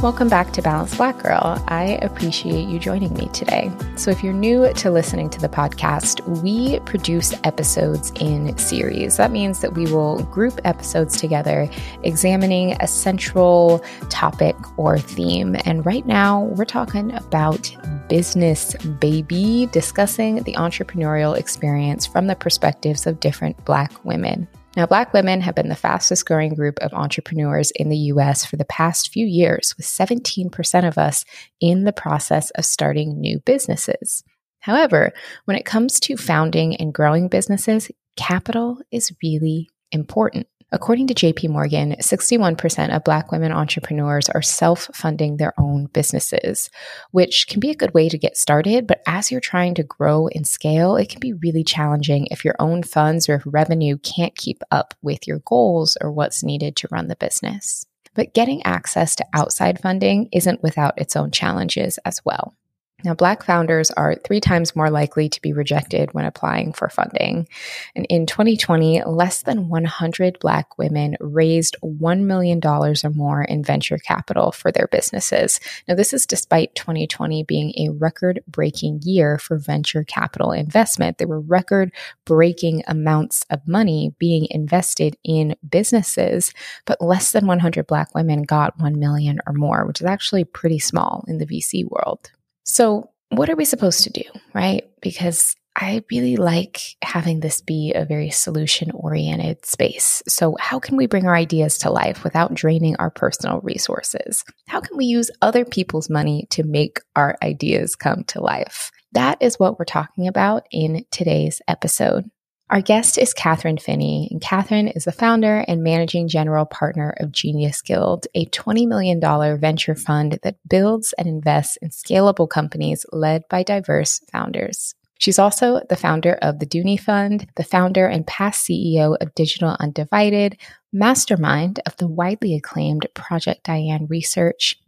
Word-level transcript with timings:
Welcome 0.00 0.28
back 0.28 0.52
to 0.52 0.62
Balanced 0.62 0.96
Black 0.96 1.18
Girl. 1.18 1.60
I 1.66 1.98
appreciate 2.02 2.68
you 2.68 2.78
joining 2.78 3.12
me 3.14 3.28
today. 3.30 3.72
So, 3.96 4.12
if 4.12 4.22
you're 4.22 4.32
new 4.32 4.72
to 4.72 4.92
listening 4.92 5.28
to 5.30 5.40
the 5.40 5.48
podcast, 5.48 6.24
we 6.40 6.78
produce 6.80 7.34
episodes 7.42 8.12
in 8.14 8.56
series. 8.58 9.16
That 9.16 9.32
means 9.32 9.58
that 9.58 9.74
we 9.74 9.92
will 9.92 10.22
group 10.26 10.60
episodes 10.62 11.20
together, 11.20 11.68
examining 12.04 12.80
a 12.80 12.86
central 12.86 13.84
topic 14.08 14.54
or 14.78 15.00
theme. 15.00 15.56
And 15.64 15.84
right 15.84 16.06
now, 16.06 16.42
we're 16.42 16.64
talking 16.64 17.12
about 17.16 17.76
business, 18.08 18.76
baby, 19.00 19.68
discussing 19.72 20.44
the 20.44 20.52
entrepreneurial 20.52 21.36
experience 21.36 22.06
from 22.06 22.28
the 22.28 22.36
perspectives 22.36 23.04
of 23.04 23.18
different 23.18 23.64
Black 23.64 24.04
women. 24.04 24.46
Now, 24.78 24.86
Black 24.86 25.12
women 25.12 25.40
have 25.40 25.56
been 25.56 25.70
the 25.70 25.74
fastest 25.74 26.24
growing 26.24 26.54
group 26.54 26.78
of 26.78 26.94
entrepreneurs 26.94 27.72
in 27.72 27.88
the 27.88 27.96
US 28.12 28.44
for 28.44 28.56
the 28.56 28.64
past 28.64 29.10
few 29.10 29.26
years, 29.26 29.74
with 29.76 29.84
17% 29.84 30.86
of 30.86 30.96
us 30.96 31.24
in 31.60 31.82
the 31.82 31.92
process 31.92 32.50
of 32.50 32.64
starting 32.64 33.20
new 33.20 33.40
businesses. 33.40 34.22
However, 34.60 35.12
when 35.46 35.56
it 35.56 35.64
comes 35.64 35.98
to 35.98 36.16
founding 36.16 36.76
and 36.76 36.94
growing 36.94 37.26
businesses, 37.26 37.90
capital 38.14 38.78
is 38.92 39.10
really 39.20 39.68
important. 39.90 40.46
According 40.70 41.06
to 41.06 41.14
JP 41.14 41.48
Morgan, 41.48 41.96
61% 41.98 42.94
of 42.94 43.02
Black 43.02 43.32
women 43.32 43.52
entrepreneurs 43.52 44.28
are 44.28 44.42
self 44.42 44.90
funding 44.92 45.38
their 45.38 45.58
own 45.58 45.86
businesses, 45.86 46.68
which 47.10 47.46
can 47.48 47.58
be 47.58 47.70
a 47.70 47.74
good 47.74 47.94
way 47.94 48.10
to 48.10 48.18
get 48.18 48.36
started. 48.36 48.86
But 48.86 49.00
as 49.06 49.30
you're 49.30 49.40
trying 49.40 49.74
to 49.76 49.82
grow 49.82 50.28
and 50.28 50.46
scale, 50.46 50.96
it 50.96 51.08
can 51.08 51.20
be 51.20 51.32
really 51.32 51.64
challenging 51.64 52.26
if 52.30 52.44
your 52.44 52.54
own 52.58 52.82
funds 52.82 53.30
or 53.30 53.36
if 53.36 53.42
revenue 53.46 53.96
can't 53.96 54.36
keep 54.36 54.62
up 54.70 54.92
with 55.00 55.26
your 55.26 55.38
goals 55.46 55.96
or 56.02 56.12
what's 56.12 56.42
needed 56.42 56.76
to 56.76 56.88
run 56.90 57.08
the 57.08 57.16
business. 57.16 57.86
But 58.12 58.34
getting 58.34 58.62
access 58.64 59.14
to 59.16 59.26
outside 59.32 59.80
funding 59.80 60.28
isn't 60.32 60.62
without 60.62 61.00
its 61.00 61.16
own 61.16 61.30
challenges 61.30 61.98
as 62.04 62.20
well. 62.26 62.54
Now, 63.04 63.14
Black 63.14 63.44
founders 63.44 63.92
are 63.92 64.16
three 64.16 64.40
times 64.40 64.74
more 64.74 64.90
likely 64.90 65.28
to 65.28 65.40
be 65.40 65.52
rejected 65.52 66.12
when 66.14 66.24
applying 66.24 66.72
for 66.72 66.88
funding. 66.88 67.46
And 67.94 68.04
in 68.10 68.26
2020, 68.26 69.04
less 69.04 69.42
than 69.42 69.68
100 69.68 70.40
Black 70.40 70.76
women 70.78 71.16
raised 71.20 71.76
$1 71.84 72.20
million 72.22 72.60
or 72.66 72.94
more 73.14 73.42
in 73.44 73.62
venture 73.62 73.98
capital 73.98 74.50
for 74.50 74.72
their 74.72 74.88
businesses. 74.88 75.60
Now, 75.86 75.94
this 75.94 76.12
is 76.12 76.26
despite 76.26 76.74
2020 76.74 77.44
being 77.44 77.72
a 77.78 77.90
record 77.90 78.40
breaking 78.48 79.02
year 79.04 79.38
for 79.38 79.58
venture 79.58 80.02
capital 80.02 80.50
investment. 80.50 81.18
There 81.18 81.28
were 81.28 81.40
record 81.40 81.92
breaking 82.24 82.82
amounts 82.88 83.44
of 83.48 83.68
money 83.68 84.12
being 84.18 84.48
invested 84.50 85.16
in 85.22 85.54
businesses, 85.70 86.52
but 86.84 87.00
less 87.00 87.30
than 87.30 87.46
100 87.46 87.86
Black 87.86 88.12
women 88.16 88.42
got 88.42 88.76
1 88.80 88.98
million 88.98 89.38
or 89.46 89.52
more, 89.52 89.86
which 89.86 90.00
is 90.00 90.06
actually 90.06 90.42
pretty 90.42 90.80
small 90.80 91.24
in 91.28 91.38
the 91.38 91.46
VC 91.46 91.88
world. 91.88 92.32
So, 92.68 93.10
what 93.30 93.50
are 93.50 93.56
we 93.56 93.64
supposed 93.64 94.04
to 94.04 94.10
do, 94.10 94.22
right? 94.54 94.88
Because 95.02 95.54
I 95.74 96.02
really 96.10 96.36
like 96.36 96.80
having 97.02 97.40
this 97.40 97.60
be 97.60 97.92
a 97.94 98.04
very 98.04 98.30
solution 98.30 98.90
oriented 98.92 99.64
space. 99.64 100.22
So, 100.28 100.56
how 100.60 100.78
can 100.78 100.96
we 100.96 101.06
bring 101.06 101.26
our 101.26 101.34
ideas 101.34 101.78
to 101.78 101.90
life 101.90 102.24
without 102.24 102.54
draining 102.54 102.96
our 102.96 103.10
personal 103.10 103.60
resources? 103.60 104.44
How 104.66 104.80
can 104.80 104.96
we 104.96 105.06
use 105.06 105.30
other 105.40 105.64
people's 105.64 106.10
money 106.10 106.46
to 106.50 106.62
make 106.62 107.00
our 107.16 107.38
ideas 107.42 107.96
come 107.96 108.24
to 108.24 108.42
life? 108.42 108.90
That 109.12 109.38
is 109.40 109.58
what 109.58 109.78
we're 109.78 109.86
talking 109.86 110.28
about 110.28 110.66
in 110.70 111.04
today's 111.10 111.62
episode. 111.68 112.30
Our 112.70 112.82
guest 112.82 113.16
is 113.16 113.32
Kathryn 113.32 113.80
Finney, 113.80 114.28
and 114.30 114.42
Kathryn 114.42 114.94
is 114.94 115.04
the 115.04 115.12
founder 115.12 115.64
and 115.66 115.82
managing 115.82 116.28
general 116.28 116.66
partner 116.66 117.14
of 117.18 117.32
Genius 117.32 117.80
Guild, 117.80 118.26
a 118.34 118.44
$20 118.44 118.86
million 118.86 119.18
venture 119.58 119.94
fund 119.94 120.38
that 120.42 120.56
builds 120.68 121.14
and 121.16 121.26
invests 121.26 121.78
in 121.78 121.88
scalable 121.88 122.46
companies 122.46 123.06
led 123.10 123.48
by 123.48 123.62
diverse 123.62 124.20
founders. 124.30 124.94
She's 125.18 125.38
also 125.38 125.80
the 125.88 125.96
founder 125.96 126.34
of 126.42 126.58
the 126.58 126.66
Doonie 126.66 127.00
Fund, 127.00 127.48
the 127.56 127.64
founder 127.64 128.06
and 128.06 128.26
past 128.26 128.68
CEO 128.68 129.16
of 129.18 129.34
Digital 129.34 129.74
Undivided, 129.80 130.58
mastermind 130.92 131.80
of 131.86 131.96
the 131.96 132.06
widely 132.06 132.54
acclaimed 132.54 133.06
Project 133.14 133.64
Diane 133.64 134.06
Research, 134.10 134.78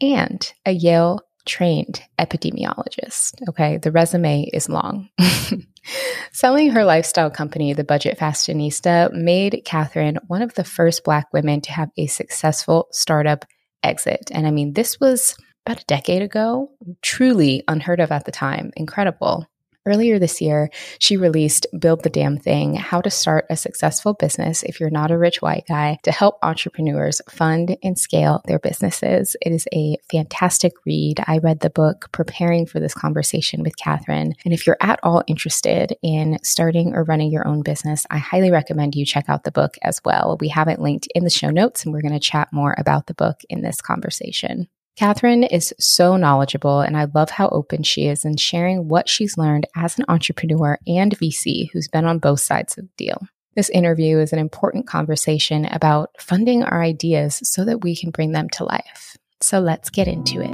and 0.00 0.52
a 0.66 0.72
Yale 0.72 1.20
trained 1.44 2.02
epidemiologist. 2.18 3.48
Okay, 3.48 3.78
the 3.78 3.92
resume 3.92 4.48
is 4.52 4.68
long. 4.68 5.08
Selling 6.32 6.70
her 6.70 6.84
lifestyle 6.84 7.30
company, 7.30 7.72
the 7.72 7.84
Budget 7.84 8.18
Fashionista, 8.18 9.12
made 9.12 9.62
Kathryn 9.64 10.18
one 10.26 10.42
of 10.42 10.54
the 10.54 10.64
first 10.64 11.04
Black 11.04 11.32
women 11.32 11.60
to 11.62 11.72
have 11.72 11.90
a 11.96 12.06
successful 12.06 12.88
startup 12.92 13.44
exit. 13.82 14.30
And 14.32 14.46
I 14.46 14.50
mean, 14.50 14.74
this 14.74 15.00
was 15.00 15.36
about 15.64 15.82
a 15.82 15.86
decade 15.86 16.22
ago, 16.22 16.70
truly 17.02 17.64
unheard 17.68 18.00
of 18.00 18.12
at 18.12 18.24
the 18.24 18.32
time. 18.32 18.72
Incredible. 18.76 19.46
Earlier 19.86 20.18
this 20.18 20.42
year, 20.42 20.68
she 20.98 21.16
released 21.16 21.66
Build 21.78 22.02
the 22.02 22.10
Damn 22.10 22.36
Thing 22.36 22.74
How 22.74 23.00
to 23.00 23.08
Start 23.08 23.46
a 23.48 23.56
Successful 23.56 24.12
Business 24.12 24.62
If 24.62 24.80
You're 24.80 24.90
Not 24.90 25.10
a 25.10 25.16
Rich 25.16 25.40
White 25.40 25.64
Guy 25.66 25.98
to 26.02 26.12
help 26.12 26.36
entrepreneurs 26.42 27.22
fund 27.30 27.76
and 27.82 27.98
scale 27.98 28.42
their 28.46 28.58
businesses. 28.58 29.34
It 29.40 29.50
is 29.50 29.66
a 29.72 29.96
fantastic 30.10 30.74
read. 30.84 31.24
I 31.26 31.38
read 31.38 31.60
the 31.60 31.70
book 31.70 32.10
preparing 32.12 32.66
for 32.66 32.80
this 32.80 32.92
conversation 32.92 33.62
with 33.62 33.76
Kathryn. 33.76 34.32
And 34.44 34.52
if 34.52 34.66
you're 34.66 34.76
at 34.80 35.00
all 35.02 35.22
interested 35.26 35.96
in 36.02 36.38
starting 36.42 36.94
or 36.94 37.04
running 37.04 37.30
your 37.30 37.48
own 37.48 37.62
business, 37.62 38.04
I 38.10 38.18
highly 38.18 38.50
recommend 38.50 38.94
you 38.94 39.06
check 39.06 39.28
out 39.28 39.44
the 39.44 39.52
book 39.52 39.78
as 39.82 40.02
well. 40.04 40.36
We 40.38 40.48
have 40.48 40.68
it 40.68 40.80
linked 40.80 41.08
in 41.14 41.24
the 41.24 41.30
show 41.30 41.48
notes, 41.48 41.84
and 41.84 41.94
we're 41.94 42.02
going 42.02 42.12
to 42.12 42.20
chat 42.20 42.52
more 42.52 42.74
about 42.76 43.06
the 43.06 43.14
book 43.14 43.40
in 43.48 43.62
this 43.62 43.80
conversation. 43.80 44.68
Kathryn 44.98 45.46
is 45.48 45.72
so 45.78 46.16
knowledgeable, 46.16 46.80
and 46.80 46.96
I 46.96 47.06
love 47.14 47.30
how 47.30 47.48
open 47.50 47.84
she 47.84 48.08
is 48.08 48.24
in 48.24 48.36
sharing 48.36 48.88
what 48.88 49.08
she's 49.08 49.38
learned 49.38 49.64
as 49.76 49.96
an 49.96 50.04
entrepreneur 50.08 50.76
and 50.88 51.16
VC 51.16 51.70
who's 51.72 51.86
been 51.86 52.04
on 52.04 52.18
both 52.18 52.40
sides 52.40 52.76
of 52.76 52.86
the 52.86 52.90
deal. 53.04 53.22
This 53.54 53.70
interview 53.70 54.18
is 54.18 54.32
an 54.32 54.40
important 54.40 54.88
conversation 54.88 55.66
about 55.66 56.10
funding 56.18 56.64
our 56.64 56.82
ideas 56.82 57.40
so 57.44 57.64
that 57.64 57.84
we 57.84 57.94
can 57.94 58.10
bring 58.10 58.32
them 58.32 58.48
to 58.54 58.64
life. 58.64 59.16
So 59.40 59.60
let's 59.60 59.88
get 59.88 60.08
into 60.08 60.40
it. 60.40 60.50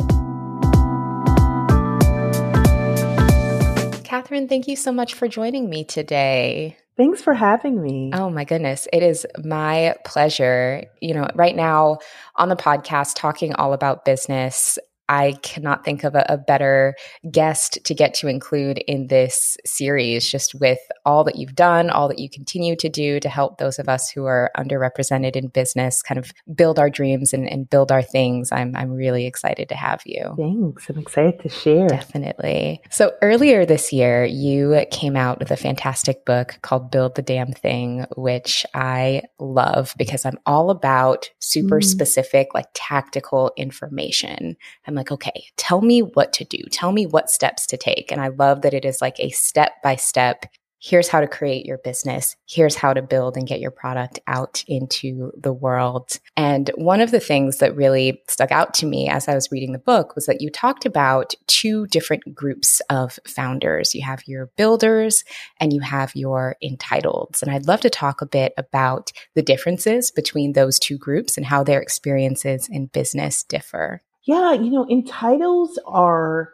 Kathryn, 4.05 4.47
thank 4.47 4.69
you 4.69 4.77
so 4.77 4.93
much 4.93 5.15
for 5.15 5.27
joining 5.27 5.71
me 5.71 5.85
today. 5.85 6.77
Thanks 6.97 7.21
for 7.21 7.35
having 7.35 7.83
me. 7.83 8.11
Oh 8.15 8.31
my 8.31 8.45
goodness. 8.45 8.87
It 8.93 9.03
is 9.03 9.27
my 9.43 9.95
pleasure. 10.05 10.85
You 11.01 11.15
know, 11.15 11.29
right 11.35 11.57
now 11.57 11.99
on 12.37 12.49
the 12.49 12.57
podcast, 12.57 13.15
talking 13.17 13.53
all 13.55 13.73
about 13.73 14.05
business, 14.05 14.79
I 15.09 15.35
cannot 15.43 15.85
think 15.85 16.05
of 16.05 16.15
a, 16.15 16.25
a, 16.29 16.39
better 16.39 16.95
guest 17.31 17.79
to 17.85 17.95
get 17.95 18.15
to 18.15 18.29
include 18.29 18.79
in 18.79 19.09
this 19.09 19.57
series, 19.65 20.31
just 20.31 20.55
with 20.55 20.79
all 21.05 21.25
that 21.25 21.37
you've 21.37 21.55
done, 21.55 21.91
all 21.91 22.09
that 22.09 22.19
you 22.19 22.29
continue 22.29 22.77
to 22.77 22.89
do 22.89 23.21
to 23.21 23.29
help 23.29 23.59
those 23.59 23.79
of 23.79 23.89
us 23.89 24.11
who 24.11 24.25
are 24.25 24.51
underrepresented 24.57 25.37
in 25.37 25.49
business 25.49 26.03
kind 26.03 26.19
of 26.19 26.33
build 26.55 26.79
our 26.79 26.91
dreams 26.91 27.33
and, 27.33 27.51
and 27.51 27.69
build 27.69 27.93
our 27.93 28.03
things. 28.03 28.51
I'm, 28.53 28.75
I'm 28.77 28.93
really 28.93 29.27
excited 29.27 29.69
to 29.71 29.75
have 29.75 30.03
you. 30.07 30.35
Thanks. 30.37 30.89
I'm 30.89 30.99
excited 30.99 31.41
to 31.41 31.49
share. 31.49 31.89
Definitely. 31.89 32.81
So 32.91 33.13
earlier 33.23 33.65
this 33.67 33.93
year, 33.93 34.25
you 34.25 34.85
came 34.91 35.17
out 35.17 35.39
with 35.39 35.51
a 35.51 35.57
fantastic 35.57 36.25
book 36.25 36.59
called 36.63 36.91
Build 36.91 37.15
the 37.15 37.23
Damn 37.23 37.53
Thing, 37.53 38.07
which 38.17 38.65
I 38.75 39.23
love 39.39 39.95
because 39.99 40.25
I'm 40.25 40.39
all 40.47 40.71
about 40.71 41.31
super 41.41 41.81
mm. 41.81 41.85
specific, 41.85 42.55
like 42.55 42.67
tactical 42.75 43.53
information. 43.57 44.57
I'm 44.87 44.94
I'm 44.95 44.99
like, 44.99 45.11
okay, 45.11 45.47
tell 45.57 45.81
me 45.81 46.03
what 46.03 46.33
to 46.35 46.45
do. 46.45 46.59
Tell 46.71 46.93
me 46.93 47.05
what 47.05 47.29
steps 47.29 47.67
to 47.67 47.77
take. 47.77 48.13
And 48.13 48.21
I 48.21 48.29
love 48.29 48.63
that 48.63 48.75
it 48.75 48.85
is 48.85 49.01
like 49.01 49.19
a 49.19 49.31
step 49.31 49.83
by 49.83 49.97
step. 49.97 50.47
Here's 50.79 51.09
how 51.09 51.21
to 51.21 51.27
create 51.27 51.67
your 51.67 51.79
business. 51.79 52.37
Here's 52.47 52.77
how 52.77 52.93
to 52.93 53.03
build 53.03 53.37
and 53.37 53.49
get 53.49 53.59
your 53.59 53.73
product 53.73 54.21
out 54.29 54.63
into 54.69 55.33
the 55.37 55.53
world. 55.53 56.21
And 56.37 56.71
one 56.77 57.01
of 57.01 57.11
the 57.11 57.19
things 57.19 57.59
that 57.59 57.75
really 57.75 58.23
stuck 58.29 58.53
out 58.53 58.73
to 58.75 58.87
me 58.87 59.09
as 59.09 59.27
I 59.27 59.35
was 59.35 59.51
reading 59.51 59.73
the 59.73 59.79
book 59.79 60.15
was 60.15 60.27
that 60.27 60.41
you 60.43 60.49
talked 60.51 60.87
about 60.87 61.35
two 61.49 61.89
different 61.89 62.35
groups 62.35 62.81
of 62.89 63.19
founders. 63.27 63.97
You 63.97 64.03
have 64.03 64.29
your 64.29 64.51
builders 64.57 65.25
and 65.59 65.73
you 65.73 65.81
have 65.81 66.15
your 66.15 66.55
entitleds. 66.63 67.43
And 67.43 67.51
I'd 67.51 67.67
love 67.67 67.81
to 67.81 67.91
talk 67.91 68.21
a 68.21 68.27
bit 68.27 68.53
about 68.57 69.11
the 69.35 69.43
differences 69.43 70.13
between 70.13 70.53
those 70.53 70.79
two 70.79 70.99
groups 70.99 71.37
and 71.37 71.47
how 71.47 71.65
their 71.65 71.81
experiences 71.81 72.69
in 72.71 72.87
business 72.87 73.43
differ. 73.43 74.03
Yeah, 74.25 74.53
you 74.53 74.71
know, 74.71 74.87
entitles 74.89 75.79
are 75.87 76.51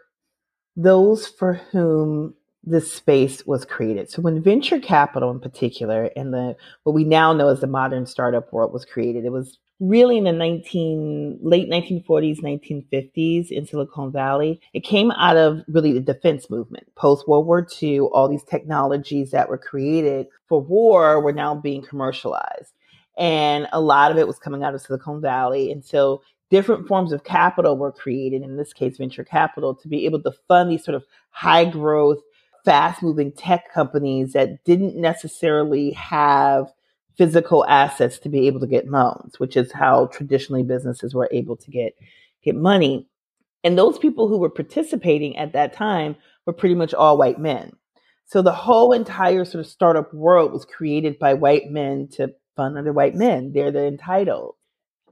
those 0.77 1.27
for 1.27 1.55
whom 1.55 2.35
this 2.63 2.93
space 2.93 3.47
was 3.47 3.65
created. 3.65 4.11
So 4.11 4.23
when 4.23 4.43
venture 4.43 4.79
capital 4.79 5.31
in 5.31 5.41
particular 5.41 6.11
and 6.17 6.33
the 6.35 6.57
what 6.83 6.95
we 6.95 7.05
now 7.05 7.33
know 7.33 7.49
as 7.49 7.61
the 7.61 7.67
modern 7.67 8.07
startup 8.07 8.53
world 8.53 8.73
was 8.73 8.85
created, 8.85 9.25
it 9.25 9.33
was 9.33 9.59
really 9.79 10.19
in 10.19 10.25
the 10.25 10.33
19 10.33 11.39
late 11.43 11.71
1940s 11.71 12.41
1950s 12.43 13.51
in 13.51 13.67
silicon 13.67 14.13
valley. 14.13 14.61
It 14.75 14.85
came 14.85 15.11
out 15.13 15.39
of 15.39 15.63
really 15.69 15.93
the 15.93 16.01
defense 16.01 16.51
movement. 16.51 16.95
Post 16.97 17.27
world 17.27 17.47
war 17.47 17.67
ii 17.83 18.01
all 18.01 18.29
these 18.29 18.45
technologies 18.45 19.31
that 19.31 19.49
were 19.49 19.59
created 19.59 20.27
for 20.49 20.61
war 20.61 21.23
were 21.23 21.33
now 21.33 21.55
being 21.55 21.83
commercialized. 21.83 22.75
And 23.17 23.69
a 23.73 23.81
lot 23.81 24.11
of 24.11 24.19
it 24.19 24.27
was 24.27 24.39
coming 24.39 24.63
out 24.63 24.75
of 24.75 24.83
silicon 24.83 25.21
valley. 25.21 25.73
And 25.73 25.85
so 25.85 26.23
different 26.51 26.87
forms 26.89 27.13
of 27.13 27.25
capital 27.25 27.77
were 27.77 27.93
created, 27.93 28.43
in 28.43 28.57
this 28.57 28.73
case, 28.73 28.99
venture 28.99 29.25
capital, 29.25 29.75
to 29.75 29.89
be 29.89 30.05
able 30.05 30.23
to 30.23 30.33
fund 30.49 30.71
these 30.71 30.85
sort 30.85 30.97
of 30.97 31.05
high 31.31 31.65
growth, 31.65 32.19
fast 32.65 33.03
moving 33.03 33.33
tech 33.33 33.73
companies 33.73 34.33
that 34.33 34.63
didn't 34.65 34.97
necessarily 34.97 35.93
have 35.93 36.73
physical 37.17 37.65
assets 37.67 38.19
to 38.19 38.29
be 38.29 38.47
able 38.47 38.61
to 38.61 38.67
get 38.67 38.91
loans, 38.91 39.39
which 39.39 39.57
is 39.57 39.73
how 39.73 40.07
traditionally 40.07 40.63
businesses 40.63 41.15
were 41.15 41.29
able 41.33 41.57
to 41.57 41.71
get 41.71 41.95
get 42.43 42.57
money. 42.57 43.07
And 43.63 43.77
those 43.77 43.99
people 43.99 44.29
who 44.29 44.39
were 44.39 44.51
participating 44.51 45.37
at 45.37 45.53
that 45.53 45.75
time 45.75 46.17
were 46.47 46.53
pretty 46.53 46.75
much 46.75 46.95
all 46.95 47.19
white 47.19 47.39
men. 47.39 47.73
So 48.25 48.41
the 48.43 48.53
whole 48.53 48.93
entire 48.93 49.45
sort 49.45 49.65
of 49.65 49.71
startup 49.71 50.15
world 50.15 50.53
was 50.53 50.65
created 50.65 51.19
by 51.19 51.35
white 51.35 51.71
men 51.71 52.09
to 52.13 52.33
fund 52.57 52.79
other 52.79 52.93
white 52.93 53.15
men. 53.15 53.53
They're 53.53 53.71
the 53.71 53.85
entitled. 53.85 54.55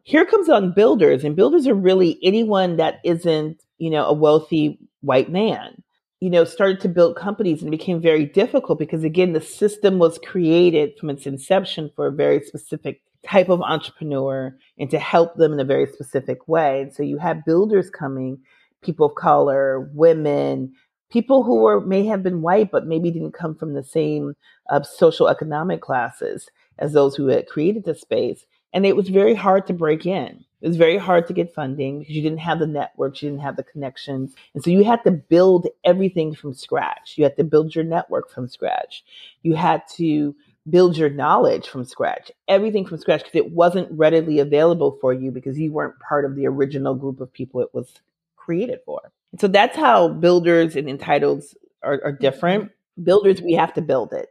Here 0.09 0.25
comes 0.25 0.49
on 0.49 0.73
builders, 0.73 1.23
and 1.23 1.37
builders 1.37 1.67
are 1.67 1.75
really 1.75 2.19
anyone 2.23 2.79
that 2.79 2.99
isn't, 3.05 3.63
you 3.77 3.91
know, 3.91 4.07
a 4.07 4.13
wealthy 4.15 4.79
white 5.03 5.31
man. 5.31 5.83
You 6.21 6.31
know, 6.31 6.45
started 6.45 6.81
to 6.81 6.89
build 6.89 7.15
companies 7.15 7.61
and 7.61 7.71
became 7.71 8.01
very 8.01 8.25
difficult 8.25 8.79
because 8.79 9.05
again, 9.05 9.35
the 9.35 9.43
system 9.43 9.99
was 9.99 10.19
created 10.25 10.93
from 10.99 11.11
its 11.11 11.27
inception 11.27 11.91
for 11.95 12.07
a 12.07 12.11
very 12.11 12.41
specific 12.41 13.03
type 13.23 13.51
of 13.51 13.61
entrepreneur 13.61 14.57
and 14.79 14.89
to 14.89 14.99
help 14.99 15.35
them 15.35 15.53
in 15.53 15.61
a 15.61 15.65
very 15.65 15.87
specific 15.87 16.49
way. 16.49 16.81
And 16.81 16.95
so 16.95 17.03
you 17.03 17.19
have 17.19 17.45
builders 17.45 17.91
coming, 17.91 18.39
people 18.83 19.09
of 19.09 19.15
color, 19.15 19.91
women, 19.93 20.73
people 21.13 21.43
who 21.43 21.57
were 21.57 21.83
may 21.83 22.07
have 22.07 22.23
been 22.23 22.41
white 22.41 22.71
but 22.71 22.87
maybe 22.87 23.11
didn't 23.11 23.33
come 23.33 23.55
from 23.55 23.75
the 23.75 23.85
same 23.85 24.33
uh, 24.71 24.83
social 24.83 25.29
economic 25.29 25.83
classes 25.83 26.49
as 26.79 26.95
those 26.95 27.15
who 27.15 27.27
had 27.27 27.47
created 27.47 27.85
the 27.85 27.95
space 27.95 28.47
and 28.73 28.87
it 28.87 28.97
was 28.97 29.09
very 29.09 29.35
hard 29.35 29.67
to 29.67 29.73
break 29.73 30.07
in. 30.07 30.45
It 30.61 30.69
was 30.69 30.77
very 30.77 30.99
hard 30.99 31.29
to 31.29 31.33
get 31.33 31.55
funding 31.55 32.01
because 32.01 32.17
you 32.17 32.23
didn't 32.23 32.39
have 32.39 32.59
the 32.59 32.67
networks 32.67 33.23
you 33.23 33.31
didn't 33.31 33.43
have 33.43 33.57
the 33.57 33.63
connections. 33.63 34.35
And 34.55 34.63
so 34.63 34.71
you 34.71 34.83
had 34.85 35.05
to 35.05 35.13
build 35.13 35.69
everything 35.85 36.35
from 36.35 36.53
scratch. 36.53 37.15
You 37.17 37.25
had 37.25 37.37
to 37.37 37.45
build 37.45 37.75
your 37.75 37.85
network 37.85 38.31
from 38.31 38.49
scratch. 38.49 39.05
You 39.43 39.55
had 39.55 39.83
to 39.97 40.35
build 40.69 40.97
your 40.97 41.11
knowledge 41.11 41.67
from 41.69 41.85
scratch 41.85 42.31
everything 42.47 42.85
from 42.85 42.99
scratch 42.99 43.21
because 43.21 43.35
it 43.37 43.53
wasn't 43.53 43.91
readily 43.93 44.39
available 44.39 44.99
for 45.01 45.13
you 45.15 45.31
because 45.31 45.59
you 45.59 45.73
weren't 45.73 45.99
part 46.01 46.25
of 46.25 46.35
the 46.37 46.47
original 46.47 46.95
group 46.95 47.21
of 47.21 47.33
people 47.33 47.61
it 47.61 47.73
was 47.73 47.95
created 48.37 48.81
for. 48.85 49.01
And 49.33 49.41
so 49.41 49.49
that's 49.49 49.77
how 49.77 50.09
builders 50.09 50.77
and 50.77 50.89
entitles 50.89 51.55
are, 51.83 52.01
are 52.05 52.13
different. 52.13 52.71
Builders, 53.03 53.41
we 53.41 53.53
have 53.55 53.73
to 53.75 53.83
build 53.83 54.13
it. 54.13 54.29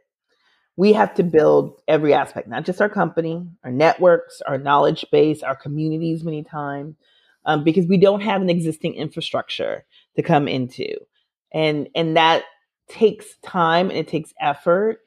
We 0.78 0.94
have 0.94 1.14
to 1.16 1.24
build 1.24 1.82
every 1.88 2.14
aspect, 2.14 2.48
not 2.48 2.64
just 2.64 2.80
our 2.80 2.88
company, 2.88 3.46
our 3.64 3.72
networks, 3.72 4.42
our 4.42 4.58
knowledge 4.58 5.04
base, 5.12 5.42
our 5.42 5.56
communities, 5.56 6.24
many 6.24 6.44
times, 6.44 6.96
um, 7.46 7.64
because 7.64 7.86
we 7.86 7.98
don't 7.98 8.22
have 8.22 8.42
an 8.42 8.50
existing 8.50 8.94
infrastructure 8.94 9.84
to 10.16 10.22
come 10.22 10.48
into, 10.48 10.96
and 11.52 11.88
and 11.96 12.16
that 12.16 12.44
takes 12.88 13.26
time 13.42 13.90
and 13.90 13.98
it 13.98 14.08
takes 14.08 14.34
effort, 14.40 15.00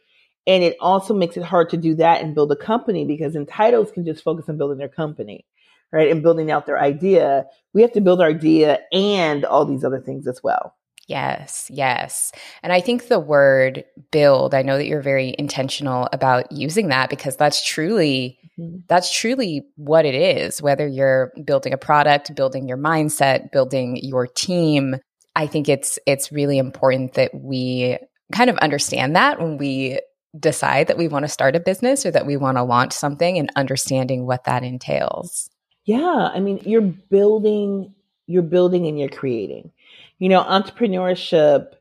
and 0.48 0.64
it 0.64 0.78
also 0.82 1.16
makes 1.16 1.38
it 1.38 1.44
hard 1.44 1.70
to 1.72 1.78
do 1.78 1.96
that 1.96 2.22
and 2.22 2.36
build 2.36 2.52
a 2.52 2.58
company 2.58 3.06
because 3.06 3.36
entitles 3.36 3.92
can 3.92 4.06
just 4.06 4.24
focus 4.24 4.50
on 4.50 4.58
building 4.58 4.80
their 4.80 4.90
company 4.90 5.46
right? 5.94 6.12
And 6.12 6.24
building 6.24 6.52
out 6.52 6.66
their 6.66 6.80
idea. 6.80 7.46
We 7.74 7.82
have 7.82 7.94
to 7.94 8.02
build 8.02 8.22
our 8.22 8.30
idea 8.30 8.80
and 8.94 9.46
all 9.46 9.66
these 9.66 9.84
other 9.84 10.02
things 10.02 10.28
as 10.28 10.42
well. 10.44 10.76
Yes, 11.12 11.70
yes. 11.70 12.32
And 12.64 12.72
I 12.72 12.80
think 12.80 13.10
the 13.10 13.20
word 13.20 13.84
build, 14.12 14.56
I 14.56 14.62
know 14.62 14.78
that 14.78 14.88
you're 14.88 15.02
very 15.02 15.36
intentional 15.38 16.08
about 16.14 16.54
using 16.54 16.88
that 16.88 17.10
because 17.10 17.36
that's 17.36 17.66
truly 17.66 18.40
mm-hmm. 18.58 18.78
that's 18.88 19.14
truly 19.14 19.66
what 19.76 20.06
it 20.06 20.16
is 20.16 20.62
whether 20.62 20.88
you're 20.88 21.34
building 21.44 21.74
a 21.74 21.78
product, 21.78 22.34
building 22.34 22.70
your 22.70 22.78
mindset, 22.78 23.52
building 23.52 23.98
your 23.98 24.26
team. 24.26 24.96
I 25.36 25.48
think 25.48 25.68
it's 25.68 26.00
it's 26.08 26.32
really 26.32 26.58
important 26.58 27.16
that 27.16 27.32
we 27.36 27.98
kind 28.32 28.50
of 28.50 28.58
understand 28.60 29.18
that 29.18 29.42
when 29.42 29.58
we 29.58 30.00
decide 30.40 30.88
that 30.88 30.98
we 30.98 31.10
want 31.10 31.26
to 31.26 31.30
start 31.30 31.58
a 31.58 31.60
business 31.60 32.06
or 32.06 32.12
that 32.12 32.26
we 32.26 32.38
want 32.38 32.56
to 32.56 32.64
launch 32.64 32.94
something 32.94 33.38
and 33.38 33.52
understanding 33.58 34.26
what 34.26 34.46
that 34.46 34.64
entails. 34.64 35.50
Yeah, 35.84 36.30
I 36.34 36.40
mean, 36.40 36.62
you're 36.64 36.80
building, 36.82 37.94
you're 38.28 38.44
building 38.44 38.88
and 38.88 38.98
you're 38.98 39.10
creating. 39.10 39.74
You 40.22 40.30
know, 40.30 40.44
entrepreneurship 40.44 41.74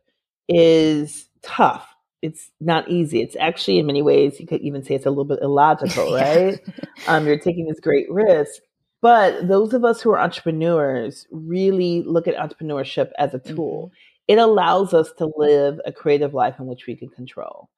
is 0.48 1.28
tough. 1.42 1.86
It's 2.22 2.50
not 2.58 2.88
easy. 2.88 3.20
It's 3.20 3.36
actually, 3.38 3.78
in 3.78 3.84
many 3.84 4.00
ways, 4.00 4.40
you 4.40 4.46
could 4.46 4.62
even 4.62 4.82
say 4.82 4.94
it's 4.94 5.04
a 5.04 5.10
little 5.10 5.26
bit 5.26 5.40
illogical, 5.42 6.14
right? 6.14 6.58
um, 7.06 7.26
you're 7.26 7.38
taking 7.38 7.66
this 7.66 7.80
great 7.80 8.10
risk. 8.10 8.62
But 9.02 9.46
those 9.46 9.74
of 9.74 9.84
us 9.84 10.00
who 10.00 10.10
are 10.12 10.18
entrepreneurs 10.18 11.26
really 11.30 12.02
look 12.06 12.26
at 12.26 12.34
entrepreneurship 12.34 13.10
as 13.18 13.34
a 13.34 13.38
tool. 13.38 13.88
Mm-hmm. 13.88 13.94
It 14.28 14.38
allows 14.38 14.94
us 14.94 15.12
to 15.18 15.30
live 15.36 15.78
a 15.84 15.92
creative 15.92 16.32
life 16.32 16.56
in 16.58 16.64
which 16.64 16.86
we 16.86 16.96
can 16.96 17.10
control 17.10 17.68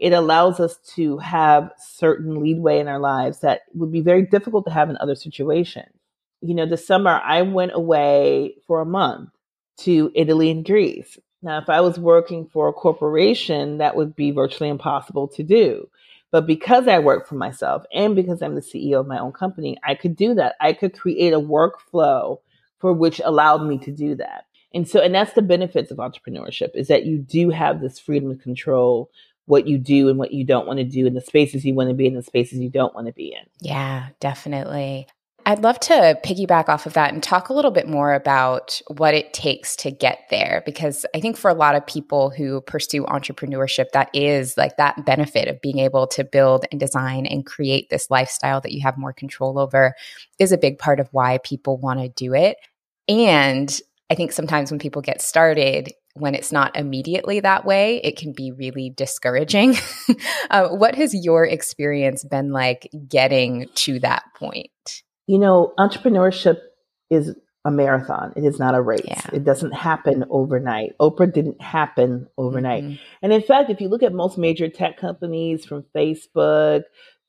it 0.00 0.14
allows 0.14 0.58
us 0.60 0.78
to 0.94 1.18
have 1.18 1.70
certain 1.76 2.42
leadway 2.42 2.80
in 2.80 2.88
our 2.88 2.98
lives 2.98 3.40
that 3.40 3.60
would 3.74 3.92
be 3.92 4.00
very 4.00 4.22
difficult 4.22 4.64
to 4.64 4.70
have 4.70 4.88
in 4.88 4.96
other 4.96 5.14
situations. 5.14 5.92
You 6.40 6.54
know, 6.54 6.64
this 6.64 6.86
summer 6.86 7.20
I 7.22 7.42
went 7.42 7.72
away 7.74 8.54
for 8.66 8.80
a 8.80 8.86
month 8.86 9.28
to 9.80 10.10
Italy 10.14 10.50
and 10.50 10.64
Greece. 10.64 11.18
Now, 11.42 11.58
if 11.58 11.68
I 11.68 11.80
was 11.80 11.98
working 11.98 12.46
for 12.46 12.68
a 12.68 12.72
corporation, 12.72 13.78
that 13.78 13.96
would 13.96 14.14
be 14.14 14.30
virtually 14.30 14.68
impossible 14.68 15.28
to 15.28 15.42
do. 15.42 15.88
But 16.30 16.46
because 16.46 16.86
I 16.86 16.98
work 16.98 17.26
for 17.26 17.34
myself 17.34 17.84
and 17.92 18.14
because 18.14 18.42
I'm 18.42 18.54
the 18.54 18.60
CEO 18.60 19.00
of 19.00 19.06
my 19.06 19.18
own 19.18 19.32
company, 19.32 19.76
I 19.84 19.94
could 19.94 20.16
do 20.16 20.34
that. 20.34 20.54
I 20.60 20.72
could 20.72 20.96
create 20.96 21.32
a 21.32 21.40
workflow 21.40 22.38
for 22.78 22.92
which 22.92 23.20
allowed 23.24 23.64
me 23.66 23.78
to 23.78 23.90
do 23.90 24.14
that. 24.16 24.44
And 24.72 24.88
so, 24.88 25.00
and 25.00 25.14
that's 25.14 25.32
the 25.32 25.42
benefits 25.42 25.90
of 25.90 25.98
entrepreneurship 25.98 26.70
is 26.74 26.88
that 26.88 27.04
you 27.04 27.18
do 27.18 27.50
have 27.50 27.80
this 27.80 27.98
freedom 27.98 28.30
of 28.30 28.40
control 28.40 29.10
what 29.46 29.66
you 29.66 29.78
do 29.78 30.08
and 30.08 30.18
what 30.18 30.32
you 30.32 30.44
don't 30.44 30.66
want 30.66 30.78
to 30.78 30.84
do 30.84 31.06
in 31.06 31.14
the 31.14 31.20
spaces 31.20 31.64
you 31.64 31.74
want 31.74 31.88
to 31.90 31.94
be 31.94 32.06
in 32.06 32.14
the 32.14 32.22
spaces 32.22 32.60
you 32.60 32.70
don't 32.70 32.94
want 32.94 33.08
to 33.08 33.12
be 33.12 33.32
in. 33.32 33.44
Yeah, 33.60 34.08
definitely. 34.20 35.08
I'd 35.46 35.62
love 35.62 35.80
to 35.80 36.18
piggyback 36.24 36.68
off 36.68 36.86
of 36.86 36.92
that 36.94 37.12
and 37.12 37.22
talk 37.22 37.48
a 37.48 37.52
little 37.52 37.70
bit 37.70 37.88
more 37.88 38.12
about 38.14 38.80
what 38.96 39.14
it 39.14 39.32
takes 39.32 39.74
to 39.76 39.90
get 39.90 40.20
there 40.30 40.62
because 40.66 41.06
I 41.14 41.20
think 41.20 41.36
for 41.36 41.50
a 41.50 41.54
lot 41.54 41.74
of 41.74 41.86
people 41.86 42.30
who 42.30 42.60
pursue 42.60 43.04
entrepreneurship 43.04 43.90
that 43.92 44.10
is 44.14 44.56
like 44.56 44.76
that 44.76 45.04
benefit 45.04 45.48
of 45.48 45.60
being 45.60 45.78
able 45.78 46.06
to 46.08 46.24
build 46.24 46.66
and 46.70 46.78
design 46.78 47.26
and 47.26 47.46
create 47.46 47.88
this 47.90 48.10
lifestyle 48.10 48.60
that 48.60 48.72
you 48.72 48.82
have 48.82 48.98
more 48.98 49.12
control 49.12 49.58
over 49.58 49.94
is 50.38 50.52
a 50.52 50.58
big 50.58 50.78
part 50.78 51.00
of 51.00 51.08
why 51.12 51.38
people 51.38 51.78
want 51.78 52.00
to 52.00 52.08
do 52.08 52.34
it. 52.34 52.56
And 53.08 53.80
I 54.10 54.14
think 54.14 54.32
sometimes 54.32 54.70
when 54.70 54.80
people 54.80 55.02
get 55.02 55.22
started, 55.22 55.92
when 56.14 56.34
it's 56.34 56.52
not 56.52 56.76
immediately 56.76 57.40
that 57.40 57.64
way, 57.64 58.00
it 58.02 58.16
can 58.16 58.32
be 58.32 58.52
really 58.52 58.90
discouraging. 58.90 59.76
uh, 60.50 60.68
what 60.68 60.96
has 60.96 61.14
your 61.14 61.46
experience 61.46 62.24
been 62.24 62.52
like 62.52 62.90
getting 63.08 63.68
to 63.76 64.00
that 64.00 64.24
point? 64.36 64.70
You 65.30 65.38
know, 65.38 65.74
entrepreneurship 65.78 66.58
is 67.08 67.36
a 67.64 67.70
marathon. 67.70 68.32
It 68.34 68.44
is 68.44 68.58
not 68.58 68.74
a 68.74 68.82
race. 68.82 69.02
Yeah. 69.04 69.30
It 69.32 69.44
doesn't 69.44 69.70
happen 69.70 70.24
overnight. 70.28 70.98
Oprah 70.98 71.32
didn't 71.32 71.62
happen 71.62 72.26
overnight. 72.36 72.82
Mm-hmm. 72.82 73.02
And 73.22 73.32
in 73.32 73.40
fact, 73.40 73.70
if 73.70 73.80
you 73.80 73.88
look 73.88 74.02
at 74.02 74.12
most 74.12 74.38
major 74.38 74.68
tech 74.68 74.96
companies 74.96 75.64
from 75.64 75.84
Facebook 75.94 76.82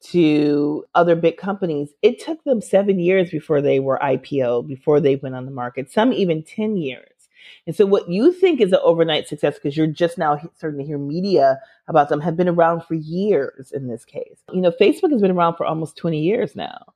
to 0.06 0.84
other 0.96 1.16
big 1.16 1.38
companies, 1.38 1.90
it 2.02 2.20
took 2.20 2.44
them 2.44 2.60
seven 2.60 2.98
years 2.98 3.30
before 3.30 3.62
they 3.62 3.80
were 3.80 4.00
IPO, 4.02 4.66
before 4.66 5.00
they 5.00 5.18
went 5.18 5.36
on 5.36 5.46
the 5.46 5.52
market, 5.52 5.92
some 5.92 6.12
even 6.12 6.42
10 6.42 6.78
years. 6.78 7.30
And 7.68 7.76
so, 7.76 7.86
what 7.86 8.10
you 8.10 8.34
think 8.34 8.62
is 8.62 8.72
an 8.72 8.80
overnight 8.82 9.28
success 9.28 9.60
because 9.60 9.78
you're 9.78 9.86
just 9.86 10.18
now 10.18 10.40
starting 10.58 10.80
to 10.80 10.86
hear 10.86 10.98
media 10.98 11.60
about 11.88 12.10
them 12.10 12.22
have 12.22 12.36
been 12.36 12.50
around 12.50 12.82
for 12.82 12.96
years 12.96 13.72
in 13.72 13.88
this 13.88 14.06
case. 14.06 14.40
You 14.52 14.62
know, 14.62 14.72
Facebook 14.72 15.12
has 15.12 15.22
been 15.22 15.38
around 15.38 15.58
for 15.58 15.68
almost 15.68 15.98
20 15.98 16.20
years 16.20 16.56
now. 16.56 16.94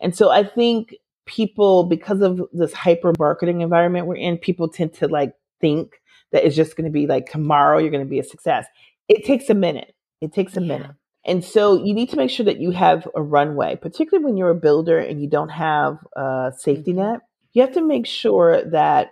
And 0.00 0.14
so, 0.14 0.30
I 0.30 0.44
think 0.44 0.94
people, 1.26 1.84
because 1.84 2.20
of 2.20 2.40
this 2.52 2.72
hyper 2.72 3.12
marketing 3.18 3.60
environment 3.60 4.06
we're 4.06 4.16
in, 4.16 4.38
people 4.38 4.68
tend 4.68 4.94
to 4.94 5.08
like 5.08 5.34
think 5.60 6.00
that 6.32 6.44
it's 6.44 6.56
just 6.56 6.76
going 6.76 6.84
to 6.84 6.90
be 6.90 7.06
like 7.06 7.30
tomorrow 7.30 7.78
you're 7.78 7.90
going 7.90 8.04
to 8.04 8.10
be 8.10 8.18
a 8.18 8.24
success. 8.24 8.66
It 9.08 9.24
takes 9.24 9.50
a 9.50 9.54
minute. 9.54 9.94
It 10.20 10.32
takes 10.32 10.56
a 10.56 10.60
yeah. 10.60 10.66
minute. 10.66 10.90
And 11.24 11.44
so 11.44 11.84
you 11.84 11.92
need 11.92 12.10
to 12.10 12.16
make 12.16 12.30
sure 12.30 12.46
that 12.46 12.60
you 12.60 12.70
have 12.70 13.08
a 13.16 13.22
runway, 13.22 13.74
particularly 13.76 14.24
when 14.24 14.36
you're 14.36 14.50
a 14.50 14.54
builder 14.54 14.98
and 14.98 15.20
you 15.20 15.28
don't 15.28 15.48
have 15.48 15.98
a 16.14 16.52
safety 16.56 16.92
mm-hmm. 16.92 17.12
net. 17.12 17.20
You 17.52 17.62
have 17.62 17.74
to 17.74 17.84
make 17.84 18.06
sure 18.06 18.62
that 18.70 19.10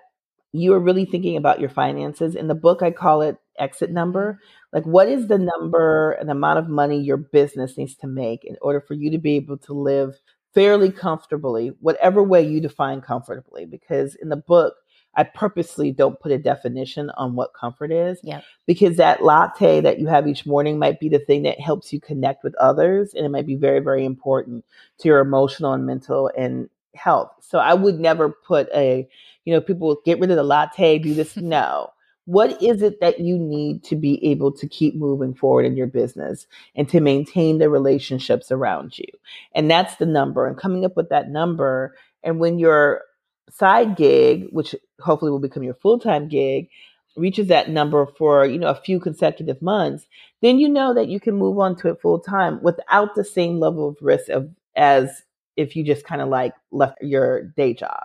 you 0.52 0.72
are 0.74 0.80
really 0.80 1.04
thinking 1.04 1.36
about 1.36 1.58
your 1.58 1.70
finances. 1.70 2.36
In 2.36 2.46
the 2.46 2.54
book, 2.54 2.82
I 2.82 2.92
call 2.92 3.22
it 3.22 3.36
exit 3.58 3.90
number. 3.90 4.38
Like, 4.72 4.84
what 4.84 5.08
is 5.08 5.26
the 5.26 5.38
number 5.38 6.12
and 6.12 6.30
amount 6.30 6.60
of 6.60 6.68
money 6.68 7.00
your 7.00 7.16
business 7.16 7.76
needs 7.76 7.96
to 7.96 8.06
make 8.06 8.44
in 8.44 8.56
order 8.62 8.80
for 8.80 8.94
you 8.94 9.10
to 9.10 9.18
be 9.18 9.34
able 9.34 9.58
to 9.58 9.72
live 9.72 10.16
fairly 10.54 10.90
comfortably, 10.90 11.72
whatever 11.80 12.22
way 12.22 12.46
you 12.46 12.60
define 12.60 13.00
comfortably? 13.00 13.64
Because 13.66 14.14
in 14.16 14.28
the 14.28 14.36
book, 14.36 14.74
I 15.16 15.24
purposely 15.24 15.92
don't 15.92 16.18
put 16.18 16.32
a 16.32 16.38
definition 16.38 17.10
on 17.10 17.34
what 17.36 17.54
comfort 17.54 17.92
is. 17.92 18.18
Yeah. 18.22 18.40
Because 18.66 18.96
that 18.96 19.22
latte 19.22 19.80
that 19.80 19.98
you 19.98 20.06
have 20.06 20.26
each 20.26 20.46
morning 20.46 20.78
might 20.78 20.98
be 20.98 21.08
the 21.08 21.18
thing 21.18 21.42
that 21.44 21.60
helps 21.60 21.92
you 21.92 22.00
connect 22.00 22.42
with 22.42 22.54
others. 22.56 23.14
And 23.14 23.24
it 23.24 23.28
might 23.28 23.46
be 23.46 23.54
very, 23.54 23.80
very 23.80 24.04
important 24.04 24.64
to 24.98 25.08
your 25.08 25.20
emotional 25.20 25.72
and 25.72 25.86
mental 25.86 26.30
and 26.36 26.68
health. 26.94 27.30
So 27.40 27.58
I 27.58 27.74
would 27.74 28.00
never 28.00 28.28
put 28.28 28.68
a, 28.74 29.08
you 29.44 29.52
know, 29.52 29.60
people 29.60 29.96
get 30.04 30.18
rid 30.18 30.30
of 30.30 30.36
the 30.36 30.42
latte, 30.42 30.98
do 30.98 31.14
this. 31.14 31.36
No. 31.44 31.90
What 32.26 32.62
is 32.62 32.80
it 32.82 33.00
that 33.00 33.20
you 33.20 33.38
need 33.38 33.84
to 33.84 33.96
be 33.96 34.24
able 34.24 34.50
to 34.52 34.68
keep 34.68 34.94
moving 34.94 35.34
forward 35.34 35.66
in 35.66 35.76
your 35.76 35.86
business 35.86 36.46
and 36.74 36.88
to 36.88 37.00
maintain 37.00 37.58
the 37.58 37.68
relationships 37.68 38.50
around 38.50 38.98
you? 38.98 39.06
And 39.54 39.70
that's 39.70 39.96
the 39.96 40.06
number 40.06 40.46
and 40.46 40.56
coming 40.56 40.84
up 40.84 40.96
with 40.96 41.10
that 41.10 41.28
number. 41.28 41.94
And 42.22 42.40
when 42.40 42.58
your 42.58 43.02
side 43.50 43.96
gig, 43.96 44.46
which 44.50 44.74
hopefully 45.00 45.30
will 45.30 45.38
become 45.38 45.62
your 45.62 45.74
full 45.74 45.98
time 45.98 46.28
gig, 46.28 46.68
reaches 47.16 47.48
that 47.48 47.70
number 47.70 48.06
for 48.18 48.44
you 48.44 48.58
know 48.58 48.68
a 48.68 48.74
few 48.74 48.98
consecutive 48.98 49.60
months 49.62 50.06
then 50.42 50.58
you 50.58 50.68
know 50.68 50.92
that 50.94 51.08
you 51.08 51.20
can 51.20 51.34
move 51.34 51.58
on 51.58 51.76
to 51.76 51.88
it 51.88 52.00
full 52.00 52.18
time 52.18 52.60
without 52.62 53.14
the 53.14 53.24
same 53.24 53.60
level 53.60 53.88
of 53.88 53.96
risk 54.00 54.28
of 54.28 54.50
as 54.76 55.22
if 55.56 55.76
you 55.76 55.84
just 55.84 56.04
kind 56.04 56.20
of 56.20 56.28
like 56.28 56.54
left 56.72 57.00
your 57.00 57.42
day 57.56 57.72
job 57.72 58.02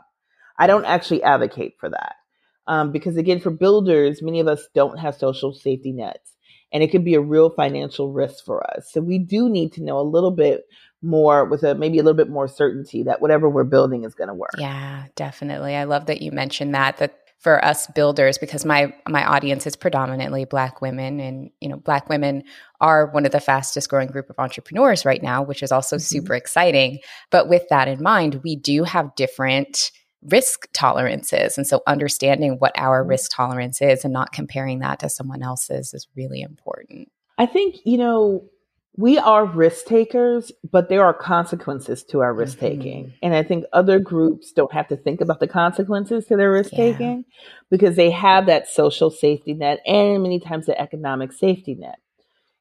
i 0.58 0.68
don't 0.68 0.86
actually 0.86 1.24
advocate 1.24 1.76
for 1.80 1.90
that 1.90 2.18
um, 2.70 2.94
because 2.94 3.18
again 3.18 3.42
for 3.42 3.52
builders 3.52 4.22
many 4.22 4.40
of 4.40 4.48
us 4.48 4.68
don't 4.74 4.98
have 4.98 5.16
social 5.16 5.54
safety 5.54 5.92
nets 5.92 6.36
and 6.72 6.84
it 6.84 6.92
could 6.92 7.04
be 7.04 7.16
a 7.16 7.22
real 7.22 7.50
financial 7.50 8.12
risk 8.12 8.46
for 8.46 8.64
us. 8.76 8.92
So 8.92 9.02
we 9.02 9.20
do 9.20 9.50
need 9.50 9.74
to 9.74 9.84
know 9.84 10.00
a 10.00 10.02
little 10.02 10.32
bit 10.32 10.66
more 11.02 11.46
with 11.46 11.64
a 11.64 11.76
maybe 11.76 11.98
a 11.98 12.04
little 12.04 12.18
bit 12.18 12.30
more 12.30 12.48
certainty 12.48 13.04
that 13.04 13.22
whatever 13.22 13.50
we're 13.50 13.64
building 13.64 14.04
is 14.04 14.14
going 14.14 14.28
to 14.28 14.34
work. 14.34 14.56
Yeah 14.58 15.06
definitely. 15.16 15.76
I 15.76 15.86
love 15.86 16.08
that 16.08 16.22
you 16.22 16.32
mentioned 16.32 16.76
that 16.76 16.98
that 16.98 17.16
for 17.40 17.64
us 17.64 17.88
builders 17.96 18.38
because 18.38 18.66
my 18.66 18.94
my 19.08 19.26
audience 19.26 19.66
is 19.66 19.78
predominantly 19.78 20.44
black 20.44 20.82
women 20.82 21.22
and 21.22 21.50
you 21.62 21.70
know 21.70 21.78
black 21.78 22.10
women 22.10 22.44
are 22.82 23.08
one 23.12 23.26
of 23.26 23.32
the 23.32 23.40
fastest 23.40 23.90
growing 23.90 24.10
group 24.10 24.30
of 24.30 24.38
entrepreneurs 24.38 25.06
right 25.06 25.24
now 25.24 25.42
which 25.42 25.64
is 25.64 25.72
also 25.72 25.96
mm-hmm. 25.96 26.04
super 26.04 26.36
exciting. 26.36 27.00
But 27.32 27.48
with 27.48 27.64
that 27.70 27.88
in 27.88 28.04
mind 28.04 28.42
we 28.44 28.58
do 28.58 28.84
have 28.84 29.16
different 29.16 29.92
risk 30.24 30.68
tolerances 30.74 31.58
and 31.58 31.66
so 31.66 31.82
understanding 31.88 32.58
what 32.60 32.74
our 32.76 33.02
mm-hmm. 33.02 33.12
risk 33.12 33.32
tolerance 33.34 33.82
is 33.82 34.04
and 34.04 34.14
not 34.14 34.32
comparing 34.32 34.80
that 34.80 35.00
to 35.00 35.10
someone 35.10 35.42
else's 35.42 35.94
is 35.94 36.08
really 36.16 36.42
important 36.42 37.10
i 37.38 37.46
think 37.46 37.78
you 37.86 37.98
know 37.98 38.44
we 39.00 39.18
are 39.18 39.46
risk 39.46 39.86
takers, 39.86 40.52
but 40.70 40.90
there 40.90 41.06
are 41.06 41.14
consequences 41.14 42.04
to 42.04 42.20
our 42.20 42.34
risk 42.34 42.60
taking. 42.60 43.06
Mm-hmm. 43.06 43.18
And 43.24 43.34
I 43.34 43.44
think 43.44 43.64
other 43.72 43.98
groups 43.98 44.52
don't 44.52 44.74
have 44.74 44.90
to 44.90 44.98
think 44.98 45.22
about 45.22 45.40
the 45.40 45.48
consequences 45.48 46.26
to 46.26 46.36
their 46.36 46.52
risk 46.52 46.72
taking 46.72 47.18
yeah. 47.20 47.46
because 47.70 47.96
they 47.96 48.12
have 48.12 48.48
that 48.48 48.68
social 48.68 49.10
safety 49.10 49.54
net 49.54 49.80
and 49.86 50.22
many 50.22 50.42
times 50.42 50.66
the 50.66 50.80
economic 50.80 51.32
safety 51.32 51.76
net. 51.76 52.00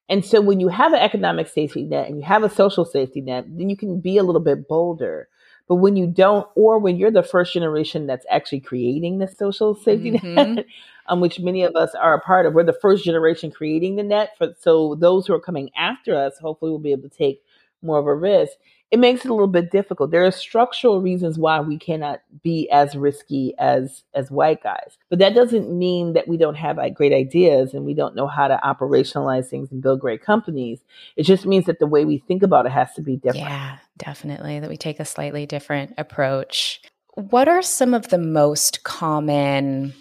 And 0.09 0.25
so 0.25 0.41
when 0.41 0.61
you 0.61 0.69
have 0.69 0.93
an 0.93 1.01
economic 1.01 1.49
safety 1.49 1.83
net 1.83 2.07
and 2.07 2.19
you 2.19 2.25
have 2.25 2.45
a 2.45 2.51
social 2.51 2.85
safety 2.85 3.21
net, 3.21 3.45
then 3.49 3.69
you 3.69 3.77
can 3.77 4.01
be 4.01 4.17
a 4.17 4.23
little 4.23 4.41
bit 4.41 4.69
bolder. 4.69 5.29
But 5.69 5.77
when 5.77 5.97
you 5.97 6.07
don't, 6.07 6.49
or 6.55 6.79
when 6.79 6.97
you're 6.97 7.11
the 7.11 7.23
first 7.23 7.53
generation 7.53 8.07
that's 8.07 8.27
actually 8.31 8.61
creating 8.61 9.19
the 9.19 9.29
social 9.29 9.75
safety 9.75 10.13
mm-hmm. 10.13 10.55
net, 10.55 10.67
um, 11.07 11.21
which 11.21 11.41
many 11.41 11.63
of 11.63 11.77
us 11.77 11.95
are 11.95 12.15
a 12.15 12.21
part 12.21 12.47
of. 12.47 12.55
We're 12.55 12.65
the 12.65 12.73
first 12.73 13.05
generation 13.05 13.51
creating 13.51 13.97
the 13.97 14.03
net. 14.03 14.31
For, 14.39 14.55
so 14.59 14.95
those 14.95 15.27
who 15.27 15.35
are 15.35 15.41
coming 15.41 15.71
after 15.77 16.17
us, 16.17 16.39
hopefully, 16.39 16.71
will 16.71 16.79
be 16.79 16.93
able 16.93 17.09
to 17.09 17.17
take 17.17 17.43
more 17.83 17.99
of 17.99 18.07
a 18.07 18.15
risk. 18.15 18.55
It 18.91 18.99
makes 18.99 19.25
it 19.25 19.31
a 19.31 19.35
little 19.35 19.49
bit 19.49 19.71
difficult. 19.71 20.11
There 20.11 20.25
are 20.25 20.31
structural 20.31 21.03
reasons 21.03 21.39
why 21.39 21.61
we 21.61 21.77
cannot 21.77 22.21
be 22.43 22.71
as 22.71 22.97
risky 22.97 23.55
as 23.59 24.05
as 24.15 24.31
white 24.31 24.63
guys, 24.63 24.97
but 25.11 25.19
that 25.19 25.35
doesn't 25.35 25.71
mean 25.71 26.15
that 26.15 26.27
we 26.27 26.37
don't 26.39 26.55
have 26.55 26.79
like, 26.79 26.95
great 26.95 27.13
ideas 27.13 27.75
and 27.75 27.85
we 27.85 27.93
don't 27.93 28.17
know 28.17 28.27
how 28.27 28.49
to 28.49 28.59
operationalize 28.65 29.49
things 29.49 29.71
and 29.71 29.83
build 29.83 30.01
great 30.01 30.23
companies. 30.23 30.81
It 31.17 31.25
just 31.25 31.45
means 31.45 31.67
that 31.67 31.81
the 31.81 31.87
way 31.87 32.05
we 32.05 32.19
think 32.19 32.43
about 32.43 32.67
it 32.67 32.73
has 32.73 32.93
to 32.95 33.03
be 33.03 33.17
different. 33.17 33.47
Yeah, 33.47 33.79
definitely. 33.99 34.61
That 34.61 34.71
we 34.71 34.79
take 34.79 35.01
a 35.01 35.05
slightly 35.05 35.45
different 35.45 35.95
approach. 35.99 36.81
What 37.15 37.49
are 37.49 37.63
some 37.63 37.95
of 37.95 38.09
the 38.09 38.19
most 38.19 38.85
common 38.85 39.93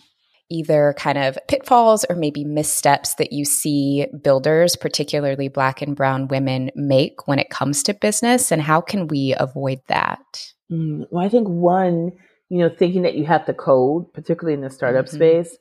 either 0.50 0.96
kind 0.98 1.18
of 1.18 1.38
pitfalls 1.48 2.06
or 2.10 2.16
maybe 2.16 2.44
missteps 2.44 3.16
that 3.16 3.34
you 3.34 3.46
see 3.46 4.08
builders, 4.22 4.76
particularly 4.76 5.48
Black 5.48 5.82
and 5.82 5.96
Brown 5.96 6.28
women, 6.28 6.72
make 6.76 7.28
when 7.28 7.40
it 7.40 7.50
comes 7.50 7.84
to 7.84 7.94
business? 7.94 8.52
And 8.52 8.62
how 8.62 8.82
can 8.82 9.08
we 9.08 9.36
avoid 9.38 9.80
that? 9.88 10.54
Mm, 10.72 11.06
well, 11.10 11.26
I 11.26 11.30
think 11.30 11.48
one, 11.48 12.12
you 12.50 12.60
know, 12.60 12.70
thinking 12.70 13.02
that 13.04 13.16
you 13.16 13.26
have 13.26 13.46
to 13.46 13.54
code, 13.54 14.12
particularly 14.14 14.54
in 14.54 14.62
the 14.62 14.70
startup 14.70 15.06
mm-hmm. 15.06 15.16
space, 15.16 15.58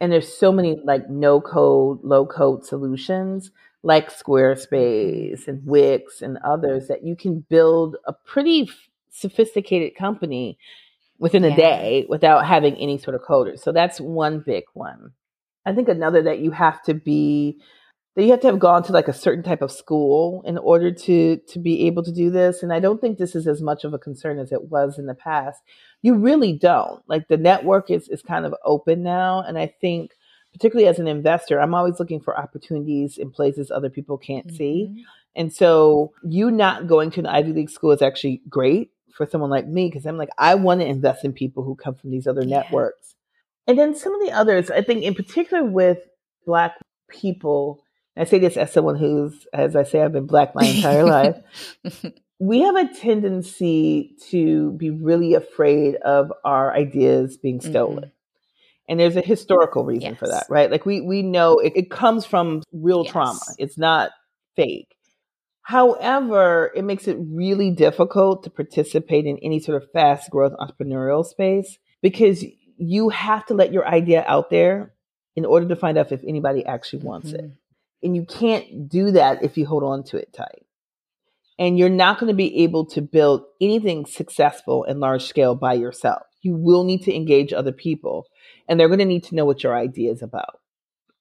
and 0.00 0.10
there's 0.10 0.32
so 0.32 0.50
many 0.50 0.80
like 0.84 1.08
no 1.10 1.40
code, 1.40 2.00
low 2.02 2.26
code 2.26 2.64
solutions 2.64 3.50
like 3.82 4.10
Squarespace 4.10 5.48
and 5.48 5.64
Wix 5.64 6.22
and 6.22 6.38
others 6.44 6.88
that 6.88 7.04
you 7.04 7.16
can 7.16 7.44
build 7.48 7.96
a 8.06 8.12
pretty 8.12 8.70
sophisticated 9.10 9.96
company 9.96 10.58
within 11.20 11.44
a 11.44 11.54
day 11.54 12.06
without 12.08 12.46
having 12.46 12.74
any 12.76 12.98
sort 12.98 13.14
of 13.14 13.20
coders. 13.20 13.60
So 13.60 13.70
that's 13.70 14.00
one 14.00 14.40
big 14.40 14.64
one. 14.72 15.12
I 15.64 15.74
think 15.74 15.88
another 15.88 16.22
that 16.22 16.40
you 16.40 16.50
have 16.50 16.82
to 16.84 16.94
be 16.94 17.60
that 18.16 18.24
you 18.24 18.30
have 18.32 18.40
to 18.40 18.48
have 18.48 18.58
gone 18.58 18.82
to 18.84 18.92
like 18.92 19.06
a 19.06 19.12
certain 19.12 19.44
type 19.44 19.62
of 19.62 19.70
school 19.70 20.42
in 20.44 20.58
order 20.58 20.90
to 20.90 21.36
to 21.36 21.58
be 21.58 21.86
able 21.86 22.02
to 22.02 22.10
do 22.10 22.30
this 22.30 22.62
and 22.62 22.72
I 22.72 22.80
don't 22.80 23.00
think 23.00 23.18
this 23.18 23.36
is 23.36 23.46
as 23.46 23.62
much 23.62 23.84
of 23.84 23.94
a 23.94 23.98
concern 23.98 24.38
as 24.38 24.50
it 24.50 24.64
was 24.70 24.98
in 24.98 25.06
the 25.06 25.14
past. 25.14 25.60
You 26.02 26.16
really 26.16 26.54
don't. 26.54 27.02
Like 27.06 27.28
the 27.28 27.36
network 27.36 27.90
is 27.90 28.08
is 28.08 28.22
kind 28.22 28.46
of 28.46 28.54
open 28.64 29.02
now 29.02 29.44
and 29.46 29.58
I 29.58 29.72
think 29.80 30.12
particularly 30.52 30.88
as 30.88 30.98
an 30.98 31.06
investor, 31.06 31.60
I'm 31.60 31.74
always 31.74 32.00
looking 32.00 32.20
for 32.20 32.36
opportunities 32.36 33.18
in 33.18 33.30
places 33.30 33.70
other 33.70 33.90
people 33.90 34.16
can't 34.18 34.48
mm-hmm. 34.48 34.56
see. 34.56 35.04
And 35.36 35.52
so 35.52 36.12
you 36.24 36.50
not 36.50 36.88
going 36.88 37.10
to 37.12 37.20
an 37.20 37.26
Ivy 37.26 37.52
League 37.52 37.70
school 37.70 37.92
is 37.92 38.02
actually 38.02 38.42
great 38.48 38.90
for 39.20 39.30
someone 39.30 39.50
like 39.50 39.66
me 39.66 39.86
because 39.86 40.06
I'm 40.06 40.16
like, 40.16 40.30
I 40.38 40.54
want 40.54 40.80
to 40.80 40.86
invest 40.86 41.26
in 41.26 41.34
people 41.34 41.62
who 41.62 41.74
come 41.74 41.94
from 41.94 42.10
these 42.10 42.26
other 42.26 42.42
yeah. 42.42 42.60
networks. 42.60 43.16
And 43.66 43.78
then 43.78 43.94
some 43.94 44.14
of 44.14 44.26
the 44.26 44.32
others, 44.32 44.70
I 44.70 44.80
think, 44.80 45.02
in 45.02 45.14
particular 45.14 45.62
with 45.62 45.98
Black 46.46 46.72
people, 47.10 47.82
I 48.16 48.24
say 48.24 48.38
this 48.38 48.56
as 48.56 48.72
someone 48.72 48.96
who's, 48.96 49.46
as 49.52 49.76
I 49.76 49.82
say, 49.82 50.00
I've 50.00 50.14
been 50.14 50.26
Black 50.26 50.54
my 50.54 50.64
entire 50.64 51.04
life. 51.04 51.36
We 52.42 52.60
have 52.60 52.74
a 52.74 52.88
tendency 52.94 54.16
to 54.30 54.72
be 54.72 54.88
really 54.88 55.34
afraid 55.34 55.96
of 55.96 56.32
our 56.42 56.74
ideas 56.74 57.36
being 57.36 57.60
stolen. 57.60 58.04
Mm-hmm. 58.04 58.08
And 58.88 58.98
there's 58.98 59.16
a 59.16 59.20
historical 59.20 59.84
reason 59.84 60.12
yes. 60.12 60.18
for 60.18 60.26
that, 60.26 60.46
right? 60.48 60.70
Like 60.70 60.86
we 60.86 61.02
we 61.02 61.20
know 61.20 61.58
it, 61.58 61.74
it 61.76 61.90
comes 61.90 62.24
from 62.24 62.62
real 62.72 63.02
yes. 63.04 63.12
trauma. 63.12 63.40
It's 63.58 63.76
not 63.76 64.12
fake. 64.56 64.96
However, 65.62 66.72
it 66.74 66.82
makes 66.82 67.06
it 67.06 67.18
really 67.20 67.70
difficult 67.70 68.44
to 68.44 68.50
participate 68.50 69.26
in 69.26 69.38
any 69.38 69.60
sort 69.60 69.82
of 69.82 69.90
fast 69.92 70.30
growth 70.30 70.52
entrepreneurial 70.58 71.24
space 71.24 71.78
because 72.02 72.44
you 72.76 73.10
have 73.10 73.44
to 73.46 73.54
let 73.54 73.72
your 73.72 73.86
idea 73.86 74.24
out 74.26 74.50
there 74.50 74.94
in 75.36 75.44
order 75.44 75.68
to 75.68 75.76
find 75.76 75.98
out 75.98 76.12
if 76.12 76.22
anybody 76.26 76.64
actually 76.64 77.02
wants 77.02 77.28
mm-hmm. 77.28 77.46
it. 77.46 77.50
And 78.02 78.16
you 78.16 78.24
can't 78.24 78.88
do 78.88 79.12
that 79.12 79.42
if 79.42 79.58
you 79.58 79.66
hold 79.66 79.84
on 79.84 80.02
to 80.04 80.16
it 80.16 80.32
tight. 80.32 80.64
And 81.58 81.78
you're 81.78 81.90
not 81.90 82.18
going 82.18 82.28
to 82.28 82.36
be 82.36 82.62
able 82.62 82.86
to 82.86 83.02
build 83.02 83.44
anything 83.60 84.06
successful 84.06 84.84
and 84.84 84.98
large 84.98 85.24
scale 85.24 85.54
by 85.54 85.74
yourself. 85.74 86.22
You 86.40 86.56
will 86.56 86.84
need 86.84 87.02
to 87.02 87.14
engage 87.14 87.52
other 87.52 87.72
people, 87.72 88.26
and 88.66 88.80
they're 88.80 88.88
going 88.88 88.98
to 89.00 89.04
need 89.04 89.24
to 89.24 89.34
know 89.34 89.44
what 89.44 89.62
your 89.62 89.76
idea 89.76 90.10
is 90.10 90.22
about. 90.22 90.58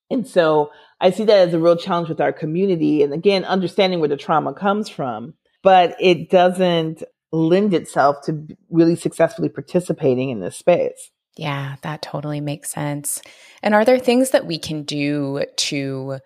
And 0.10 0.26
so 0.26 0.72
I 1.02 1.12
see 1.12 1.24
that 1.26 1.48
as 1.48 1.54
a 1.54 1.60
real 1.60 1.78
challenge 1.78 2.10
with 2.10 2.22
our 2.22 2.34
community. 2.34 3.04
And 3.04 3.14
again, 3.14 3.46
understanding 3.46 4.00
where 4.00 4.10
the 4.10 4.18
trauma 4.18 4.54
comes 4.54 4.90
from, 4.90 5.34
but 5.64 5.96
it 6.00 6.30
doesn't 6.30 7.04
lend 7.32 7.74
itself 7.74 8.18
to 8.26 8.48
really 8.70 8.96
successfully 8.96 9.50
participating 9.50 10.30
in 10.30 10.40
this 10.40 10.58
space. 10.58 11.12
Yeah, 11.38 11.76
that 11.84 12.02
totally 12.02 12.42
makes 12.42 12.72
sense. 12.72 13.22
And 13.64 13.74
are 13.74 13.86
there 13.86 14.00
things 14.00 14.32
that 14.32 14.46
we 14.46 14.58
can 14.58 14.84
do 14.84 15.46
to 15.56 16.20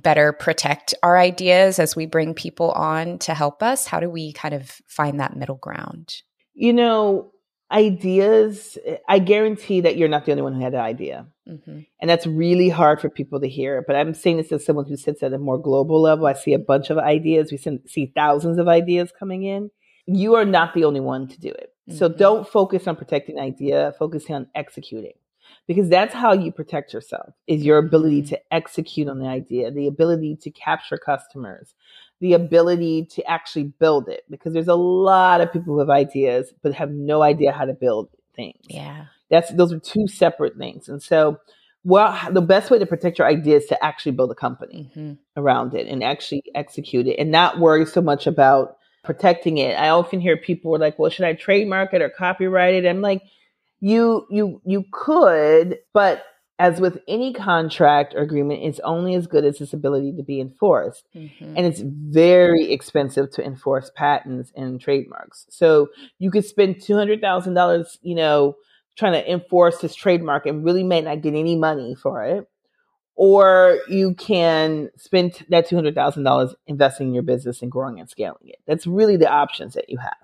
better 0.00 0.32
protect 0.32 0.94
our 1.02 1.18
ideas 1.18 1.78
as 1.78 1.96
we 1.96 2.06
bring 2.06 2.34
people 2.34 2.70
on 2.72 3.18
to 3.20 3.34
help 3.34 3.62
us? 3.62 3.86
How 3.86 3.98
do 3.98 4.08
we 4.08 4.32
kind 4.32 4.54
of 4.54 4.70
find 4.86 5.20
that 5.20 5.36
middle 5.36 5.56
ground? 5.56 6.14
You 6.54 6.72
know, 6.72 7.32
ideas, 7.70 8.78
eh, 8.84 8.98
I 9.08 9.18
guarantee 9.18 9.80
that 9.80 9.96
you're 9.96 10.08
not 10.08 10.26
the 10.26 10.32
only 10.32 10.42
one 10.42 10.54
who 10.54 10.60
had 10.60 10.74
the 10.74 10.80
idea. 10.80 11.26
Mm-hmm. 11.48 11.80
And 12.00 12.10
that's 12.10 12.26
really 12.26 12.68
hard 12.68 13.00
for 13.00 13.08
people 13.08 13.40
to 13.40 13.48
hear. 13.48 13.82
But 13.86 13.96
I'm 13.96 14.14
saying 14.14 14.36
this 14.36 14.52
as 14.52 14.64
someone 14.64 14.86
who 14.86 14.96
sits 14.96 15.22
at 15.22 15.32
a 15.32 15.38
more 15.38 15.58
global 15.58 16.00
level. 16.00 16.26
I 16.26 16.34
see 16.34 16.52
a 16.52 16.58
bunch 16.58 16.90
of 16.90 16.98
ideas. 16.98 17.50
We 17.50 17.58
see 17.86 18.12
thousands 18.14 18.58
of 18.58 18.68
ideas 18.68 19.12
coming 19.18 19.42
in. 19.44 19.70
You 20.06 20.34
are 20.34 20.44
not 20.44 20.74
the 20.74 20.84
only 20.84 21.00
one 21.00 21.28
to 21.28 21.40
do 21.40 21.48
it. 21.48 21.72
Mm-hmm. 21.88 21.98
So 21.98 22.08
don't 22.08 22.48
focus 22.48 22.86
on 22.86 22.96
protecting 22.96 23.38
idea, 23.38 23.94
focus 23.98 24.24
on 24.30 24.46
executing. 24.54 25.12
Because 25.68 25.88
that's 25.88 26.14
how 26.14 26.32
you 26.32 26.50
protect 26.50 26.92
yourself 26.92 27.34
is 27.46 27.64
your 27.64 27.78
ability 27.78 28.22
mm-hmm. 28.22 28.30
to 28.30 28.54
execute 28.54 29.08
on 29.08 29.18
the 29.18 29.26
idea, 29.26 29.70
the 29.70 29.86
ability 29.86 30.36
to 30.42 30.50
capture 30.50 30.96
customers, 30.96 31.74
the 32.20 32.32
ability 32.32 33.06
to 33.06 33.30
actually 33.30 33.64
build 33.64 34.08
it. 34.08 34.24
Because 34.30 34.52
there's 34.52 34.68
a 34.68 34.74
lot 34.74 35.40
of 35.40 35.52
people 35.52 35.74
who 35.74 35.80
have 35.80 35.90
ideas 35.90 36.52
but 36.62 36.74
have 36.74 36.90
no 36.90 37.22
idea 37.22 37.52
how 37.52 37.64
to 37.64 37.74
build 37.74 38.08
things. 38.34 38.60
Yeah. 38.68 39.06
That's 39.32 39.52
those 39.54 39.72
are 39.72 39.80
two 39.80 40.06
separate 40.06 40.56
things. 40.56 40.88
And 40.88 41.02
so, 41.02 41.38
well, 41.82 42.16
the 42.30 42.40
best 42.40 42.70
way 42.70 42.78
to 42.78 42.86
protect 42.86 43.18
your 43.18 43.26
idea 43.26 43.56
is 43.56 43.66
to 43.66 43.84
actually 43.84 44.12
build 44.12 44.30
a 44.30 44.36
company 44.36 44.92
mm-hmm. 44.94 45.14
around 45.36 45.74
it 45.74 45.88
and 45.88 46.04
actually 46.04 46.44
execute 46.54 47.08
it, 47.08 47.18
and 47.18 47.32
not 47.32 47.58
worry 47.58 47.86
so 47.86 48.00
much 48.00 48.28
about 48.28 48.76
protecting 49.02 49.58
it. 49.58 49.72
I 49.72 49.88
often 49.88 50.20
hear 50.20 50.36
people 50.36 50.76
are 50.76 50.78
like, 50.78 50.98
well, 50.98 51.10
should 51.10 51.24
I 51.24 51.32
trademark 51.32 51.92
it 51.92 52.02
or 52.02 52.10
copyright 52.10 52.74
it? 52.74 52.86
I'm 52.86 53.00
like, 53.00 53.22
you 53.80 54.26
you 54.30 54.60
you 54.64 54.84
could, 54.92 55.78
but 55.92 56.22
as 56.58 56.80
with 56.80 56.98
any 57.08 57.32
contract 57.32 58.14
or 58.14 58.20
agreement, 58.20 58.62
it's 58.62 58.78
only 58.84 59.16
as 59.16 59.26
good 59.26 59.44
as 59.44 59.60
its 59.60 59.72
ability 59.72 60.14
to 60.16 60.22
be 60.22 60.40
enforced. 60.40 61.04
Mm-hmm. 61.12 61.56
And 61.56 61.66
it's 61.66 61.80
very 61.82 62.70
expensive 62.70 63.32
to 63.32 63.44
enforce 63.44 63.90
patents 63.96 64.52
and 64.54 64.80
trademarks. 64.80 65.46
So 65.50 65.88
you 66.20 66.30
could 66.30 66.44
spend 66.44 66.76
$200,000, 66.76 67.98
you 68.02 68.14
know, 68.14 68.54
trying 68.96 69.12
to 69.12 69.30
enforce 69.30 69.78
this 69.78 69.94
trademark 69.94 70.46
and 70.46 70.64
really 70.64 70.84
may 70.84 71.00
not 71.00 71.22
get 71.22 71.34
any 71.34 71.56
money 71.56 71.94
for 71.94 72.24
it. 72.24 72.48
Or 73.14 73.78
you 73.88 74.14
can 74.14 74.88
spend 74.96 75.44
that 75.50 75.68
$200,000 75.68 76.54
investing 76.66 77.08
in 77.08 77.14
your 77.14 77.22
business 77.22 77.62
and 77.62 77.70
growing 77.70 78.00
and 78.00 78.08
scaling 78.08 78.48
it. 78.48 78.58
That's 78.66 78.86
really 78.86 79.16
the 79.16 79.30
options 79.30 79.74
that 79.74 79.88
you 79.88 79.98
have. 79.98 80.16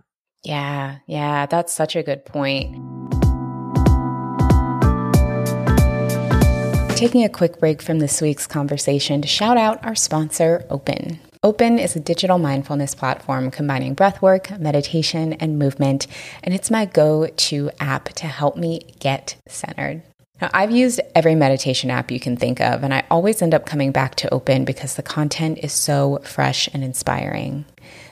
Yeah, 0.43 0.99
yeah, 1.07 1.47
that's 1.47 1.73
such 1.75 1.97
a 1.97 2.03
good 2.03 2.25
point. 2.25 2.77
Taking 6.97 7.23
a 7.23 7.29
quick 7.29 7.61
break 7.61 7.81
from 7.81 8.01
this 8.01 8.21
week's 8.21 8.47
conversation 8.47 9.23
to 9.23 9.29
shout 9.29 9.57
out 9.57 9.85
our 9.85 9.95
sponsor, 9.95 10.65
Open. 10.71 11.21
Open 11.45 11.79
is 11.79 11.95
a 11.95 12.01
digital 12.01 12.39
mindfulness 12.39 12.97
platform 12.97 13.53
combining 13.53 13.95
breathwork, 13.95 14.59
meditation, 14.59 15.35
and 15.35 15.57
movement, 15.57 16.09
and 16.43 16.53
it's 16.53 16.69
my 16.69 16.85
go 16.85 17.29
to 17.29 17.71
app 17.79 18.09
to 18.15 18.27
help 18.27 18.57
me 18.57 18.81
get 18.99 19.37
centered. 19.47 20.03
Now, 20.41 20.51
I've 20.53 20.73
used 20.73 21.01
every 21.15 21.37
meditation 21.37 21.91
app 21.91 22.11
you 22.11 22.19
can 22.19 22.37
think 22.37 22.61
of, 22.61 22.83
and 22.83 22.93
I 22.93 23.05
always 23.09 23.41
end 23.41 23.55
up 23.55 23.67
coming 23.67 23.93
back 23.93 24.17
to 24.17 24.35
Open 24.35 24.65
because 24.65 24.97
the 24.97 25.03
content 25.03 25.59
is 25.63 25.73
so 25.73 26.19
fresh 26.25 26.69
and 26.73 26.83
inspiring. 26.83 27.67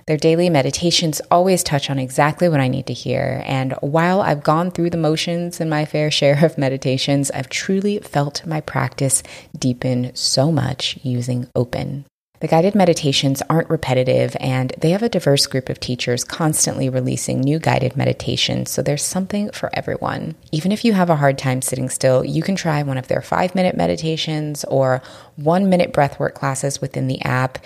Their 0.07 0.17
daily 0.17 0.49
meditations 0.49 1.21
always 1.29 1.65
touch 1.65 1.91
on 1.91 1.99
exactly 1.99 2.49
what 2.49 2.61
I 2.61 2.69
need 2.69 2.87
to 2.87 2.93
hear. 2.93 3.43
And 3.45 3.73
while 3.81 4.21
I've 4.21 4.45
gone 4.45 4.71
through 4.71 4.91
the 4.91 4.97
motions 4.97 5.61
in 5.61 5.69
my 5.69 5.85
fair 5.85 6.13
share 6.13 6.45
of 6.45 6.59
meditations, 6.59 7.33
I've 7.33 7.49
truly 7.49 7.99
felt 7.99 8.47
my 8.47 8.61
practice 8.61 9.25
deepen 9.59 10.15
so 10.15 10.53
much 10.53 10.97
using 11.03 11.49
Open. 11.57 12.05
The 12.41 12.49
guided 12.49 12.75
meditations 12.75 13.43
aren't 13.49 13.71
repetitive, 13.71 14.37
and 14.41 14.75
they 14.79 14.91
have 14.91 15.03
a 15.03 15.09
diverse 15.09 15.47
group 15.47 15.69
of 15.69 15.81
teachers 15.81 16.23
constantly 16.23 16.89
releasing 16.89 17.41
new 17.41 17.59
guided 17.59 17.97
meditations, 17.97 18.71
so 18.71 18.83
there's 18.83 19.03
something 19.03 19.51
for 19.53 19.71
everyone. 19.73 20.35
Even 20.53 20.71
if 20.71 20.85
you 20.85 20.93
have 20.93 21.09
a 21.09 21.17
hard 21.17 21.39
time 21.39 21.63
sitting 21.63 21.89
still, 21.89 22.25
you 22.25 22.43
can 22.43 22.55
try 22.55 22.83
one 22.83 22.99
of 22.99 23.09
their 23.09 23.23
five 23.23 23.55
minute 23.55 23.77
meditations 23.77 24.65
or 24.65 25.03
one 25.37 25.71
minute 25.71 25.93
breathwork 25.93 26.35
classes 26.35 26.81
within 26.81 27.07
the 27.07 27.23
app. 27.23 27.59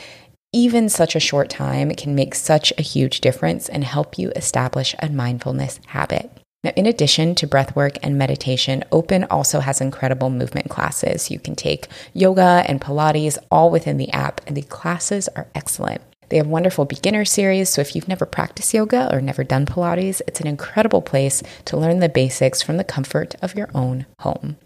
Even 0.52 0.88
such 0.88 1.14
a 1.14 1.20
short 1.20 1.50
time 1.50 1.90
can 1.90 2.14
make 2.14 2.34
such 2.34 2.72
a 2.78 2.82
huge 2.82 3.20
difference 3.20 3.68
and 3.68 3.84
help 3.84 4.18
you 4.18 4.30
establish 4.36 4.94
a 5.00 5.08
mindfulness 5.08 5.80
habit. 5.86 6.39
Now, 6.62 6.72
in 6.76 6.84
addition 6.84 7.34
to 7.36 7.46
breathwork 7.46 7.96
and 8.02 8.18
meditation, 8.18 8.84
Open 8.92 9.24
also 9.24 9.60
has 9.60 9.80
incredible 9.80 10.28
movement 10.28 10.68
classes. 10.68 11.30
You 11.30 11.38
can 11.38 11.56
take 11.56 11.88
yoga 12.12 12.64
and 12.66 12.80
Pilates 12.82 13.38
all 13.50 13.70
within 13.70 13.96
the 13.96 14.12
app, 14.12 14.42
and 14.46 14.54
the 14.54 14.62
classes 14.62 15.28
are 15.36 15.48
excellent. 15.54 16.02
They 16.28 16.36
have 16.36 16.46
wonderful 16.46 16.84
beginner 16.84 17.24
series, 17.24 17.70
so 17.70 17.80
if 17.80 17.96
you've 17.96 18.08
never 18.08 18.26
practiced 18.26 18.74
yoga 18.74 19.12
or 19.12 19.22
never 19.22 19.42
done 19.42 19.64
Pilates, 19.64 20.20
it's 20.28 20.40
an 20.40 20.46
incredible 20.46 21.00
place 21.00 21.42
to 21.64 21.78
learn 21.78 22.00
the 22.00 22.10
basics 22.10 22.60
from 22.60 22.76
the 22.76 22.84
comfort 22.84 23.34
of 23.40 23.56
your 23.56 23.70
own 23.74 24.04
home. 24.20 24.56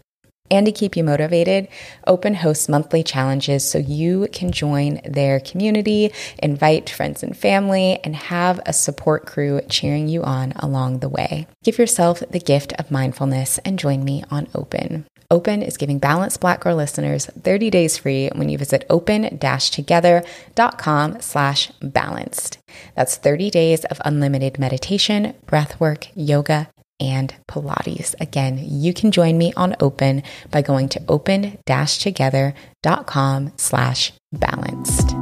And 0.51 0.67
to 0.67 0.71
keep 0.71 0.95
you 0.95 1.03
motivated, 1.03 1.67
Open 2.05 2.35
hosts 2.35 2.69
monthly 2.69 3.01
challenges 3.03 3.67
so 3.69 3.79
you 3.79 4.27
can 4.31 4.51
join 4.51 5.01
their 5.03 5.39
community, 5.39 6.11
invite 6.37 6.87
friends 6.89 7.23
and 7.23 7.35
family, 7.35 7.99
and 8.03 8.15
have 8.15 8.61
a 8.65 8.73
support 8.73 9.25
crew 9.25 9.61
cheering 9.69 10.07
you 10.07 10.23
on 10.23 10.51
along 10.57 10.99
the 10.99 11.09
way. 11.09 11.47
Give 11.63 11.79
yourself 11.79 12.21
the 12.29 12.39
gift 12.39 12.73
of 12.73 12.91
mindfulness 12.91 13.57
and 13.59 13.79
join 13.79 14.03
me 14.03 14.23
on 14.29 14.47
Open. 14.53 15.05
Open 15.31 15.63
is 15.63 15.77
giving 15.77 15.97
Balanced 15.97 16.39
Black 16.39 16.61
Girl 16.61 16.75
listeners 16.75 17.25
30 17.25 17.71
days 17.71 17.97
free 17.97 18.29
when 18.35 18.47
you 18.47 18.59
visit 18.59 18.85
open-together.com 18.91 21.21
slash 21.21 21.71
balanced. 21.81 22.59
That's 22.95 23.15
30 23.15 23.49
days 23.49 23.85
of 23.85 23.99
unlimited 24.05 24.59
meditation, 24.59 25.33
breathwork, 25.47 26.09
yoga, 26.13 26.69
and 26.99 27.33
Pilates. 27.47 28.13
Again, 28.19 28.59
you 28.61 28.93
can 28.93 29.11
join 29.11 29.37
me 29.37 29.53
on 29.53 29.77
Open 29.79 30.23
by 30.51 30.61
going 30.61 30.89
to 30.89 31.01
open-together.com 31.07 33.53
slash 33.57 34.11
balanced. 34.33 35.15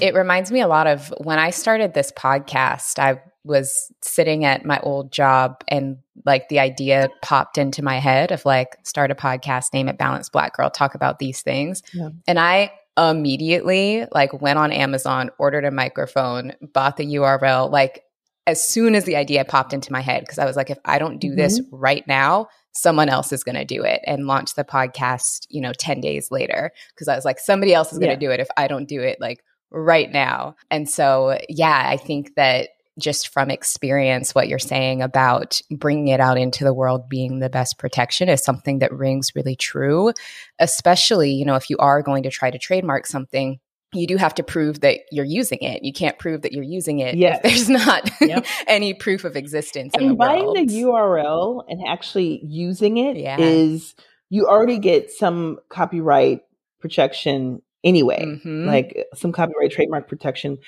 It 0.00 0.14
reminds 0.14 0.52
me 0.52 0.60
a 0.60 0.68
lot 0.68 0.86
of 0.86 1.12
when 1.18 1.40
I 1.40 1.50
started 1.50 1.92
this 1.92 2.12
podcast, 2.12 3.00
I 3.00 3.20
was 3.44 3.92
sitting 4.02 4.44
at 4.44 4.64
my 4.64 4.78
old 4.80 5.10
job 5.10 5.64
and 5.68 5.96
like 6.24 6.48
the 6.48 6.60
idea 6.60 7.08
popped 7.22 7.58
into 7.58 7.82
my 7.82 7.98
head 7.98 8.30
of 8.30 8.44
like 8.44 8.76
start 8.84 9.10
a 9.10 9.14
podcast, 9.14 9.72
name 9.72 9.88
it 9.88 9.98
Balanced 9.98 10.32
Black 10.32 10.56
Girl, 10.56 10.70
talk 10.70 10.94
about 10.94 11.18
these 11.18 11.42
things. 11.42 11.82
Yeah. 11.92 12.10
And 12.26 12.38
I 12.38 12.72
immediately 12.98 14.06
like 14.12 14.40
went 14.40 14.58
on 14.58 14.72
Amazon, 14.72 15.30
ordered 15.38 15.64
a 15.64 15.70
microphone, 15.70 16.52
bought 16.72 16.96
the 16.96 17.06
URL 17.14 17.70
like 17.70 18.02
as 18.46 18.66
soon 18.66 18.94
as 18.94 19.04
the 19.04 19.16
idea 19.16 19.44
popped 19.44 19.74
into 19.74 19.92
my 19.92 20.00
head 20.00 20.22
because 20.22 20.38
I 20.38 20.46
was 20.46 20.56
like 20.56 20.70
if 20.70 20.78
I 20.84 20.98
don't 20.98 21.18
do 21.18 21.28
mm-hmm. 21.28 21.36
this 21.36 21.60
right 21.70 22.06
now, 22.08 22.48
someone 22.72 23.08
else 23.08 23.32
is 23.32 23.44
going 23.44 23.56
to 23.56 23.64
do 23.64 23.82
it 23.82 24.00
and 24.06 24.26
launch 24.26 24.54
the 24.54 24.64
podcast, 24.64 25.46
you 25.50 25.60
know, 25.60 25.72
10 25.72 26.00
days 26.00 26.30
later 26.30 26.72
because 26.94 27.08
I 27.08 27.16
was 27.16 27.24
like 27.24 27.38
somebody 27.38 27.74
else 27.74 27.92
is 27.92 27.98
going 27.98 28.08
to 28.08 28.14
yeah. 28.14 28.28
do 28.28 28.32
it 28.32 28.40
if 28.40 28.48
I 28.56 28.68
don't 28.68 28.88
do 28.88 29.00
it 29.02 29.20
like 29.20 29.44
right 29.70 30.10
now. 30.10 30.56
And 30.70 30.88
so, 30.88 31.38
yeah, 31.48 31.84
I 31.86 31.96
think 31.96 32.34
that 32.36 32.70
just 32.98 33.28
from 33.28 33.50
experience, 33.50 34.34
what 34.34 34.48
you're 34.48 34.58
saying 34.58 35.02
about 35.02 35.60
bringing 35.70 36.08
it 36.08 36.20
out 36.20 36.38
into 36.38 36.64
the 36.64 36.74
world 36.74 37.08
being 37.08 37.38
the 37.38 37.50
best 37.50 37.78
protection 37.78 38.28
is 38.28 38.42
something 38.42 38.80
that 38.80 38.92
rings 38.92 39.34
really 39.34 39.56
true, 39.56 40.12
especially, 40.58 41.32
you 41.32 41.44
know, 41.44 41.54
if 41.54 41.70
you 41.70 41.76
are 41.78 42.02
going 42.02 42.24
to 42.24 42.30
try 42.30 42.50
to 42.50 42.58
trademark 42.58 43.06
something 43.06 43.58
you 43.94 44.06
do 44.06 44.16
have 44.16 44.34
to 44.34 44.42
prove 44.42 44.80
that 44.80 44.98
you're 45.10 45.24
using 45.24 45.58
it. 45.62 45.82
You 45.82 45.92
can't 45.92 46.18
prove 46.18 46.42
that 46.42 46.52
you're 46.52 46.62
using 46.62 46.98
it 46.98 47.14
yes. 47.16 47.36
if 47.36 47.42
there's 47.42 47.68
not 47.70 48.10
yep. 48.20 48.44
any 48.66 48.92
proof 48.92 49.24
of 49.24 49.34
existence. 49.34 49.94
And 49.94 50.10
the 50.10 50.14
buying 50.14 50.44
world. 50.44 50.56
the 50.56 50.66
URL 50.66 51.64
and 51.68 51.80
actually 51.88 52.42
using 52.44 52.98
it 52.98 53.16
yeah. 53.16 53.38
is 53.38 53.94
you 54.28 54.46
already 54.46 54.78
get 54.78 55.10
some 55.10 55.58
copyright 55.70 56.40
protection 56.80 57.62
anyway, 57.82 58.24
mm-hmm. 58.24 58.66
like 58.66 59.06
some 59.14 59.32
copyright 59.32 59.70
trademark 59.70 60.06
protection 60.06 60.58